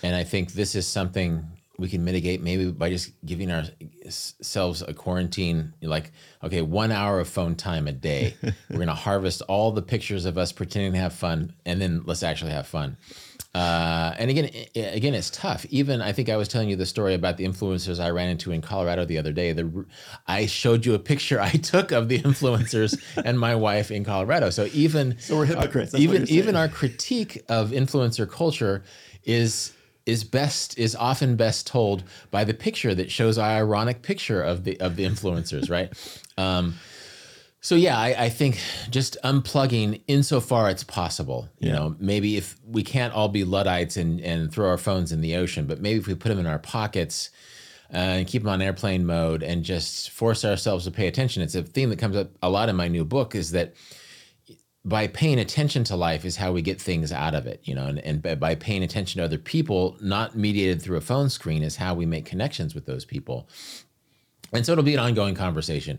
and 0.03 0.17
I 0.17 0.25
think 0.25 0.53
this 0.53 0.75
is 0.75 0.87
something 0.87 1.47
we 1.77 1.89
can 1.89 2.05
mitigate 2.05 2.41
maybe 2.41 2.71
by 2.71 2.89
just 2.89 3.13
giving 3.25 3.51
ourselves 3.51 4.83
a 4.83 4.95
quarantine 4.95 5.73
like 5.83 6.13
okay 6.43 6.63
one 6.63 6.93
hour 6.93 7.19
of 7.19 7.29
phone 7.29 7.57
time 7.57 7.89
a 7.89 7.93
day. 7.93 8.35
We're 8.71 8.77
going 8.77 8.89
to 8.89 8.95
harvest 8.95 9.43
all 9.43 9.73
the 9.73 9.83
pictures 9.83 10.25
of 10.25 10.39
us 10.39 10.53
pretending 10.53 10.93
to 10.93 10.99
have 10.99 11.13
fun 11.13 11.55
and 11.67 11.81
then 11.81 12.03
let's 12.05 12.23
actually 12.23 12.53
have 12.53 12.67
fun. 12.67 12.97
Uh, 13.55 14.13
and 14.19 14.31
again 14.31 14.51
again 14.75 15.15
it's 15.15 15.31
tough. 15.31 15.65
Even 15.67 16.01
i 16.01 16.13
think 16.13 16.29
i 16.29 16.37
was 16.37 16.49
telling 16.49 16.69
you 16.69 16.77
the 16.77 16.87
story 16.87 17.15
about 17.15 17.37
the 17.37 17.45
influencers 17.45 18.03
i 18.03 18.11
ran 18.11 18.29
into 18.29 18.53
in 18.53 18.61
colorado 18.61 19.05
the 19.05 19.19
other 19.19 19.33
day. 19.33 19.53
The, 19.53 19.85
i 20.29 20.47
showed 20.47 20.87
you 20.87 20.95
a 20.95 20.99
picture 20.99 21.41
i 21.41 21.51
took 21.73 21.91
of 21.91 22.09
the 22.09 22.21
influencers 22.21 23.01
and 23.25 23.39
my 23.39 23.55
wife 23.55 23.91
in 23.91 24.05
colorado. 24.05 24.51
So 24.51 24.69
even 24.73 25.19
so 25.19 25.37
we're 25.37 25.47
hypocrites 25.47 25.95
our, 25.95 26.01
even 26.01 26.29
even 26.29 26.55
our 26.55 26.69
critique 26.69 27.43
of 27.49 27.71
influencer 27.71 28.31
culture 28.31 28.85
is 29.25 29.73
is 30.07 30.25
best 30.25 30.79
is 30.79 30.95
often 30.95 31.37
best 31.37 31.67
told 31.67 32.05
by 32.31 32.45
the 32.45 32.55
picture 32.55 32.95
that 32.95 33.11
shows 33.11 33.39
our 33.39 33.51
ironic 33.51 34.03
picture 34.03 34.43
of 34.43 34.65
the 34.65 34.79
of 34.81 34.97
the 34.97 35.05
influencers, 35.05 35.71
right? 35.71 35.93
Um, 36.37 36.75
so 37.61 37.77
yeah, 37.77 37.97
I, 37.97 38.25
I, 38.25 38.29
think 38.29 38.59
just 38.91 39.17
unplugging 39.23 40.03
insofar 40.09 40.69
it's 40.69 40.83
possible. 40.83 41.49
You 41.61 41.69
yeah. 41.69 41.75
know, 41.77 41.97
maybe 42.01 42.37
if 42.37 42.57
we 42.67 42.83
can't 42.83 43.15
all 43.15 43.29
be 43.29 43.45
luddites 43.45 43.97
and 43.97 44.21
and 44.21 44.53
throw 44.53 44.69
our 44.69 44.77
phones 44.77 45.13
in 45.13 45.21
the 45.21 45.37
ocean, 45.37 45.67
but 45.67 45.81
maybe 45.81 46.01
if 46.01 46.09
we 46.09 46.17
put 46.17 46.31
them 46.31 46.41
in 46.41 46.47
our 46.47 46.59
pockets. 46.59 47.31
Uh, 47.93 47.99
and 47.99 48.27
keep 48.27 48.43
them 48.43 48.49
on 48.49 48.61
airplane 48.61 49.07
mode 49.07 49.45
and 49.45 49.63
just 49.63 50.11
force 50.11 50.45
ourselves 50.45 50.85
to 50.85 50.91
pay 50.91 51.07
attention. 51.07 51.43
It's 51.43 51.55
a 51.55 51.63
theme 51.63 51.91
that 51.91 51.99
comes 51.99 52.17
up 52.17 52.31
a 52.43 52.51
lot 52.51 52.69
in 52.69 52.75
my 52.75 52.89
new 52.89 53.05
book 53.05 53.37
is 53.37 53.53
that 53.53 53.75
by 54.85 55.07
paying 55.07 55.39
attention 55.39 55.83
to 55.85 55.97
life 55.97 56.25
is 56.25 56.37
how 56.37 56.53
we 56.53 56.61
get 56.61 56.81
things 56.81 57.11
out 57.11 57.35
of 57.35 57.47
it, 57.47 57.61
you 57.65 57.75
know, 57.75 57.87
and, 57.87 57.99
and 58.01 58.39
by 58.39 58.55
paying 58.55 58.83
attention 58.83 59.19
to 59.19 59.25
other 59.25 59.39
people, 59.39 59.97
not 60.01 60.37
mediated 60.37 60.83
through 60.83 60.99
a 60.99 61.01
phone 61.01 61.31
screen, 61.31 61.63
is 61.63 61.77
how 61.77 61.95
we 61.95 62.05
make 62.05 62.27
connections 62.27 62.75
with 62.75 62.85
those 62.85 63.05
people. 63.05 63.49
And 64.53 64.65
so 64.65 64.73
it'll 64.73 64.85
be 64.85 64.95
an 64.95 65.01
ongoing 65.01 65.35
conversation. 65.35 65.99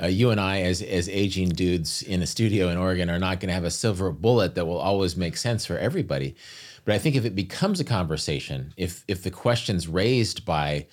Uh, 0.00 0.08
you 0.08 0.30
and 0.30 0.40
I, 0.40 0.62
as 0.62 0.82
as 0.82 1.08
aging 1.08 1.50
dudes 1.50 2.02
in 2.02 2.20
a 2.20 2.26
studio 2.26 2.68
in 2.68 2.76
Oregon, 2.76 3.08
are 3.08 3.20
not 3.20 3.38
going 3.38 3.48
to 3.48 3.54
have 3.54 3.64
a 3.64 3.70
silver 3.70 4.10
bullet 4.10 4.56
that 4.56 4.66
will 4.66 4.78
always 4.78 5.16
make 5.16 5.36
sense 5.36 5.64
for 5.64 5.78
everybody. 5.78 6.34
But 6.84 6.96
I 6.96 6.98
think 6.98 7.14
if 7.14 7.24
it 7.24 7.36
becomes 7.36 7.78
a 7.78 7.84
conversation, 7.84 8.74
if 8.76 9.04
if 9.06 9.22
the 9.22 9.30
questions 9.30 9.86
raised 9.86 10.44
by 10.44 10.86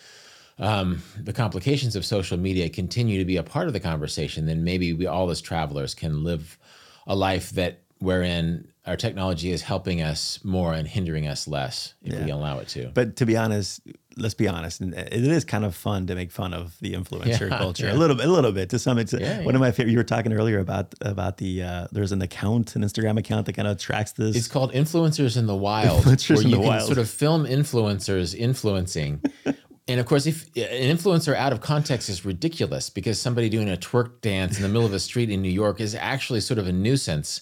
um, 0.59 1.01
the 1.19 1.33
complications 1.33 1.95
of 1.95 2.05
social 2.05 2.37
media 2.37 2.69
continue 2.69 3.17
to 3.17 3.25
be 3.25 3.37
a 3.37 3.43
part 3.43 3.65
of 3.65 3.73
the 3.73 3.79
conversation, 3.79 4.45
then 4.45 4.63
maybe 4.63 4.93
we 4.93 5.07
all 5.07 5.31
as 5.31 5.41
travelers 5.41 5.95
can 5.95 6.23
live 6.23 6.59
a 7.07 7.15
life 7.15 7.51
that 7.51 7.81
wherein 7.99 8.67
our 8.85 8.97
technology 8.97 9.51
is 9.51 9.61
helping 9.61 10.01
us 10.01 10.43
more 10.43 10.73
and 10.73 10.87
hindering 10.87 11.27
us 11.27 11.47
less 11.47 11.93
if 12.03 12.13
yeah. 12.13 12.25
we 12.25 12.31
allow 12.31 12.57
it 12.59 12.67
to. 12.69 12.87
But 12.93 13.15
to 13.17 13.27
be 13.27 13.37
honest, 13.37 13.81
let's 14.17 14.33
be 14.33 14.47
honest, 14.47 14.81
it 14.81 15.13
is 15.13 15.45
kind 15.45 15.63
of 15.63 15.75
fun 15.75 16.07
to 16.07 16.15
make 16.15 16.31
fun 16.31 16.53
of 16.53 16.77
the 16.79 16.93
influencer 16.93 17.49
yeah, 17.49 17.57
culture 17.57 17.85
yeah. 17.87 17.93
a 17.93 17.95
little 17.95 18.15
bit, 18.15 18.25
a 18.25 18.31
little 18.31 18.51
bit 18.51 18.69
to 18.71 18.79
some 18.79 18.97
extent. 18.97 19.45
One 19.45 19.55
of 19.55 19.61
my 19.61 19.71
favorite. 19.71 19.91
You 19.91 19.97
were 19.97 20.03
talking 20.03 20.33
earlier 20.33 20.59
about 20.59 20.93
about 21.01 21.37
the 21.37 21.63
uh, 21.63 21.87
there's 21.91 22.11
an 22.11 22.21
account, 22.21 22.75
an 22.75 22.83
Instagram 22.83 23.19
account 23.19 23.45
that 23.45 23.53
kind 23.53 23.67
of 23.67 23.77
tracks 23.77 24.13
this. 24.13 24.35
It's 24.35 24.47
called 24.47 24.73
Influencers 24.73 25.37
in 25.37 25.45
the 25.45 25.55
Wild, 25.55 26.03
influencers 26.03 26.35
where 26.35 26.47
you 26.47 26.55
can 26.57 26.65
wild. 26.65 26.85
sort 26.87 26.97
of 26.97 27.09
film 27.09 27.45
influencers 27.45 28.35
influencing. 28.35 29.21
And 29.87 29.99
of 29.99 30.05
course, 30.05 30.25
if 30.25 30.45
an 30.55 30.95
influencer 30.95 31.35
out 31.35 31.51
of 31.51 31.61
context 31.61 32.07
is 32.07 32.23
ridiculous 32.23 32.89
because 32.89 33.19
somebody 33.19 33.49
doing 33.49 33.69
a 33.69 33.77
twerk 33.77 34.21
dance 34.21 34.57
in 34.57 34.63
the 34.63 34.69
middle 34.69 34.85
of 34.85 34.93
a 34.93 34.99
street 34.99 35.29
in 35.29 35.41
New 35.41 35.49
York 35.49 35.81
is 35.81 35.95
actually 35.95 36.41
sort 36.41 36.59
of 36.59 36.67
a 36.67 36.71
nuisance. 36.71 37.41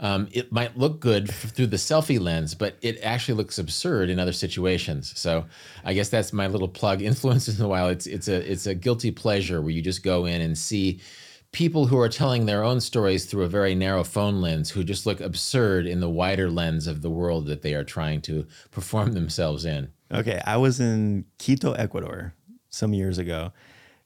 Um, 0.00 0.28
it 0.30 0.52
might 0.52 0.78
look 0.78 1.00
good 1.00 1.28
through 1.28 1.66
the 1.68 1.76
selfie 1.76 2.20
lens, 2.20 2.54
but 2.54 2.76
it 2.82 3.00
actually 3.02 3.34
looks 3.34 3.58
absurd 3.58 4.10
in 4.10 4.20
other 4.20 4.32
situations. 4.32 5.18
So 5.18 5.46
I 5.84 5.94
guess 5.94 6.08
that's 6.08 6.32
my 6.32 6.46
little 6.46 6.68
plug. 6.68 7.00
Influencers 7.00 7.54
in 7.54 7.58
the 7.58 7.68
wild. 7.68 7.92
It's 7.92 8.06
it's 8.06 8.28
a 8.28 8.52
it's 8.52 8.66
a 8.66 8.74
guilty 8.74 9.10
pleasure 9.10 9.60
where 9.60 9.70
you 9.70 9.82
just 9.82 10.02
go 10.02 10.24
in 10.24 10.40
and 10.40 10.56
see 10.56 11.00
people 11.50 11.86
who 11.86 11.98
are 11.98 12.10
telling 12.10 12.46
their 12.46 12.62
own 12.62 12.80
stories 12.80 13.24
through 13.24 13.42
a 13.42 13.48
very 13.48 13.74
narrow 13.74 14.04
phone 14.04 14.40
lens 14.40 14.70
who 14.70 14.84
just 14.84 15.06
look 15.06 15.20
absurd 15.20 15.86
in 15.86 16.00
the 16.00 16.10
wider 16.10 16.50
lens 16.50 16.86
of 16.86 17.00
the 17.00 17.10
world 17.10 17.46
that 17.46 17.62
they 17.62 17.74
are 17.74 17.84
trying 17.84 18.20
to 18.20 18.46
perform 18.70 19.14
themselves 19.14 19.64
in. 19.64 19.90
Okay, 20.12 20.40
I 20.46 20.56
was 20.56 20.80
in 20.80 21.26
Quito, 21.38 21.72
Ecuador, 21.72 22.32
some 22.70 22.94
years 22.94 23.18
ago, 23.18 23.52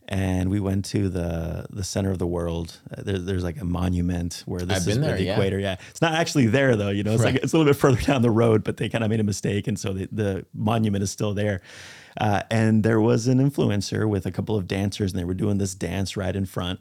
and 0.08 0.50
we 0.50 0.58
went 0.58 0.84
to 0.86 1.08
the 1.08 1.66
the 1.70 1.84
center 1.84 2.10
of 2.10 2.18
the 2.18 2.26
world. 2.26 2.78
Uh, 2.96 3.02
there, 3.02 3.18
there's 3.18 3.44
like 3.44 3.60
a 3.60 3.64
monument 3.64 4.42
where 4.46 4.60
this 4.62 4.82
I've 4.82 4.88
is 4.88 4.98
there, 4.98 5.16
the 5.16 5.22
yeah. 5.24 5.32
equator. 5.34 5.58
Yeah, 5.60 5.76
it's 5.90 6.02
not 6.02 6.14
actually 6.14 6.46
there 6.46 6.74
though. 6.74 6.88
You 6.90 7.04
know, 7.04 7.12
it's 7.12 7.22
Right. 7.22 7.34
like 7.34 7.44
it's 7.44 7.52
a 7.52 7.56
little 7.56 7.70
bit 7.72 7.78
further 7.78 8.00
down 8.06 8.22
the 8.22 8.30
road, 8.30 8.64
but 8.64 8.78
they 8.78 8.88
kind 8.88 9.04
of 9.04 9.10
made 9.10 9.20
a 9.20 9.24
mistake, 9.24 9.68
and 9.68 9.78
so 9.78 9.92
the, 9.92 10.08
the 10.10 10.46
monument 10.52 11.02
is 11.04 11.10
still 11.12 11.34
there. 11.34 11.60
Uh, 12.20 12.42
and 12.50 12.82
there 12.82 13.00
was 13.00 13.26
an 13.26 13.38
influencer 13.38 14.06
with 14.08 14.26
a 14.26 14.30
couple 14.30 14.54
of 14.56 14.66
dancers, 14.66 15.12
and 15.12 15.20
they 15.20 15.24
were 15.24 15.32
doing 15.34 15.58
this 15.58 15.74
dance 15.74 16.16
right 16.16 16.36
in 16.36 16.44
front. 16.44 16.80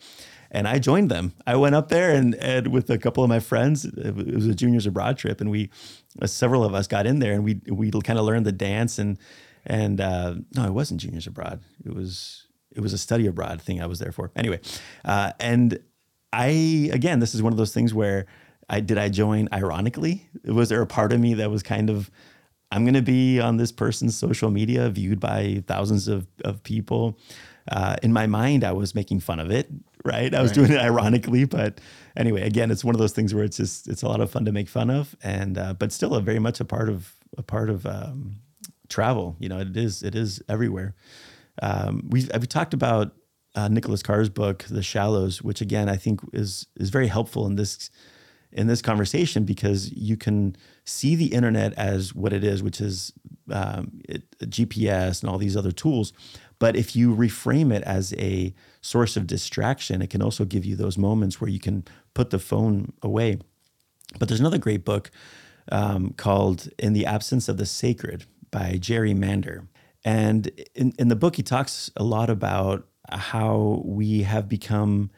And 0.53 0.67
I 0.67 0.79
joined 0.79 1.09
them. 1.09 1.31
I 1.47 1.55
went 1.55 1.75
up 1.75 1.87
there 1.87 2.11
and, 2.11 2.35
and 2.35 2.67
with 2.67 2.89
a 2.89 2.97
couple 2.97 3.23
of 3.23 3.29
my 3.29 3.39
friends. 3.39 3.85
It 3.85 4.13
was 4.13 4.45
a 4.47 4.53
juniors 4.53 4.85
abroad 4.85 5.17
trip, 5.17 5.39
and 5.39 5.49
we, 5.49 5.69
several 6.25 6.63
of 6.63 6.73
us, 6.73 6.87
got 6.87 7.05
in 7.05 7.19
there 7.19 7.33
and 7.33 7.43
we 7.43 7.61
we 7.67 7.91
kind 7.91 8.19
of 8.19 8.25
learned 8.25 8.45
the 8.45 8.51
dance 8.51 8.99
and 8.99 9.17
and 9.65 10.01
uh, 10.01 10.35
no, 10.55 10.65
it 10.65 10.71
wasn't 10.71 11.01
juniors 11.01 11.27
abroad. 11.27 11.61
It 11.85 11.93
was 11.93 12.47
it 12.71 12.81
was 12.81 12.93
a 12.93 12.97
study 12.97 13.27
abroad 13.27 13.61
thing 13.61 13.81
I 13.81 13.85
was 13.85 13.99
there 13.99 14.11
for. 14.11 14.31
Anyway, 14.35 14.59
uh, 15.05 15.33
and 15.39 15.79
I 16.33 16.89
again, 16.91 17.19
this 17.19 17.35
is 17.35 17.43
one 17.43 17.53
of 17.53 17.57
those 17.57 17.73
things 17.73 17.93
where 17.93 18.25
I 18.69 18.79
did 18.79 18.97
I 18.97 19.09
join 19.09 19.49
ironically. 19.51 20.29
Was 20.45 20.69
there 20.69 20.81
a 20.81 20.87
part 20.87 21.11
of 21.13 21.19
me 21.19 21.35
that 21.35 21.51
was 21.51 21.63
kind 21.63 21.89
of 21.89 22.09
I'm 22.71 22.85
going 22.85 22.93
to 22.93 23.01
be 23.01 23.39
on 23.39 23.57
this 23.57 23.71
person's 23.71 24.15
social 24.15 24.49
media, 24.49 24.89
viewed 24.89 25.19
by 25.19 25.63
thousands 25.67 26.07
of 26.07 26.27
of 26.43 26.63
people. 26.63 27.17
Uh, 27.69 27.95
in 28.01 28.11
my 28.11 28.25
mind, 28.25 28.63
I 28.63 28.71
was 28.71 28.95
making 28.95 29.19
fun 29.19 29.39
of 29.39 29.51
it, 29.51 29.69
right? 30.05 30.33
I 30.33 30.41
was 30.41 30.49
Right. 30.51 30.55
doing 30.55 30.71
it 30.71 30.79
ironically, 30.79 31.45
but 31.45 31.79
anyway, 32.15 32.41
again, 32.41 32.71
it's 32.71 32.83
one 32.83 32.95
of 32.95 32.99
those 32.99 33.13
things 33.13 33.33
where 33.33 33.43
it's 33.43 33.57
just 33.57 33.87
it's 33.87 34.03
a 34.03 34.07
lot 34.07 34.21
of 34.21 34.29
fun 34.31 34.45
to 34.45 34.51
make 34.51 34.67
fun 34.69 34.89
of, 34.89 35.15
and 35.23 35.57
uh, 35.57 35.73
but 35.73 35.91
still 35.91 36.13
a 36.15 36.21
very 36.21 36.39
much 36.39 36.59
a 36.59 36.65
part 36.65 36.89
of 36.89 37.15
a 37.37 37.43
part 37.43 37.69
of 37.69 37.85
um, 37.85 38.37
travel. 38.89 39.35
You 39.39 39.49
know, 39.49 39.59
it 39.59 39.75
is 39.77 40.03
it 40.03 40.15
is 40.15 40.41
everywhere. 40.49 40.95
Um, 41.61 42.07
we 42.09 42.27
we 42.39 42.47
talked 42.47 42.73
about 42.73 43.13
uh, 43.55 43.67
Nicholas 43.67 44.01
Carr's 44.01 44.29
book, 44.29 44.63
The 44.69 44.83
Shallows, 44.83 45.41
which 45.41 45.61
again 45.61 45.89
I 45.89 45.97
think 45.97 46.21
is 46.33 46.67
is 46.77 46.89
very 46.89 47.07
helpful 47.07 47.45
in 47.45 47.55
this 47.55 47.89
in 48.53 48.67
this 48.67 48.81
conversation 48.81 49.45
because 49.45 49.93
you 49.93 50.17
can 50.17 50.55
see 50.83 51.15
the 51.15 51.27
internet 51.27 51.73
as 51.75 52.13
what 52.13 52.33
it 52.33 52.43
is, 52.43 52.61
which 52.61 52.81
is 52.81 53.13
um, 53.49 54.01
it, 54.09 54.23
GPS 54.41 55.21
and 55.21 55.29
all 55.29 55.37
these 55.37 55.55
other 55.55 55.71
tools. 55.71 56.11
But 56.59 56.75
if 56.75 56.93
you 56.95 57.15
reframe 57.15 57.73
it 57.73 57.81
as 57.83 58.13
a 58.17 58.53
source 58.81 59.15
of 59.15 59.27
distraction, 59.27 60.01
it 60.01 60.09
can 60.09 60.21
also 60.21 60.45
give 60.45 60.65
you 60.65 60.75
those 60.75 60.97
moments 60.97 61.39
where 61.39 61.49
you 61.49 61.59
can 61.59 61.85
put 62.13 62.31
the 62.31 62.39
phone 62.39 62.93
away. 63.01 63.39
But 64.19 64.27
there's 64.27 64.39
another 64.39 64.57
great 64.57 64.83
book 64.83 65.11
um, 65.71 66.13
called 66.17 66.69
In 66.77 66.93
the 66.93 67.05
Absence 67.05 67.47
of 67.47 67.57
the 67.57 67.65
Sacred 67.65 68.25
by 68.49 68.77
Jerry 68.79 69.13
Mander. 69.13 69.67
And 70.03 70.47
in, 70.75 70.93
in 70.97 71.07
the 71.07 71.15
book, 71.15 71.35
he 71.35 71.43
talks 71.43 71.91
a 71.95 72.03
lot 72.03 72.29
about 72.29 72.87
how 73.09 73.81
we 73.85 74.23
have 74.23 74.49
become 74.49 75.11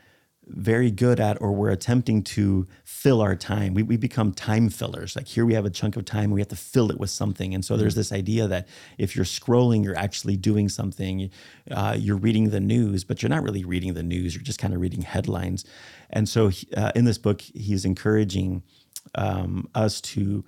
very 0.55 0.91
good 0.91 1.19
at 1.19 1.41
or 1.41 1.51
we're 1.51 1.69
attempting 1.69 2.23
to 2.23 2.67
fill 2.83 3.21
our 3.21 3.35
time. 3.35 3.73
We, 3.73 3.83
we 3.83 3.97
become 3.97 4.31
time 4.31 4.69
fillers. 4.69 5.15
Like 5.15 5.27
here 5.27 5.45
we 5.45 5.53
have 5.53 5.65
a 5.65 5.69
chunk 5.69 5.95
of 5.95 6.05
time, 6.05 6.31
we 6.31 6.41
have 6.41 6.47
to 6.49 6.55
fill 6.55 6.91
it 6.91 6.99
with 6.99 7.09
something. 7.09 7.53
And 7.53 7.65
so 7.65 7.75
there's 7.75 7.95
this 7.95 8.11
idea 8.11 8.47
that 8.47 8.67
if 8.97 9.15
you're 9.15 9.25
scrolling, 9.25 9.83
you're 9.83 9.97
actually 9.97 10.37
doing 10.37 10.69
something. 10.69 11.29
Uh, 11.69 11.95
you're 11.97 12.17
reading 12.17 12.49
the 12.49 12.59
news, 12.59 13.03
but 13.03 13.21
you're 13.21 13.29
not 13.29 13.43
really 13.43 13.65
reading 13.65 13.93
the 13.93 14.03
news. 14.03 14.35
You're 14.35 14.43
just 14.43 14.59
kind 14.59 14.73
of 14.73 14.81
reading 14.81 15.01
headlines. 15.01 15.65
And 16.09 16.29
so 16.29 16.51
uh, 16.77 16.91
in 16.95 17.05
this 17.05 17.17
book, 17.17 17.41
he's 17.41 17.85
encouraging 17.85 18.63
um, 19.15 19.69
us 19.75 19.99
to, 20.01 20.45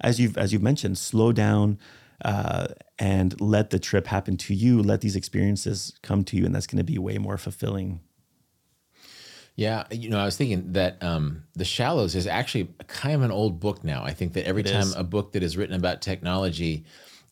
as 0.00 0.20
you've 0.20 0.36
as 0.36 0.52
you've 0.52 0.62
mentioned, 0.62 0.98
slow 0.98 1.32
down 1.32 1.78
uh, 2.24 2.68
and 2.98 3.38
let 3.40 3.70
the 3.70 3.78
trip 3.78 4.06
happen 4.06 4.36
to 4.36 4.54
you. 4.54 4.82
Let 4.82 5.00
these 5.00 5.16
experiences 5.16 5.98
come 6.02 6.24
to 6.24 6.36
you, 6.36 6.44
and 6.44 6.54
that's 6.54 6.66
going 6.66 6.78
to 6.78 6.84
be 6.84 6.98
way 6.98 7.18
more 7.18 7.38
fulfilling. 7.38 8.00
Yeah, 9.56 9.84
you 9.90 10.10
know, 10.10 10.18
I 10.18 10.26
was 10.26 10.36
thinking 10.36 10.72
that 10.72 11.02
um, 11.02 11.44
The 11.54 11.64
Shallows 11.64 12.14
is 12.14 12.26
actually 12.26 12.68
kind 12.88 13.14
of 13.14 13.22
an 13.22 13.30
old 13.30 13.58
book 13.58 13.82
now. 13.82 14.04
I 14.04 14.12
think 14.12 14.34
that 14.34 14.46
every 14.46 14.60
It 14.62 14.66
time 14.68 14.82
is. 14.82 14.94
a 14.94 15.02
book 15.02 15.32
that 15.32 15.42
is 15.42 15.56
written 15.56 15.74
about 15.74 16.02
technology, 16.02 16.84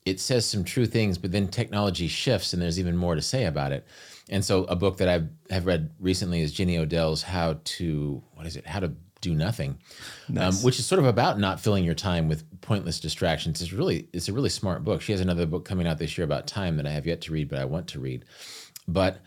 it 0.06 0.18
says 0.20 0.46
some 0.46 0.64
true 0.64 0.87
things, 0.87 1.18
but 1.18 1.32
then 1.32 1.48
technology 1.48 2.08
shifts 2.08 2.54
and 2.54 2.62
there's 2.62 2.80
even 2.80 2.96
more 2.96 3.14
to 3.14 3.20
say 3.22 3.44
about 3.44 3.72
it. 3.72 3.87
And 4.30 4.42
so, 4.42 4.64
a 4.64 4.76
book 4.76 4.96
that 4.98 5.08
I 5.08 5.52
have 5.52 5.66
read 5.66 5.90
recently 6.00 6.40
is 6.40 6.50
Jenny 6.50 6.78
Odell's 6.78 7.22
"How 7.22 7.58
to 7.62 8.22
What 8.32 8.46
is 8.46 8.56
it? 8.56 8.66
How 8.66 8.80
to 8.80 8.92
Do 9.20 9.34
Nothing," 9.34 9.76
um, 10.34 10.54
which 10.62 10.78
is 10.78 10.87
sort 10.87 10.98
of 10.98 11.04
about 11.04 11.38
not 11.38 11.60
filling 11.60 11.84
your 11.84 11.94
time 11.94 12.26
with 12.26 12.42
pointless 12.62 13.00
distractions. 13.00 13.60
It's 13.60 13.74
really 13.74 14.08
it's 14.14 14.30
a 14.30 14.32
really 14.32 14.48
smart 14.48 14.82
book. 14.82 15.02
She 15.02 15.12
has 15.12 15.20
another 15.20 15.44
book 15.44 15.66
coming 15.66 15.87
out 15.87 15.98
this 15.98 16.16
year 16.16 16.24
about 16.24 16.46
time 16.46 16.78
that 16.78 16.87
I 16.87 16.90
have 16.92 17.06
yet 17.06 17.20
to 17.22 17.32
read, 17.32 17.50
but 17.50 17.58
I 17.58 17.66
want 17.66 17.87
to 17.88 18.00
read. 18.00 18.24
But 18.88 19.18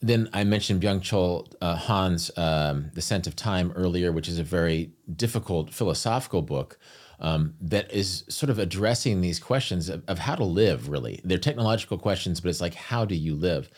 then 0.00 0.28
I 0.32 0.44
mentioned 0.44 0.82
Byung 0.82 1.00
Chul 1.00 1.52
uh, 1.60 1.76
Han's 1.76 2.30
um, 2.36 2.90
The 2.94 3.00
Scent 3.00 3.26
of 3.26 3.36
Time 3.36 3.72
earlier, 3.74 4.12
which 4.12 4.28
is 4.28 4.38
a 4.38 4.44
very 4.44 4.92
difficult 5.16 5.72
philosophical 5.72 6.42
book 6.42 6.78
um, 7.20 7.54
that 7.60 7.90
is 7.92 8.24
sort 8.28 8.50
of 8.50 8.58
addressing 8.58 9.20
these 9.20 9.38
questions 9.38 9.88
of, 9.88 10.02
of 10.08 10.18
how 10.18 10.34
to 10.34 10.44
live, 10.44 10.88
really. 10.88 11.20
They're 11.24 11.38
technological 11.38 11.96
questions, 11.96 12.40
but 12.40 12.50
it's 12.50 12.60
like, 12.60 12.74
how 12.74 13.04
do 13.04 13.14
you 13.14 13.34
live? 13.34 13.70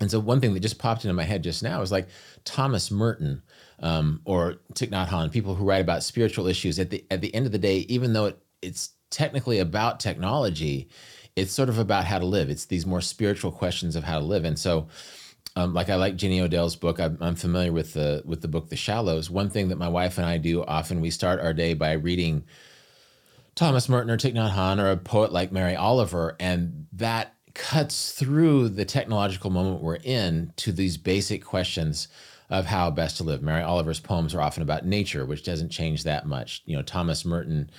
And 0.00 0.10
so 0.10 0.18
one 0.18 0.40
thing 0.40 0.54
that 0.54 0.60
just 0.60 0.78
popped 0.78 1.04
into 1.04 1.14
my 1.14 1.22
head 1.22 1.42
just 1.42 1.62
now 1.62 1.80
is 1.80 1.92
like 1.92 2.08
Thomas 2.44 2.90
Merton 2.90 3.42
um, 3.80 4.20
or 4.24 4.56
Thich 4.74 4.90
Nhat 4.90 5.08
Hanh, 5.08 5.30
people 5.30 5.54
who 5.54 5.64
write 5.64 5.80
about 5.80 6.02
spiritual 6.02 6.46
issues. 6.46 6.78
At 6.78 6.90
the 6.90 7.04
at 7.10 7.20
the 7.20 7.34
end 7.34 7.46
of 7.46 7.52
the 7.52 7.58
day, 7.58 7.78
even 7.88 8.12
though 8.12 8.26
it, 8.26 8.38
it's 8.60 8.90
technically 9.10 9.60
about 9.60 10.00
technology, 10.00 10.88
it's 11.36 11.52
sort 11.52 11.68
of 11.68 11.78
about 11.78 12.04
how 12.04 12.18
to 12.18 12.26
live. 12.26 12.50
It's 12.50 12.66
these 12.66 12.86
more 12.86 13.00
spiritual 13.00 13.50
questions 13.50 13.96
of 13.96 14.04
how 14.04 14.18
to 14.18 14.24
live. 14.24 14.44
And 14.44 14.58
so, 14.58 14.88
um, 15.56 15.74
like 15.74 15.88
I 15.88 15.96
like 15.96 16.16
Jenny 16.16 16.40
Odell's 16.40 16.76
book. 16.76 16.98
I'm, 16.98 17.18
I'm 17.20 17.34
familiar 17.34 17.72
with 17.72 17.92
the 17.92 18.22
with 18.24 18.40
the 18.40 18.48
book 18.48 18.68
The 18.68 18.76
Shallows. 18.76 19.30
One 19.30 19.50
thing 19.50 19.68
that 19.68 19.76
my 19.78 19.88
wife 19.88 20.18
and 20.18 20.26
I 20.26 20.38
do 20.38 20.64
often, 20.64 21.00
we 21.00 21.10
start 21.10 21.40
our 21.40 21.52
day 21.52 21.74
by 21.74 21.92
reading 21.92 22.44
Thomas 23.54 23.88
Merton 23.88 24.10
or 24.10 24.16
Thich 24.16 24.34
Nhat 24.34 24.52
Hanh 24.52 24.82
or 24.82 24.90
a 24.90 24.96
poet 24.96 25.32
like 25.32 25.52
Mary 25.52 25.76
Oliver, 25.76 26.36
and 26.40 26.86
that 26.92 27.34
cuts 27.54 28.12
through 28.12 28.68
the 28.68 28.84
technological 28.84 29.50
moment 29.50 29.80
we're 29.80 29.98
in 30.02 30.52
to 30.56 30.72
these 30.72 30.96
basic 30.96 31.44
questions 31.44 32.08
of 32.50 32.66
how 32.66 32.90
best 32.90 33.16
to 33.18 33.24
live. 33.24 33.42
Mary 33.42 33.62
Oliver's 33.62 34.00
poems 34.00 34.34
are 34.34 34.40
often 34.40 34.62
about 34.62 34.84
nature, 34.84 35.24
which 35.24 35.44
doesn't 35.44 35.70
change 35.70 36.02
that 36.02 36.26
much. 36.26 36.62
You 36.66 36.76
know, 36.76 36.82
Thomas 36.82 37.24
Merton. 37.24 37.70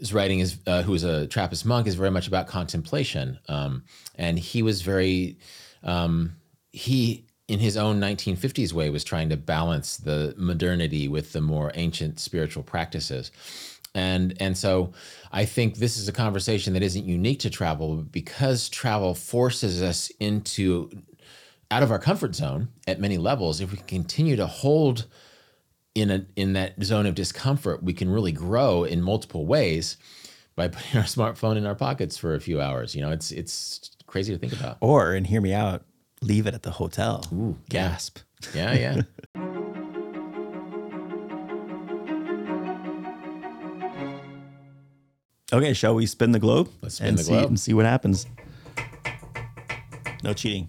His 0.00 0.12
writing 0.12 0.40
is, 0.40 0.58
uh, 0.66 0.82
who 0.82 0.94
is 0.94 1.04
a 1.04 1.28
Trappist 1.28 1.64
monk, 1.64 1.86
is 1.86 1.94
very 1.94 2.10
much 2.10 2.26
about 2.26 2.48
contemplation, 2.48 3.38
um, 3.48 3.84
and 4.16 4.38
he 4.38 4.62
was 4.62 4.82
very, 4.82 5.38
um, 5.84 6.36
he 6.72 7.26
in 7.46 7.58
his 7.58 7.76
own 7.76 8.00
1950s 8.00 8.72
way 8.72 8.90
was 8.90 9.02
trying 9.02 9.28
to 9.28 9.36
balance 9.36 9.96
the 9.96 10.34
modernity 10.36 11.08
with 11.08 11.32
the 11.32 11.40
more 11.40 11.72
ancient 11.74 12.20
spiritual 12.20 12.62
practices. 12.62 13.32
And 13.92 14.36
and 14.40 14.56
so 14.56 14.92
i 15.32 15.44
think 15.44 15.76
this 15.76 15.98
is 15.98 16.08
a 16.08 16.12
conversation 16.12 16.74
that 16.74 16.82
isn't 16.82 17.04
unique 17.04 17.40
to 17.40 17.50
travel 17.50 17.96
because 17.96 18.68
travel 18.68 19.14
forces 19.14 19.82
us 19.82 20.10
into 20.20 20.90
out 21.72 21.82
of 21.82 21.90
our 21.90 21.98
comfort 21.98 22.36
zone 22.36 22.68
at 22.86 23.00
many 23.00 23.18
levels 23.18 23.60
if 23.60 23.72
we 23.72 23.78
continue 23.78 24.36
to 24.36 24.46
hold 24.46 25.06
in 25.94 26.10
a 26.10 26.24
in 26.36 26.52
that 26.52 26.80
zone 26.82 27.06
of 27.06 27.14
discomfort 27.14 27.82
we 27.82 27.92
can 27.92 28.08
really 28.08 28.32
grow 28.32 28.84
in 28.84 29.02
multiple 29.02 29.44
ways 29.46 29.96
by 30.56 30.68
putting 30.68 30.98
our 31.00 31.04
smartphone 31.06 31.56
in 31.56 31.66
our 31.66 31.74
pockets 31.74 32.16
for 32.16 32.34
a 32.34 32.40
few 32.40 32.60
hours 32.60 32.94
you 32.94 33.00
know 33.02 33.10
it's 33.10 33.32
it's 33.32 33.90
crazy 34.06 34.32
to 34.32 34.38
think 34.38 34.52
about 34.52 34.76
Or, 34.80 35.12
and 35.12 35.26
hear 35.26 35.40
me 35.40 35.52
out, 35.52 35.84
leave 36.20 36.46
it 36.48 36.54
at 36.54 36.62
the 36.64 36.70
hotel. 36.72 37.24
Ooh. 37.32 37.56
Gasp. 37.68 38.18
yeah 38.54 38.72
yeah 38.74 39.02
Okay, 45.52 45.72
shall 45.72 45.94
we 45.94 46.06
spin 46.06 46.30
the 46.32 46.38
globe? 46.38 46.68
Let's 46.80 46.96
spin 46.96 47.08
and 47.08 47.18
the 47.18 47.24
see, 47.24 47.32
globe. 47.32 47.46
and 47.48 47.58
see 47.58 47.74
what 47.74 47.84
happens. 47.84 48.26
No 50.22 50.32
cheating. 50.32 50.68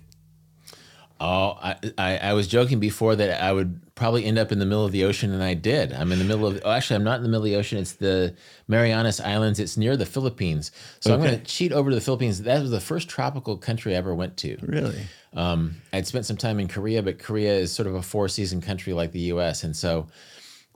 Oh, 1.20 1.52
I, 1.62 1.76
I, 2.00 2.18
I 2.18 2.34
was 2.34 2.48
joking 2.48 2.80
before 2.80 3.16
that 3.16 3.44
I 3.44 3.52
would 3.54 3.80
probably 4.02 4.26
end 4.26 4.40
up 4.40 4.52
in 4.52 4.58
the 4.58 4.66
middle 4.66 4.84
of 4.84 4.92
the 4.92 5.04
ocean, 5.04 5.32
and 5.32 5.44
I 5.44 5.54
did. 5.54 5.94
I'm 5.94 6.12
in 6.12 6.18
the 6.18 6.26
middle 6.26 6.48
of. 6.48 6.60
Oh, 6.66 6.72
actually, 6.72 6.96
I'm 6.96 7.04
not 7.04 7.18
in 7.18 7.22
the 7.22 7.30
middle 7.30 7.44
of 7.44 7.52
the 7.52 7.56
ocean. 7.56 7.78
It's 7.78 7.92
the 7.92 8.36
Marianas 8.68 9.22
Islands. 9.22 9.60
It's 9.60 9.78
near 9.78 9.96
the 9.96 10.08
Philippines. 10.08 10.72
So 11.02 11.14
I'm 11.14 11.22
going 11.22 11.38
to 11.38 11.46
cheat 11.46 11.72
over 11.72 11.92
to 11.92 11.96
the 11.96 12.02
Philippines. 12.02 12.42
That 12.42 12.62
was 12.62 12.72
the 12.72 12.80
first 12.80 13.10
tropical 13.10 13.58
country 13.58 13.94
I 13.94 13.98
ever 14.00 14.16
went 14.16 14.38
to. 14.38 14.58
Really? 14.64 15.04
Um, 15.36 15.76
I'd 15.94 16.08
spent 16.08 16.26
some 16.26 16.36
time 16.36 16.60
in 16.60 16.68
Korea, 16.68 17.04
but 17.04 17.20
Korea 17.20 17.54
is 17.54 17.72
sort 17.72 17.88
of 17.88 17.94
a 17.94 18.02
four 18.02 18.28
season 18.28 18.60
country 18.60 18.92
like 18.94 19.12
the 19.12 19.20
U.S. 19.36 19.64
And 19.64 19.76
so, 19.76 20.08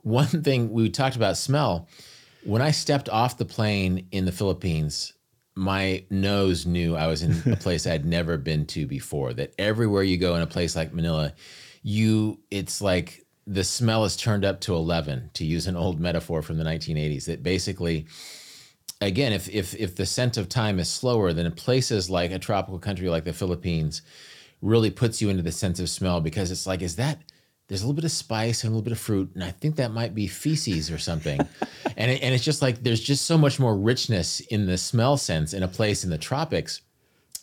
one 0.02 0.26
thing 0.44 0.70
we 0.70 0.88
talked 0.88 1.16
about 1.16 1.36
smell. 1.36 1.88
When 2.44 2.62
I 2.62 2.70
stepped 2.70 3.08
off 3.08 3.38
the 3.38 3.44
plane 3.44 4.06
in 4.12 4.24
the 4.24 4.30
Philippines, 4.30 5.14
my 5.56 6.04
nose 6.10 6.64
knew 6.64 6.94
I 6.94 7.08
was 7.08 7.24
in 7.24 7.52
a 7.52 7.56
place 7.64 7.88
I'd 7.88 8.04
never 8.04 8.36
been 8.36 8.66
to 8.66 8.86
before. 8.86 9.32
That 9.32 9.52
everywhere 9.58 10.04
you 10.04 10.16
go 10.16 10.36
in 10.36 10.42
a 10.42 10.46
place 10.46 10.76
like 10.76 10.94
Manila, 10.94 11.32
you 11.86 12.40
it's 12.50 12.82
like 12.82 13.24
the 13.46 13.62
smell 13.62 14.04
is 14.04 14.16
turned 14.16 14.44
up 14.44 14.60
to 14.60 14.74
11 14.74 15.30
to 15.34 15.44
use 15.44 15.68
an 15.68 15.76
old 15.76 16.00
metaphor 16.00 16.42
from 16.42 16.58
the 16.58 16.64
1980s 16.64 17.26
that 17.26 17.44
basically 17.44 18.06
again 19.00 19.32
if 19.32 19.48
if 19.48 19.72
if 19.76 19.94
the 19.94 20.04
scent 20.04 20.36
of 20.36 20.48
time 20.48 20.80
is 20.80 20.90
slower 20.90 21.32
then 21.32 21.50
places 21.52 22.10
like 22.10 22.32
a 22.32 22.40
tropical 22.40 22.80
country 22.80 23.08
like 23.08 23.22
the 23.22 23.32
Philippines 23.32 24.02
really 24.60 24.90
puts 24.90 25.22
you 25.22 25.28
into 25.28 25.44
the 25.44 25.52
sense 25.52 25.78
of 25.78 25.88
smell 25.88 26.20
because 26.20 26.50
it's 26.50 26.66
like 26.66 26.82
is 26.82 26.96
that 26.96 27.20
there's 27.68 27.82
a 27.82 27.84
little 27.84 27.94
bit 27.94 28.04
of 28.04 28.10
spice 28.10 28.64
and 28.64 28.72
a 28.72 28.72
little 28.72 28.82
bit 28.82 28.92
of 28.92 28.98
fruit 28.98 29.30
and 29.34 29.44
I 29.44 29.52
think 29.52 29.76
that 29.76 29.92
might 29.92 30.12
be 30.12 30.26
feces 30.26 30.90
or 30.90 30.98
something. 30.98 31.40
And 31.98 32.10
it, 32.10 32.22
and 32.22 32.34
it's 32.34 32.44
just 32.44 32.60
like 32.60 32.82
there's 32.82 33.00
just 33.00 33.24
so 33.24 33.38
much 33.38 33.58
more 33.58 33.74
richness 33.74 34.40
in 34.40 34.66
the 34.66 34.76
smell 34.76 35.16
sense 35.16 35.54
in 35.54 35.62
a 35.62 35.68
place 35.68 36.04
in 36.04 36.10
the 36.10 36.18
tropics 36.18 36.82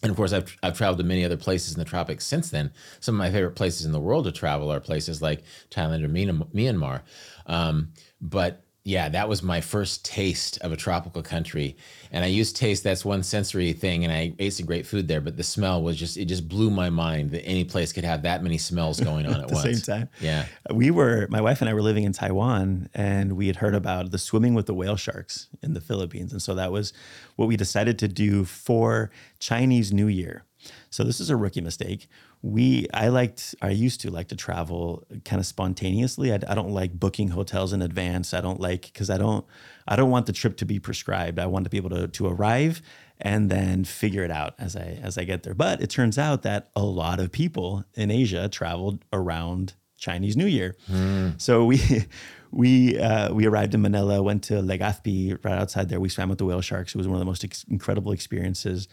and 0.03 0.09
of 0.09 0.17
course, 0.17 0.33
I've, 0.33 0.55
I've 0.61 0.77
traveled 0.77 0.97
to 0.99 1.05
many 1.05 1.23
other 1.23 1.37
places 1.37 1.73
in 1.73 1.79
the 1.79 1.85
tropics 1.85 2.25
since 2.25 2.49
then. 2.49 2.71
Some 2.99 3.15
of 3.15 3.19
my 3.19 3.31
favorite 3.31 3.55
places 3.55 3.85
in 3.85 3.93
the 3.93 4.01
world 4.01 4.25
to 4.25 4.33
travel 4.33 4.71
are 4.71 4.81
places 4.81 5.21
like 5.21 5.43
Thailand 5.71 6.03
or 6.03 6.09
Myanmar. 6.09 7.01
Um, 7.47 7.93
but 8.21 8.62
yeah, 8.85 9.07
that 9.09 9.29
was 9.29 9.41
my 9.41 9.61
first 9.61 10.03
taste 10.03 10.57
of 10.59 10.73
a 10.73 10.75
tropical 10.75 11.21
country. 11.21 11.77
And 12.11 12.25
I 12.25 12.27
used 12.27 12.57
taste, 12.57 12.83
that's 12.83 13.05
one 13.05 13.23
sensory 13.23 13.71
thing, 13.71 14.03
and 14.03 14.11
I 14.11 14.33
ate 14.39 14.53
some 14.53 14.65
great 14.65 14.85
food 14.85 15.07
there, 15.07 15.21
but 15.21 15.37
the 15.37 15.43
smell 15.43 15.81
was 15.81 15.95
just, 15.95 16.17
it 16.17 16.25
just 16.25 16.49
blew 16.49 16.69
my 16.69 16.89
mind 16.89 17.31
that 17.31 17.45
any 17.45 17.63
place 17.63 17.93
could 17.93 18.03
have 18.03 18.23
that 18.23 18.43
many 18.43 18.57
smells 18.57 18.99
going 18.99 19.25
on 19.25 19.33
at, 19.35 19.41
at 19.41 19.47
the 19.47 19.53
once. 19.53 19.85
same 19.85 19.95
time. 19.95 20.09
Yeah. 20.19 20.45
We 20.69 20.91
were, 20.91 21.27
my 21.29 21.39
wife 21.39 21.61
and 21.61 21.69
I 21.69 21.73
were 21.73 21.81
living 21.81 22.03
in 22.03 22.11
Taiwan, 22.11 22.89
and 22.93 23.37
we 23.37 23.47
had 23.47 23.55
heard 23.55 23.73
about 23.73 24.11
the 24.11 24.17
swimming 24.17 24.53
with 24.53 24.65
the 24.65 24.73
whale 24.73 24.97
sharks 24.97 25.47
in 25.61 25.73
the 25.73 25.81
Philippines. 25.81 26.33
And 26.33 26.41
so 26.41 26.53
that 26.55 26.73
was 26.73 26.91
what 27.37 27.47
we 27.47 27.55
decided 27.55 27.97
to 27.99 28.09
do 28.09 28.43
for 28.43 29.11
Chinese 29.39 29.93
New 29.93 30.07
Year. 30.07 30.43
So 30.89 31.03
this 31.03 31.19
is 31.21 31.29
a 31.29 31.37
rookie 31.37 31.61
mistake 31.61 32.07
we 32.43 32.85
i 32.93 33.07
liked 33.07 33.55
i 33.61 33.69
used 33.69 34.01
to 34.01 34.11
like 34.11 34.27
to 34.27 34.35
travel 34.35 35.07
kind 35.23 35.39
of 35.39 35.45
spontaneously 35.45 36.31
I, 36.33 36.39
I, 36.47 36.53
don't 36.53 36.71
like 36.71 36.91
booking 36.91 37.29
hotels 37.29 37.71
in 37.71 37.81
advance 37.81 38.33
i 38.33 38.41
don't 38.41 38.59
like 38.59 38.81
because 38.81 39.09
i 39.09 39.17
don't 39.17 39.45
i 39.87 39.95
don't 39.95 40.11
want 40.11 40.25
the 40.25 40.33
trip 40.33 40.57
to 40.57 40.65
be 40.65 40.77
prescribed 40.77 41.39
i 41.39 41.45
want 41.45 41.63
to 41.63 41.69
be 41.69 41.77
able 41.77 41.91
to 41.91 42.09
to 42.09 42.27
arrive 42.27 42.81
and 43.21 43.49
then 43.49 43.85
figure 43.85 44.25
it 44.25 44.31
out 44.31 44.55
as 44.59 44.75
i 44.75 44.99
as 45.01 45.17
i 45.17 45.23
get 45.23 45.43
there 45.43 45.53
but 45.53 45.81
it 45.81 45.89
turns 45.89 46.17
out 46.17 46.41
that 46.43 46.69
a 46.75 46.83
lot 46.83 47.21
of 47.21 47.31
people 47.31 47.85
in 47.95 48.11
asia 48.11 48.49
traveled 48.49 49.05
around 49.13 49.73
chinese 49.97 50.35
new 50.35 50.45
year 50.45 50.75
mm. 50.91 51.39
so 51.41 51.63
we 51.63 51.79
we 52.51 52.99
uh, 52.99 53.33
we 53.33 53.47
arrived 53.47 53.73
in 53.73 53.81
Manila, 53.81 54.21
went 54.21 54.43
to 54.43 54.53
Legazpi 54.61 55.43
right 55.43 55.57
outside 55.57 55.89
there. 55.89 55.99
We 55.99 56.07
swam 56.07 56.29
with 56.29 56.37
the 56.37 56.45
whale 56.45 56.61
sharks. 56.61 56.93
It 56.93 56.97
was 56.99 57.07
one 57.07 57.15
of 57.15 57.19
the 57.19 57.25
most 57.25 57.43
ex- 57.43 57.65
incredible 57.67 58.11
experiences 58.11 58.87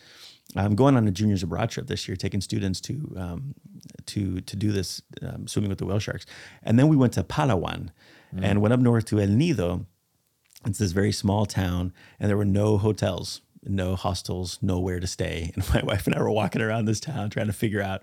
I'm 0.56 0.74
going 0.74 0.96
on 0.96 1.06
a 1.06 1.10
juniors 1.10 1.42
abroad 1.42 1.70
trip 1.70 1.86
this 1.86 2.08
year, 2.08 2.16
taking 2.16 2.40
students 2.40 2.80
to 2.82 3.14
um, 3.16 3.54
to 4.06 4.40
to 4.40 4.56
do 4.56 4.72
this 4.72 5.02
um, 5.22 5.46
swimming 5.46 5.68
with 5.68 5.78
the 5.78 5.86
whale 5.86 5.98
sharks, 5.98 6.26
and 6.62 6.78
then 6.78 6.88
we 6.88 6.96
went 6.96 7.12
to 7.14 7.22
Palawan, 7.22 7.90
mm. 8.34 8.42
and 8.42 8.60
went 8.60 8.74
up 8.74 8.80
north 8.80 9.04
to 9.06 9.20
El 9.20 9.28
Nido. 9.28 9.86
It's 10.66 10.78
this 10.78 10.92
very 10.92 11.12
small 11.12 11.46
town, 11.46 11.92
and 12.18 12.28
there 12.28 12.36
were 12.36 12.44
no 12.44 12.78
hotels, 12.78 13.40
no 13.64 13.96
hostels, 13.96 14.58
nowhere 14.60 15.00
to 15.00 15.06
stay. 15.06 15.52
And 15.56 15.68
my 15.72 15.82
wife 15.82 16.06
and 16.06 16.14
I 16.14 16.20
were 16.20 16.30
walking 16.30 16.62
around 16.62 16.84
this 16.84 17.00
town 17.00 17.30
trying 17.30 17.46
to 17.46 17.52
figure 17.52 17.80
out 17.80 18.02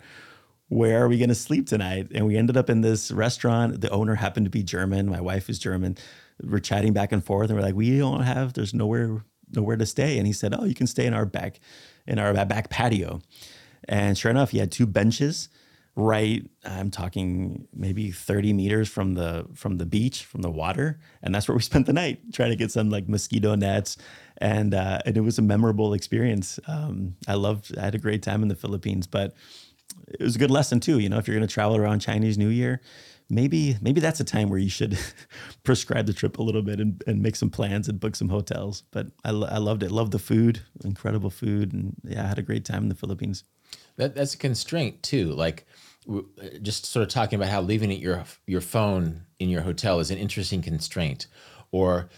where 0.69 1.03
are 1.03 1.07
we 1.07 1.17
going 1.17 1.29
to 1.29 1.35
sleep 1.35 1.67
tonight. 1.67 2.07
And 2.13 2.25
we 2.27 2.35
ended 2.35 2.57
up 2.57 2.69
in 2.69 2.81
this 2.81 3.11
restaurant. 3.11 3.79
The 3.79 3.89
owner 3.89 4.15
happened 4.15 4.47
to 4.47 4.49
be 4.49 4.63
German. 4.63 5.07
My 5.07 5.21
wife 5.21 5.49
is 5.49 5.59
German. 5.59 5.97
We're 6.43 6.59
chatting 6.59 6.93
back 6.93 7.11
and 7.11 7.23
forth, 7.23 7.49
and 7.49 7.57
we're 7.57 7.65
like, 7.65 7.75
we 7.75 7.97
don't 7.97 8.23
have. 8.23 8.53
There's 8.53 8.73
nowhere 8.73 9.23
nowhere 9.53 9.77
to 9.77 9.85
stay. 9.85 10.17
And 10.17 10.27
he 10.27 10.33
said, 10.33 10.53
oh, 10.57 10.65
you 10.65 10.75
can 10.75 10.87
stay 10.87 11.05
in 11.05 11.13
our 11.13 11.25
back 11.25 11.59
in 12.07 12.19
our 12.19 12.33
back 12.45 12.69
patio. 12.69 13.21
And 13.87 14.17
sure 14.17 14.31
enough, 14.31 14.51
he 14.51 14.59
had 14.59 14.71
two 14.71 14.85
benches 14.85 15.49
right 15.99 16.47
i'm 16.63 16.91
talking 16.91 17.67
maybe 17.73 18.11
30 18.11 18.53
meters 18.53 18.87
from 18.87 19.15
the 19.15 19.47
from 19.55 19.77
the 19.77 19.85
beach 19.85 20.23
from 20.23 20.43
the 20.43 20.49
water. 20.49 20.99
And 21.23 21.33
that's 21.33 21.47
where 21.47 21.55
we 21.55 21.61
spent 21.71 21.87
the 21.87 21.93
night 21.93 22.19
trying 22.33 22.51
to 22.51 22.55
get 22.55 22.71
some 22.71 22.89
like 22.89 23.09
mosquito 23.09 23.55
nets. 23.55 23.97
And 24.37 24.75
uh, 24.75 24.99
and 25.05 25.17
it 25.17 25.21
was 25.21 25.39
a 25.39 25.41
memorable 25.41 25.93
experience. 25.93 26.59
Um, 26.67 27.15
i 27.27 27.33
loved 27.33 27.75
i 27.77 27.81
had 27.81 27.95
a 27.95 27.99
great 27.99 28.21
time 28.21 28.43
in 28.43 28.47
the 28.47 28.55
philippines 28.55 29.07
but 29.07 29.33
it 30.07 30.21
was 30.21 30.35
a 30.35 30.39
good 30.39 30.51
lesson 30.51 30.79
too 30.79 30.99
you 30.99 31.09
know 31.09 31.17
if 31.17 31.27
you're 31.27 31.35
going 31.35 31.47
to 31.47 31.53
travel 31.53 31.75
around 31.75 31.99
chinese 31.99 32.37
new 32.37 32.49
year 32.49 32.81
maybe 33.29 33.77
maybe 33.81 33.99
that's 33.99 34.19
a 34.19 34.23
time 34.23 34.49
where 34.49 34.59
you 34.59 34.69
should 34.69 34.97
prescribe 35.63 36.05
the 36.05 36.13
trip 36.13 36.37
a 36.37 36.43
little 36.43 36.61
bit 36.61 36.79
and, 36.79 37.03
and 37.07 37.21
make 37.21 37.35
some 37.35 37.49
plans 37.49 37.87
and 37.87 37.99
book 37.99 38.15
some 38.15 38.29
hotels. 38.29 38.83
But 38.91 39.07
I, 39.23 39.29
I 39.29 39.57
loved 39.57 39.83
it. 39.83 39.91
Loved 39.91 40.11
the 40.11 40.19
food, 40.19 40.61
incredible 40.83 41.29
food, 41.29 41.73
and 41.73 41.95
yeah, 42.03 42.23
I 42.23 42.27
had 42.27 42.39
a 42.39 42.43
great 42.43 42.65
time 42.65 42.83
in 42.83 42.89
the 42.89 42.95
Philippines. 42.95 43.43
That 43.97 44.15
that's 44.15 44.33
a 44.33 44.37
constraint 44.37 45.03
too. 45.03 45.33
Like 45.33 45.65
just 46.61 46.85
sort 46.85 47.03
of 47.03 47.09
talking 47.09 47.37
about 47.37 47.49
how 47.49 47.61
leaving 47.61 47.91
your 47.91 48.23
your 48.45 48.61
phone 48.61 49.25
in 49.39 49.49
your 49.49 49.61
hotel 49.61 49.99
is 49.99 50.11
an 50.11 50.17
interesting 50.17 50.61
constraint, 50.61 51.27
or 51.71 52.09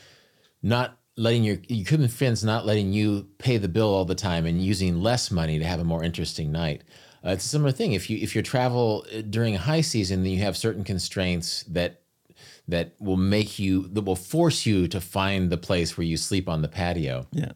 not 0.61 0.97
letting 1.15 1.43
your 1.43 1.57
you 1.67 1.83
could 1.83 1.99
be 1.99 2.07
friends 2.07 2.43
not 2.43 2.65
letting 2.65 2.93
you 2.93 3.27
pay 3.39 3.57
the 3.57 3.67
bill 3.67 3.93
all 3.93 4.05
the 4.05 4.15
time 4.15 4.45
and 4.45 4.63
using 4.63 5.01
less 5.01 5.31
money 5.31 5.59
to 5.59 5.65
have 5.65 5.79
a 5.79 5.83
more 5.83 6.03
interesting 6.03 6.51
night. 6.51 6.83
Uh, 7.25 7.31
it's 7.31 7.45
a 7.45 7.49
similar 7.49 7.71
thing. 7.71 7.93
If 7.93 8.09
you 8.09 8.17
if 8.17 8.35
you 8.35 8.41
travel 8.41 9.05
uh, 9.13 9.21
during 9.21 9.55
a 9.55 9.59
high 9.59 9.81
season, 9.81 10.23
then 10.23 10.31
you 10.31 10.39
have 10.39 10.55
certain 10.55 10.83
constraints 10.83 11.63
that 11.63 12.01
that 12.67 12.93
will 12.99 13.17
make 13.17 13.59
you 13.59 13.87
that 13.89 14.01
will 14.01 14.15
force 14.15 14.65
you 14.65 14.87
to 14.87 15.01
find 15.01 15.49
the 15.49 15.57
place 15.57 15.97
where 15.97 16.05
you 16.05 16.17
sleep 16.17 16.47
on 16.47 16.61
the 16.61 16.67
patio. 16.67 17.27
Yeah. 17.31 17.51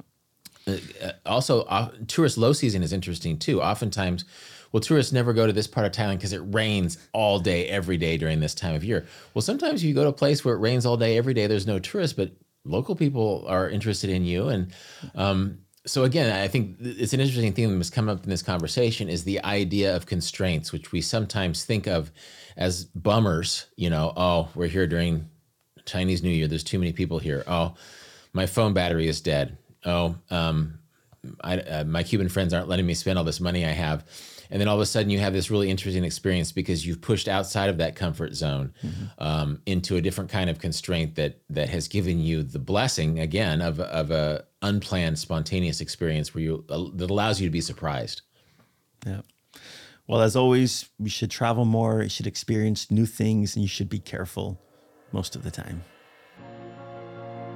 Uh, 0.68 0.78
uh 1.02 1.12
also, 1.26 1.62
uh, 1.64 1.92
tourist 2.08 2.38
low 2.38 2.54
season 2.54 2.84
is 2.84 2.94
interesting 2.94 3.38
too. 3.38 3.62
Oftentimes, 3.62 4.26
well, 4.72 4.82
tourists 4.82 5.14
never 5.14 5.34
go 5.34 5.46
to 5.46 5.54
this 5.54 5.68
part 5.68 5.86
of 5.86 5.92
Thailand 5.92 6.18
because 6.18 6.34
it 6.34 6.42
rains 6.54 6.98
all 7.14 7.40
day, 7.40 7.68
every 7.68 7.98
day 7.98 8.18
during 8.18 8.40
this 8.40 8.56
time 8.56 8.76
of 8.76 8.84
year. 8.84 9.06
Well, 9.34 9.42
sometimes 9.42 9.84
you 9.84 9.94
go 9.94 10.04
to 10.04 10.10
a 10.10 10.14
place 10.14 10.44
where 10.44 10.56
it 10.56 10.60
rains 10.60 10.86
all 10.86 10.98
day, 10.98 11.16
every 11.16 11.34
day. 11.34 11.48
There's 11.48 11.68
no 11.68 11.80
tourists, 11.80 12.16
but 12.16 12.32
local 12.66 12.96
people 12.96 13.46
are 13.48 13.70
interested 13.70 14.10
in 14.10 14.26
you, 14.26 14.50
and 14.50 14.74
um, 15.16 15.60
so 15.86 16.06
again, 16.06 16.34
I 16.34 16.48
think 16.48 16.78
it's 16.80 17.14
an 17.14 17.20
interesting 17.20 17.52
thing 17.54 17.70
that 17.70 17.78
has 17.78 17.90
come 17.90 18.08
up 18.08 18.24
in 18.24 18.30
this 18.30 18.42
conversation 18.42 19.10
is 19.10 19.24
the 19.24 19.44
idea 19.44 19.96
of 19.96 20.06
constraints, 20.06 20.72
which 20.72 20.92
we 20.92 21.02
sometimes 21.02 21.66
think 21.66 21.88
of 21.88 22.12
as 22.56 22.86
bummers. 22.86 23.66
You 23.76 23.90
know, 23.90 24.14
oh, 24.16 24.50
we're 24.56 24.68
here 24.68 24.88
during 24.88 25.30
Chinese 25.86 26.24
New 26.24 26.30
Year. 26.30 26.48
There's 26.48 26.64
too 26.64 26.80
many 26.80 26.94
people 26.94 27.20
here. 27.20 27.44
Oh, 27.48 27.76
my 28.32 28.46
phone 28.46 28.74
battery 28.74 29.08
is 29.08 29.20
dead. 29.20 29.58
Oh, 29.86 30.16
um, 30.30 30.80
I, 31.42 31.58
uh, 31.58 31.84
my 31.84 32.04
Cuban 32.04 32.30
friends 32.30 32.54
aren't 32.54 32.70
letting 32.70 32.86
me 32.86 32.94
spend 32.94 33.18
all 33.18 33.26
this 33.26 33.42
money 33.42 33.66
I 33.66 33.72
have 33.72 34.06
and 34.54 34.62
then 34.62 34.68
all 34.68 34.76
of 34.76 34.82
a 34.82 34.86
sudden 34.86 35.10
you 35.10 35.18
have 35.18 35.34
this 35.34 35.50
really 35.50 35.72
interesting 35.72 36.04
experience 36.04 36.52
because 36.52 36.86
you've 36.86 37.02
pushed 37.02 37.28
outside 37.28 37.72
of 37.72 37.80
that 37.80 37.96
comfort 37.96 38.36
zone 38.36 38.72
mm-hmm. 38.84 39.06
um, 39.18 39.60
into 39.66 39.96
a 39.96 40.02
different 40.02 40.30
kind 40.30 40.48
of 40.48 40.60
constraint 40.60 41.16
that 41.16 41.42
that 41.50 41.70
has 41.70 41.88
given 41.88 42.20
you 42.20 42.44
the 42.44 42.60
blessing 42.60 43.20
again 43.20 43.62
of 43.62 43.80
of 43.80 44.12
a 44.12 44.46
unplanned 44.62 45.18
spontaneous 45.18 45.82
experience 45.82 46.36
where 46.36 46.44
you 46.44 46.64
uh, 46.70 46.84
that 46.94 47.10
allows 47.10 47.42
you 47.42 47.48
to 47.48 47.52
be 47.52 47.62
surprised. 47.62 48.22
Yeah. 49.08 49.22
Well 50.06 50.22
as 50.22 50.36
always 50.36 50.88
we 51.00 51.10
should 51.10 51.32
travel 51.32 51.66
more 51.66 52.04
you 52.04 52.10
should 52.10 52.28
experience 52.28 52.92
new 52.92 53.08
things 53.08 53.56
and 53.56 53.64
you 53.64 53.70
should 53.70 53.90
be 53.90 54.00
careful 54.00 54.62
most 55.12 55.36
of 55.36 55.44
the 55.44 55.52
time. 55.52 55.84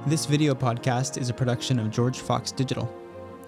This 0.08 0.26
video 0.26 0.52
podcast 0.52 1.16
is 1.16 1.30
a 1.30 1.34
production 1.34 1.78
of 1.78 1.92
george 1.92 2.18
fox 2.18 2.50
digital 2.50 2.92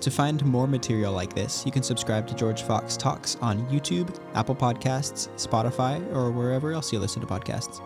to 0.00 0.10
find 0.10 0.44
more 0.44 0.66
material 0.66 1.12
like 1.12 1.34
this, 1.34 1.64
you 1.66 1.72
can 1.72 1.82
subscribe 1.82 2.26
to 2.26 2.34
George 2.34 2.62
Fox 2.62 2.96
Talks 2.96 3.36
on 3.42 3.66
YouTube, 3.68 4.18
Apple 4.34 4.56
Podcasts, 4.56 5.28
Spotify, 5.36 6.00
or 6.14 6.30
wherever 6.30 6.72
else 6.72 6.92
you 6.92 6.98
listen 6.98 7.20
to 7.20 7.26
podcasts. 7.26 7.80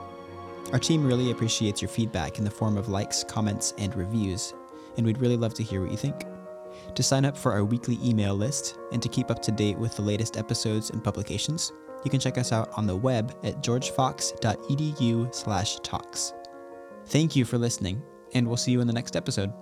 Our 0.73 0.79
team 0.79 1.05
really 1.05 1.31
appreciates 1.31 1.83
your 1.83 1.89
feedback 1.89 2.39
in 2.39 2.45
the 2.45 2.51
form 2.51 2.77
of 2.77 2.89
likes, 2.89 3.25
comments, 3.25 3.75
and 3.79 3.95
reviews, 3.95 4.55
and 4.97 5.05
we'd 5.05 5.19
really 5.19 5.37
love 5.37 5.55
to 5.55 5.63
hear 5.63 5.83
what 5.83 5.91
you 5.91 5.97
think. 5.97 6.25
To 6.95 7.03
sign 7.03 7.25
up 7.25 7.37
for 7.37 7.53
our 7.53 7.65
weekly 7.65 7.99
email 8.03 8.35
list 8.35 8.79
and 8.93 9.03
to 9.03 9.09
keep 9.09 9.31
up 9.31 9.43
to 9.43 9.53
date 9.53 9.79
with 9.79 9.97
the 9.97 10.03
latest 10.03 10.37
episodes 10.37 10.91
and 10.91 11.03
publications, 11.03 11.73
you 12.05 12.11
can 12.11 12.21
check 12.21 12.39
us 12.39 12.53
out 12.53 12.71
on 12.77 12.87
the 12.87 12.97
web 12.97 13.35
at 13.43 13.63
georgefox.edu/talks. 13.63 16.33
Thank 17.07 17.37
you 17.37 17.45
for 17.45 17.59
listening, 17.59 18.03
and 18.35 18.47
we'll 18.47 18.57
see 18.57 18.73
you 18.73 18.81
in 18.81 18.87
the 18.87 18.93
next 18.93 19.17
episode. 19.17 19.53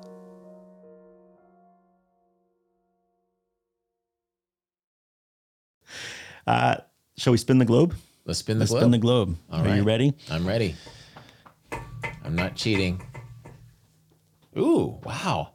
Uh, 6.46 6.76
shall 7.16 7.30
we 7.32 7.36
spin 7.38 7.58
the 7.58 7.64
globe? 7.64 7.94
Let's 8.24 8.38
spin 8.40 8.58
the 8.58 8.62
Let's 8.62 8.70
globe. 8.72 8.82
spin 8.82 8.90
the 8.92 8.98
globe. 8.98 9.36
All 9.50 9.60
Are 9.60 9.64
right. 9.64 9.76
you 9.76 9.82
ready? 9.82 10.14
I'm 10.30 10.46
ready. 10.46 10.74
I'm 12.24 12.36
not 12.36 12.54
cheating. 12.54 13.02
Ooh, 14.56 14.98
wow. 15.04 15.50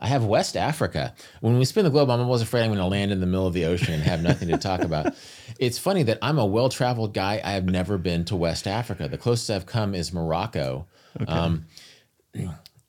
I 0.00 0.06
have 0.06 0.24
West 0.24 0.56
Africa. 0.56 1.12
When 1.40 1.58
we 1.58 1.64
spin 1.64 1.84
the 1.84 1.90
globe, 1.90 2.08
I'm 2.08 2.20
always 2.20 2.40
afraid 2.40 2.62
I'm 2.62 2.68
going 2.68 2.78
to 2.78 2.84
land 2.86 3.10
in 3.10 3.20
the 3.20 3.26
middle 3.26 3.46
of 3.48 3.52
the 3.52 3.64
ocean 3.64 3.94
and 3.94 4.02
have 4.04 4.22
nothing 4.22 4.48
to 4.48 4.58
talk 4.58 4.80
about. 4.82 5.14
It's 5.58 5.76
funny 5.76 6.04
that 6.04 6.18
I'm 6.22 6.38
a 6.38 6.46
well 6.46 6.68
traveled 6.68 7.12
guy. 7.14 7.40
I 7.44 7.50
have 7.52 7.64
never 7.64 7.98
been 7.98 8.24
to 8.26 8.36
West 8.36 8.68
Africa. 8.68 9.08
The 9.08 9.18
closest 9.18 9.50
I've 9.50 9.66
come 9.66 9.92
is 9.92 10.12
Morocco. 10.12 10.86
Okay. 11.20 11.32
Um, 11.32 11.64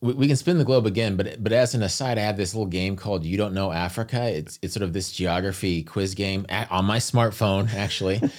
we, 0.02 0.14
we 0.14 0.28
can 0.28 0.36
spin 0.36 0.58
the 0.58 0.66
globe 0.66 0.86
again, 0.86 1.16
but 1.16 1.44
but 1.44 1.52
as 1.52 1.76
an 1.76 1.84
aside, 1.84 2.18
I 2.18 2.22
have 2.22 2.38
this 2.38 2.54
little 2.54 2.68
game 2.68 2.96
called 2.96 3.26
"You 3.26 3.38
Don't 3.38 3.54
Know 3.54 3.72
Africa." 3.72 4.30
It's 4.30 4.60
it's 4.62 4.74
sort 4.74 4.84
of 4.84 4.94
this 4.94 5.12
geography 5.12 5.84
quiz 5.84 6.16
game 6.16 6.46
on 6.70 6.86
my 6.86 6.98
smartphone, 6.98 7.74
actually. 7.74 8.22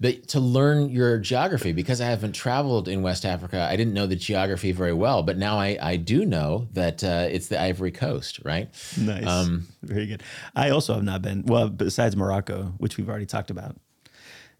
that 0.00 0.28
to 0.28 0.40
learn 0.40 0.90
your 0.90 1.18
geography 1.18 1.72
because 1.72 2.00
I 2.00 2.06
haven't 2.06 2.32
traveled 2.32 2.88
in 2.88 3.02
West 3.02 3.24
Africa. 3.24 3.66
I 3.68 3.76
didn't 3.76 3.94
know 3.94 4.06
the 4.06 4.16
geography 4.16 4.72
very 4.72 4.92
well, 4.92 5.22
but 5.22 5.36
now 5.36 5.58
I, 5.58 5.76
I 5.80 5.96
do 5.96 6.24
know 6.24 6.68
that 6.72 7.02
uh, 7.02 7.26
it's 7.30 7.48
the 7.48 7.60
Ivory 7.60 7.90
Coast, 7.90 8.40
right? 8.44 8.68
Nice. 8.96 9.26
Um, 9.26 9.66
Very 9.82 10.06
good. 10.06 10.22
I 10.54 10.70
also 10.70 10.94
have 10.94 11.04
not 11.04 11.22
been, 11.22 11.44
well, 11.46 11.68
besides 11.68 12.16
Morocco, 12.16 12.74
which 12.78 12.96
we've 12.96 13.08
already 13.08 13.26
talked 13.26 13.50
about. 13.50 13.76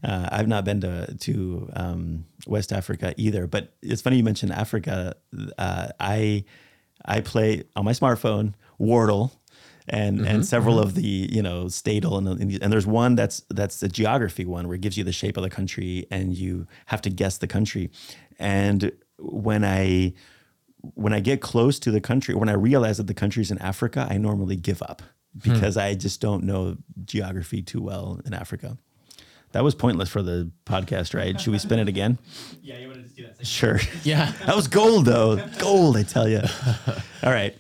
Uh, 0.02 0.28
I've 0.30 0.48
not 0.48 0.64
been 0.64 0.80
to 0.82 1.14
to 1.14 1.70
um, 1.74 2.24
West 2.46 2.72
Africa 2.72 3.14
either, 3.16 3.46
but 3.46 3.74
it's 3.82 4.02
funny 4.02 4.16
you 4.16 4.24
mentioned 4.24 4.52
Africa. 4.52 5.16
Uh, 5.56 5.88
I 5.98 6.44
I 7.04 7.20
play 7.20 7.64
on 7.74 7.84
my 7.84 7.92
smartphone 7.92 8.54
Wordle 8.80 9.32
and 9.88 10.26
and 10.26 10.46
several 10.46 10.78
of 10.78 10.94
the 10.94 11.02
you 11.02 11.42
know 11.42 11.64
Stadel 11.64 12.18
and, 12.18 12.62
and 12.62 12.72
there's 12.72 12.86
one 12.86 13.16
that's 13.16 13.42
that's 13.50 13.80
the 13.80 13.88
geography 13.88 14.44
one 14.44 14.68
where 14.68 14.76
it 14.76 14.80
gives 14.82 14.96
you 14.96 15.04
the 15.04 15.12
shape 15.12 15.36
of 15.36 15.42
the 15.42 15.50
country 15.50 16.06
and 16.10 16.36
you 16.36 16.66
have 16.86 17.02
to 17.02 17.10
guess 17.10 17.38
the 17.38 17.46
country. 17.46 17.90
And 18.38 18.92
when 19.18 19.64
I 19.64 20.14
when 20.94 21.12
I 21.12 21.20
get 21.20 21.40
close 21.40 21.80
to 21.80 21.90
the 21.90 22.00
country, 22.00 22.34
when 22.34 22.48
I 22.48 22.52
realize 22.52 22.98
that 22.98 23.08
the 23.08 23.14
country's 23.14 23.50
in 23.50 23.58
Africa, 23.58 24.06
I 24.08 24.18
normally 24.18 24.56
give 24.56 24.80
up 24.82 25.02
because 25.42 25.76
I 25.76 25.94
just 25.94 26.20
don't 26.20 26.44
know 26.44 26.76
geography 27.04 27.62
too 27.62 27.82
well 27.82 28.20
in 28.24 28.34
Africa. 28.34 28.78
That 29.52 29.64
was 29.64 29.74
pointless 29.74 30.08
for 30.08 30.22
the 30.22 30.50
podcast, 30.66 31.14
right? 31.14 31.40
Should 31.40 31.52
we 31.52 31.58
spin 31.58 31.78
it 31.78 31.88
again? 31.88 32.18
Yeah, 32.62 32.78
you 32.78 32.88
wanted 32.88 33.08
to 33.08 33.14
do 33.14 33.26
that. 33.26 33.46
Sure. 33.46 33.80
yeah. 34.04 34.32
That 34.46 34.54
was 34.56 34.68
gold, 34.68 35.06
though. 35.06 35.36
Gold, 35.58 35.96
I 35.96 36.02
tell 36.02 36.28
you. 36.28 36.42
All 37.22 37.30
right. 37.32 37.56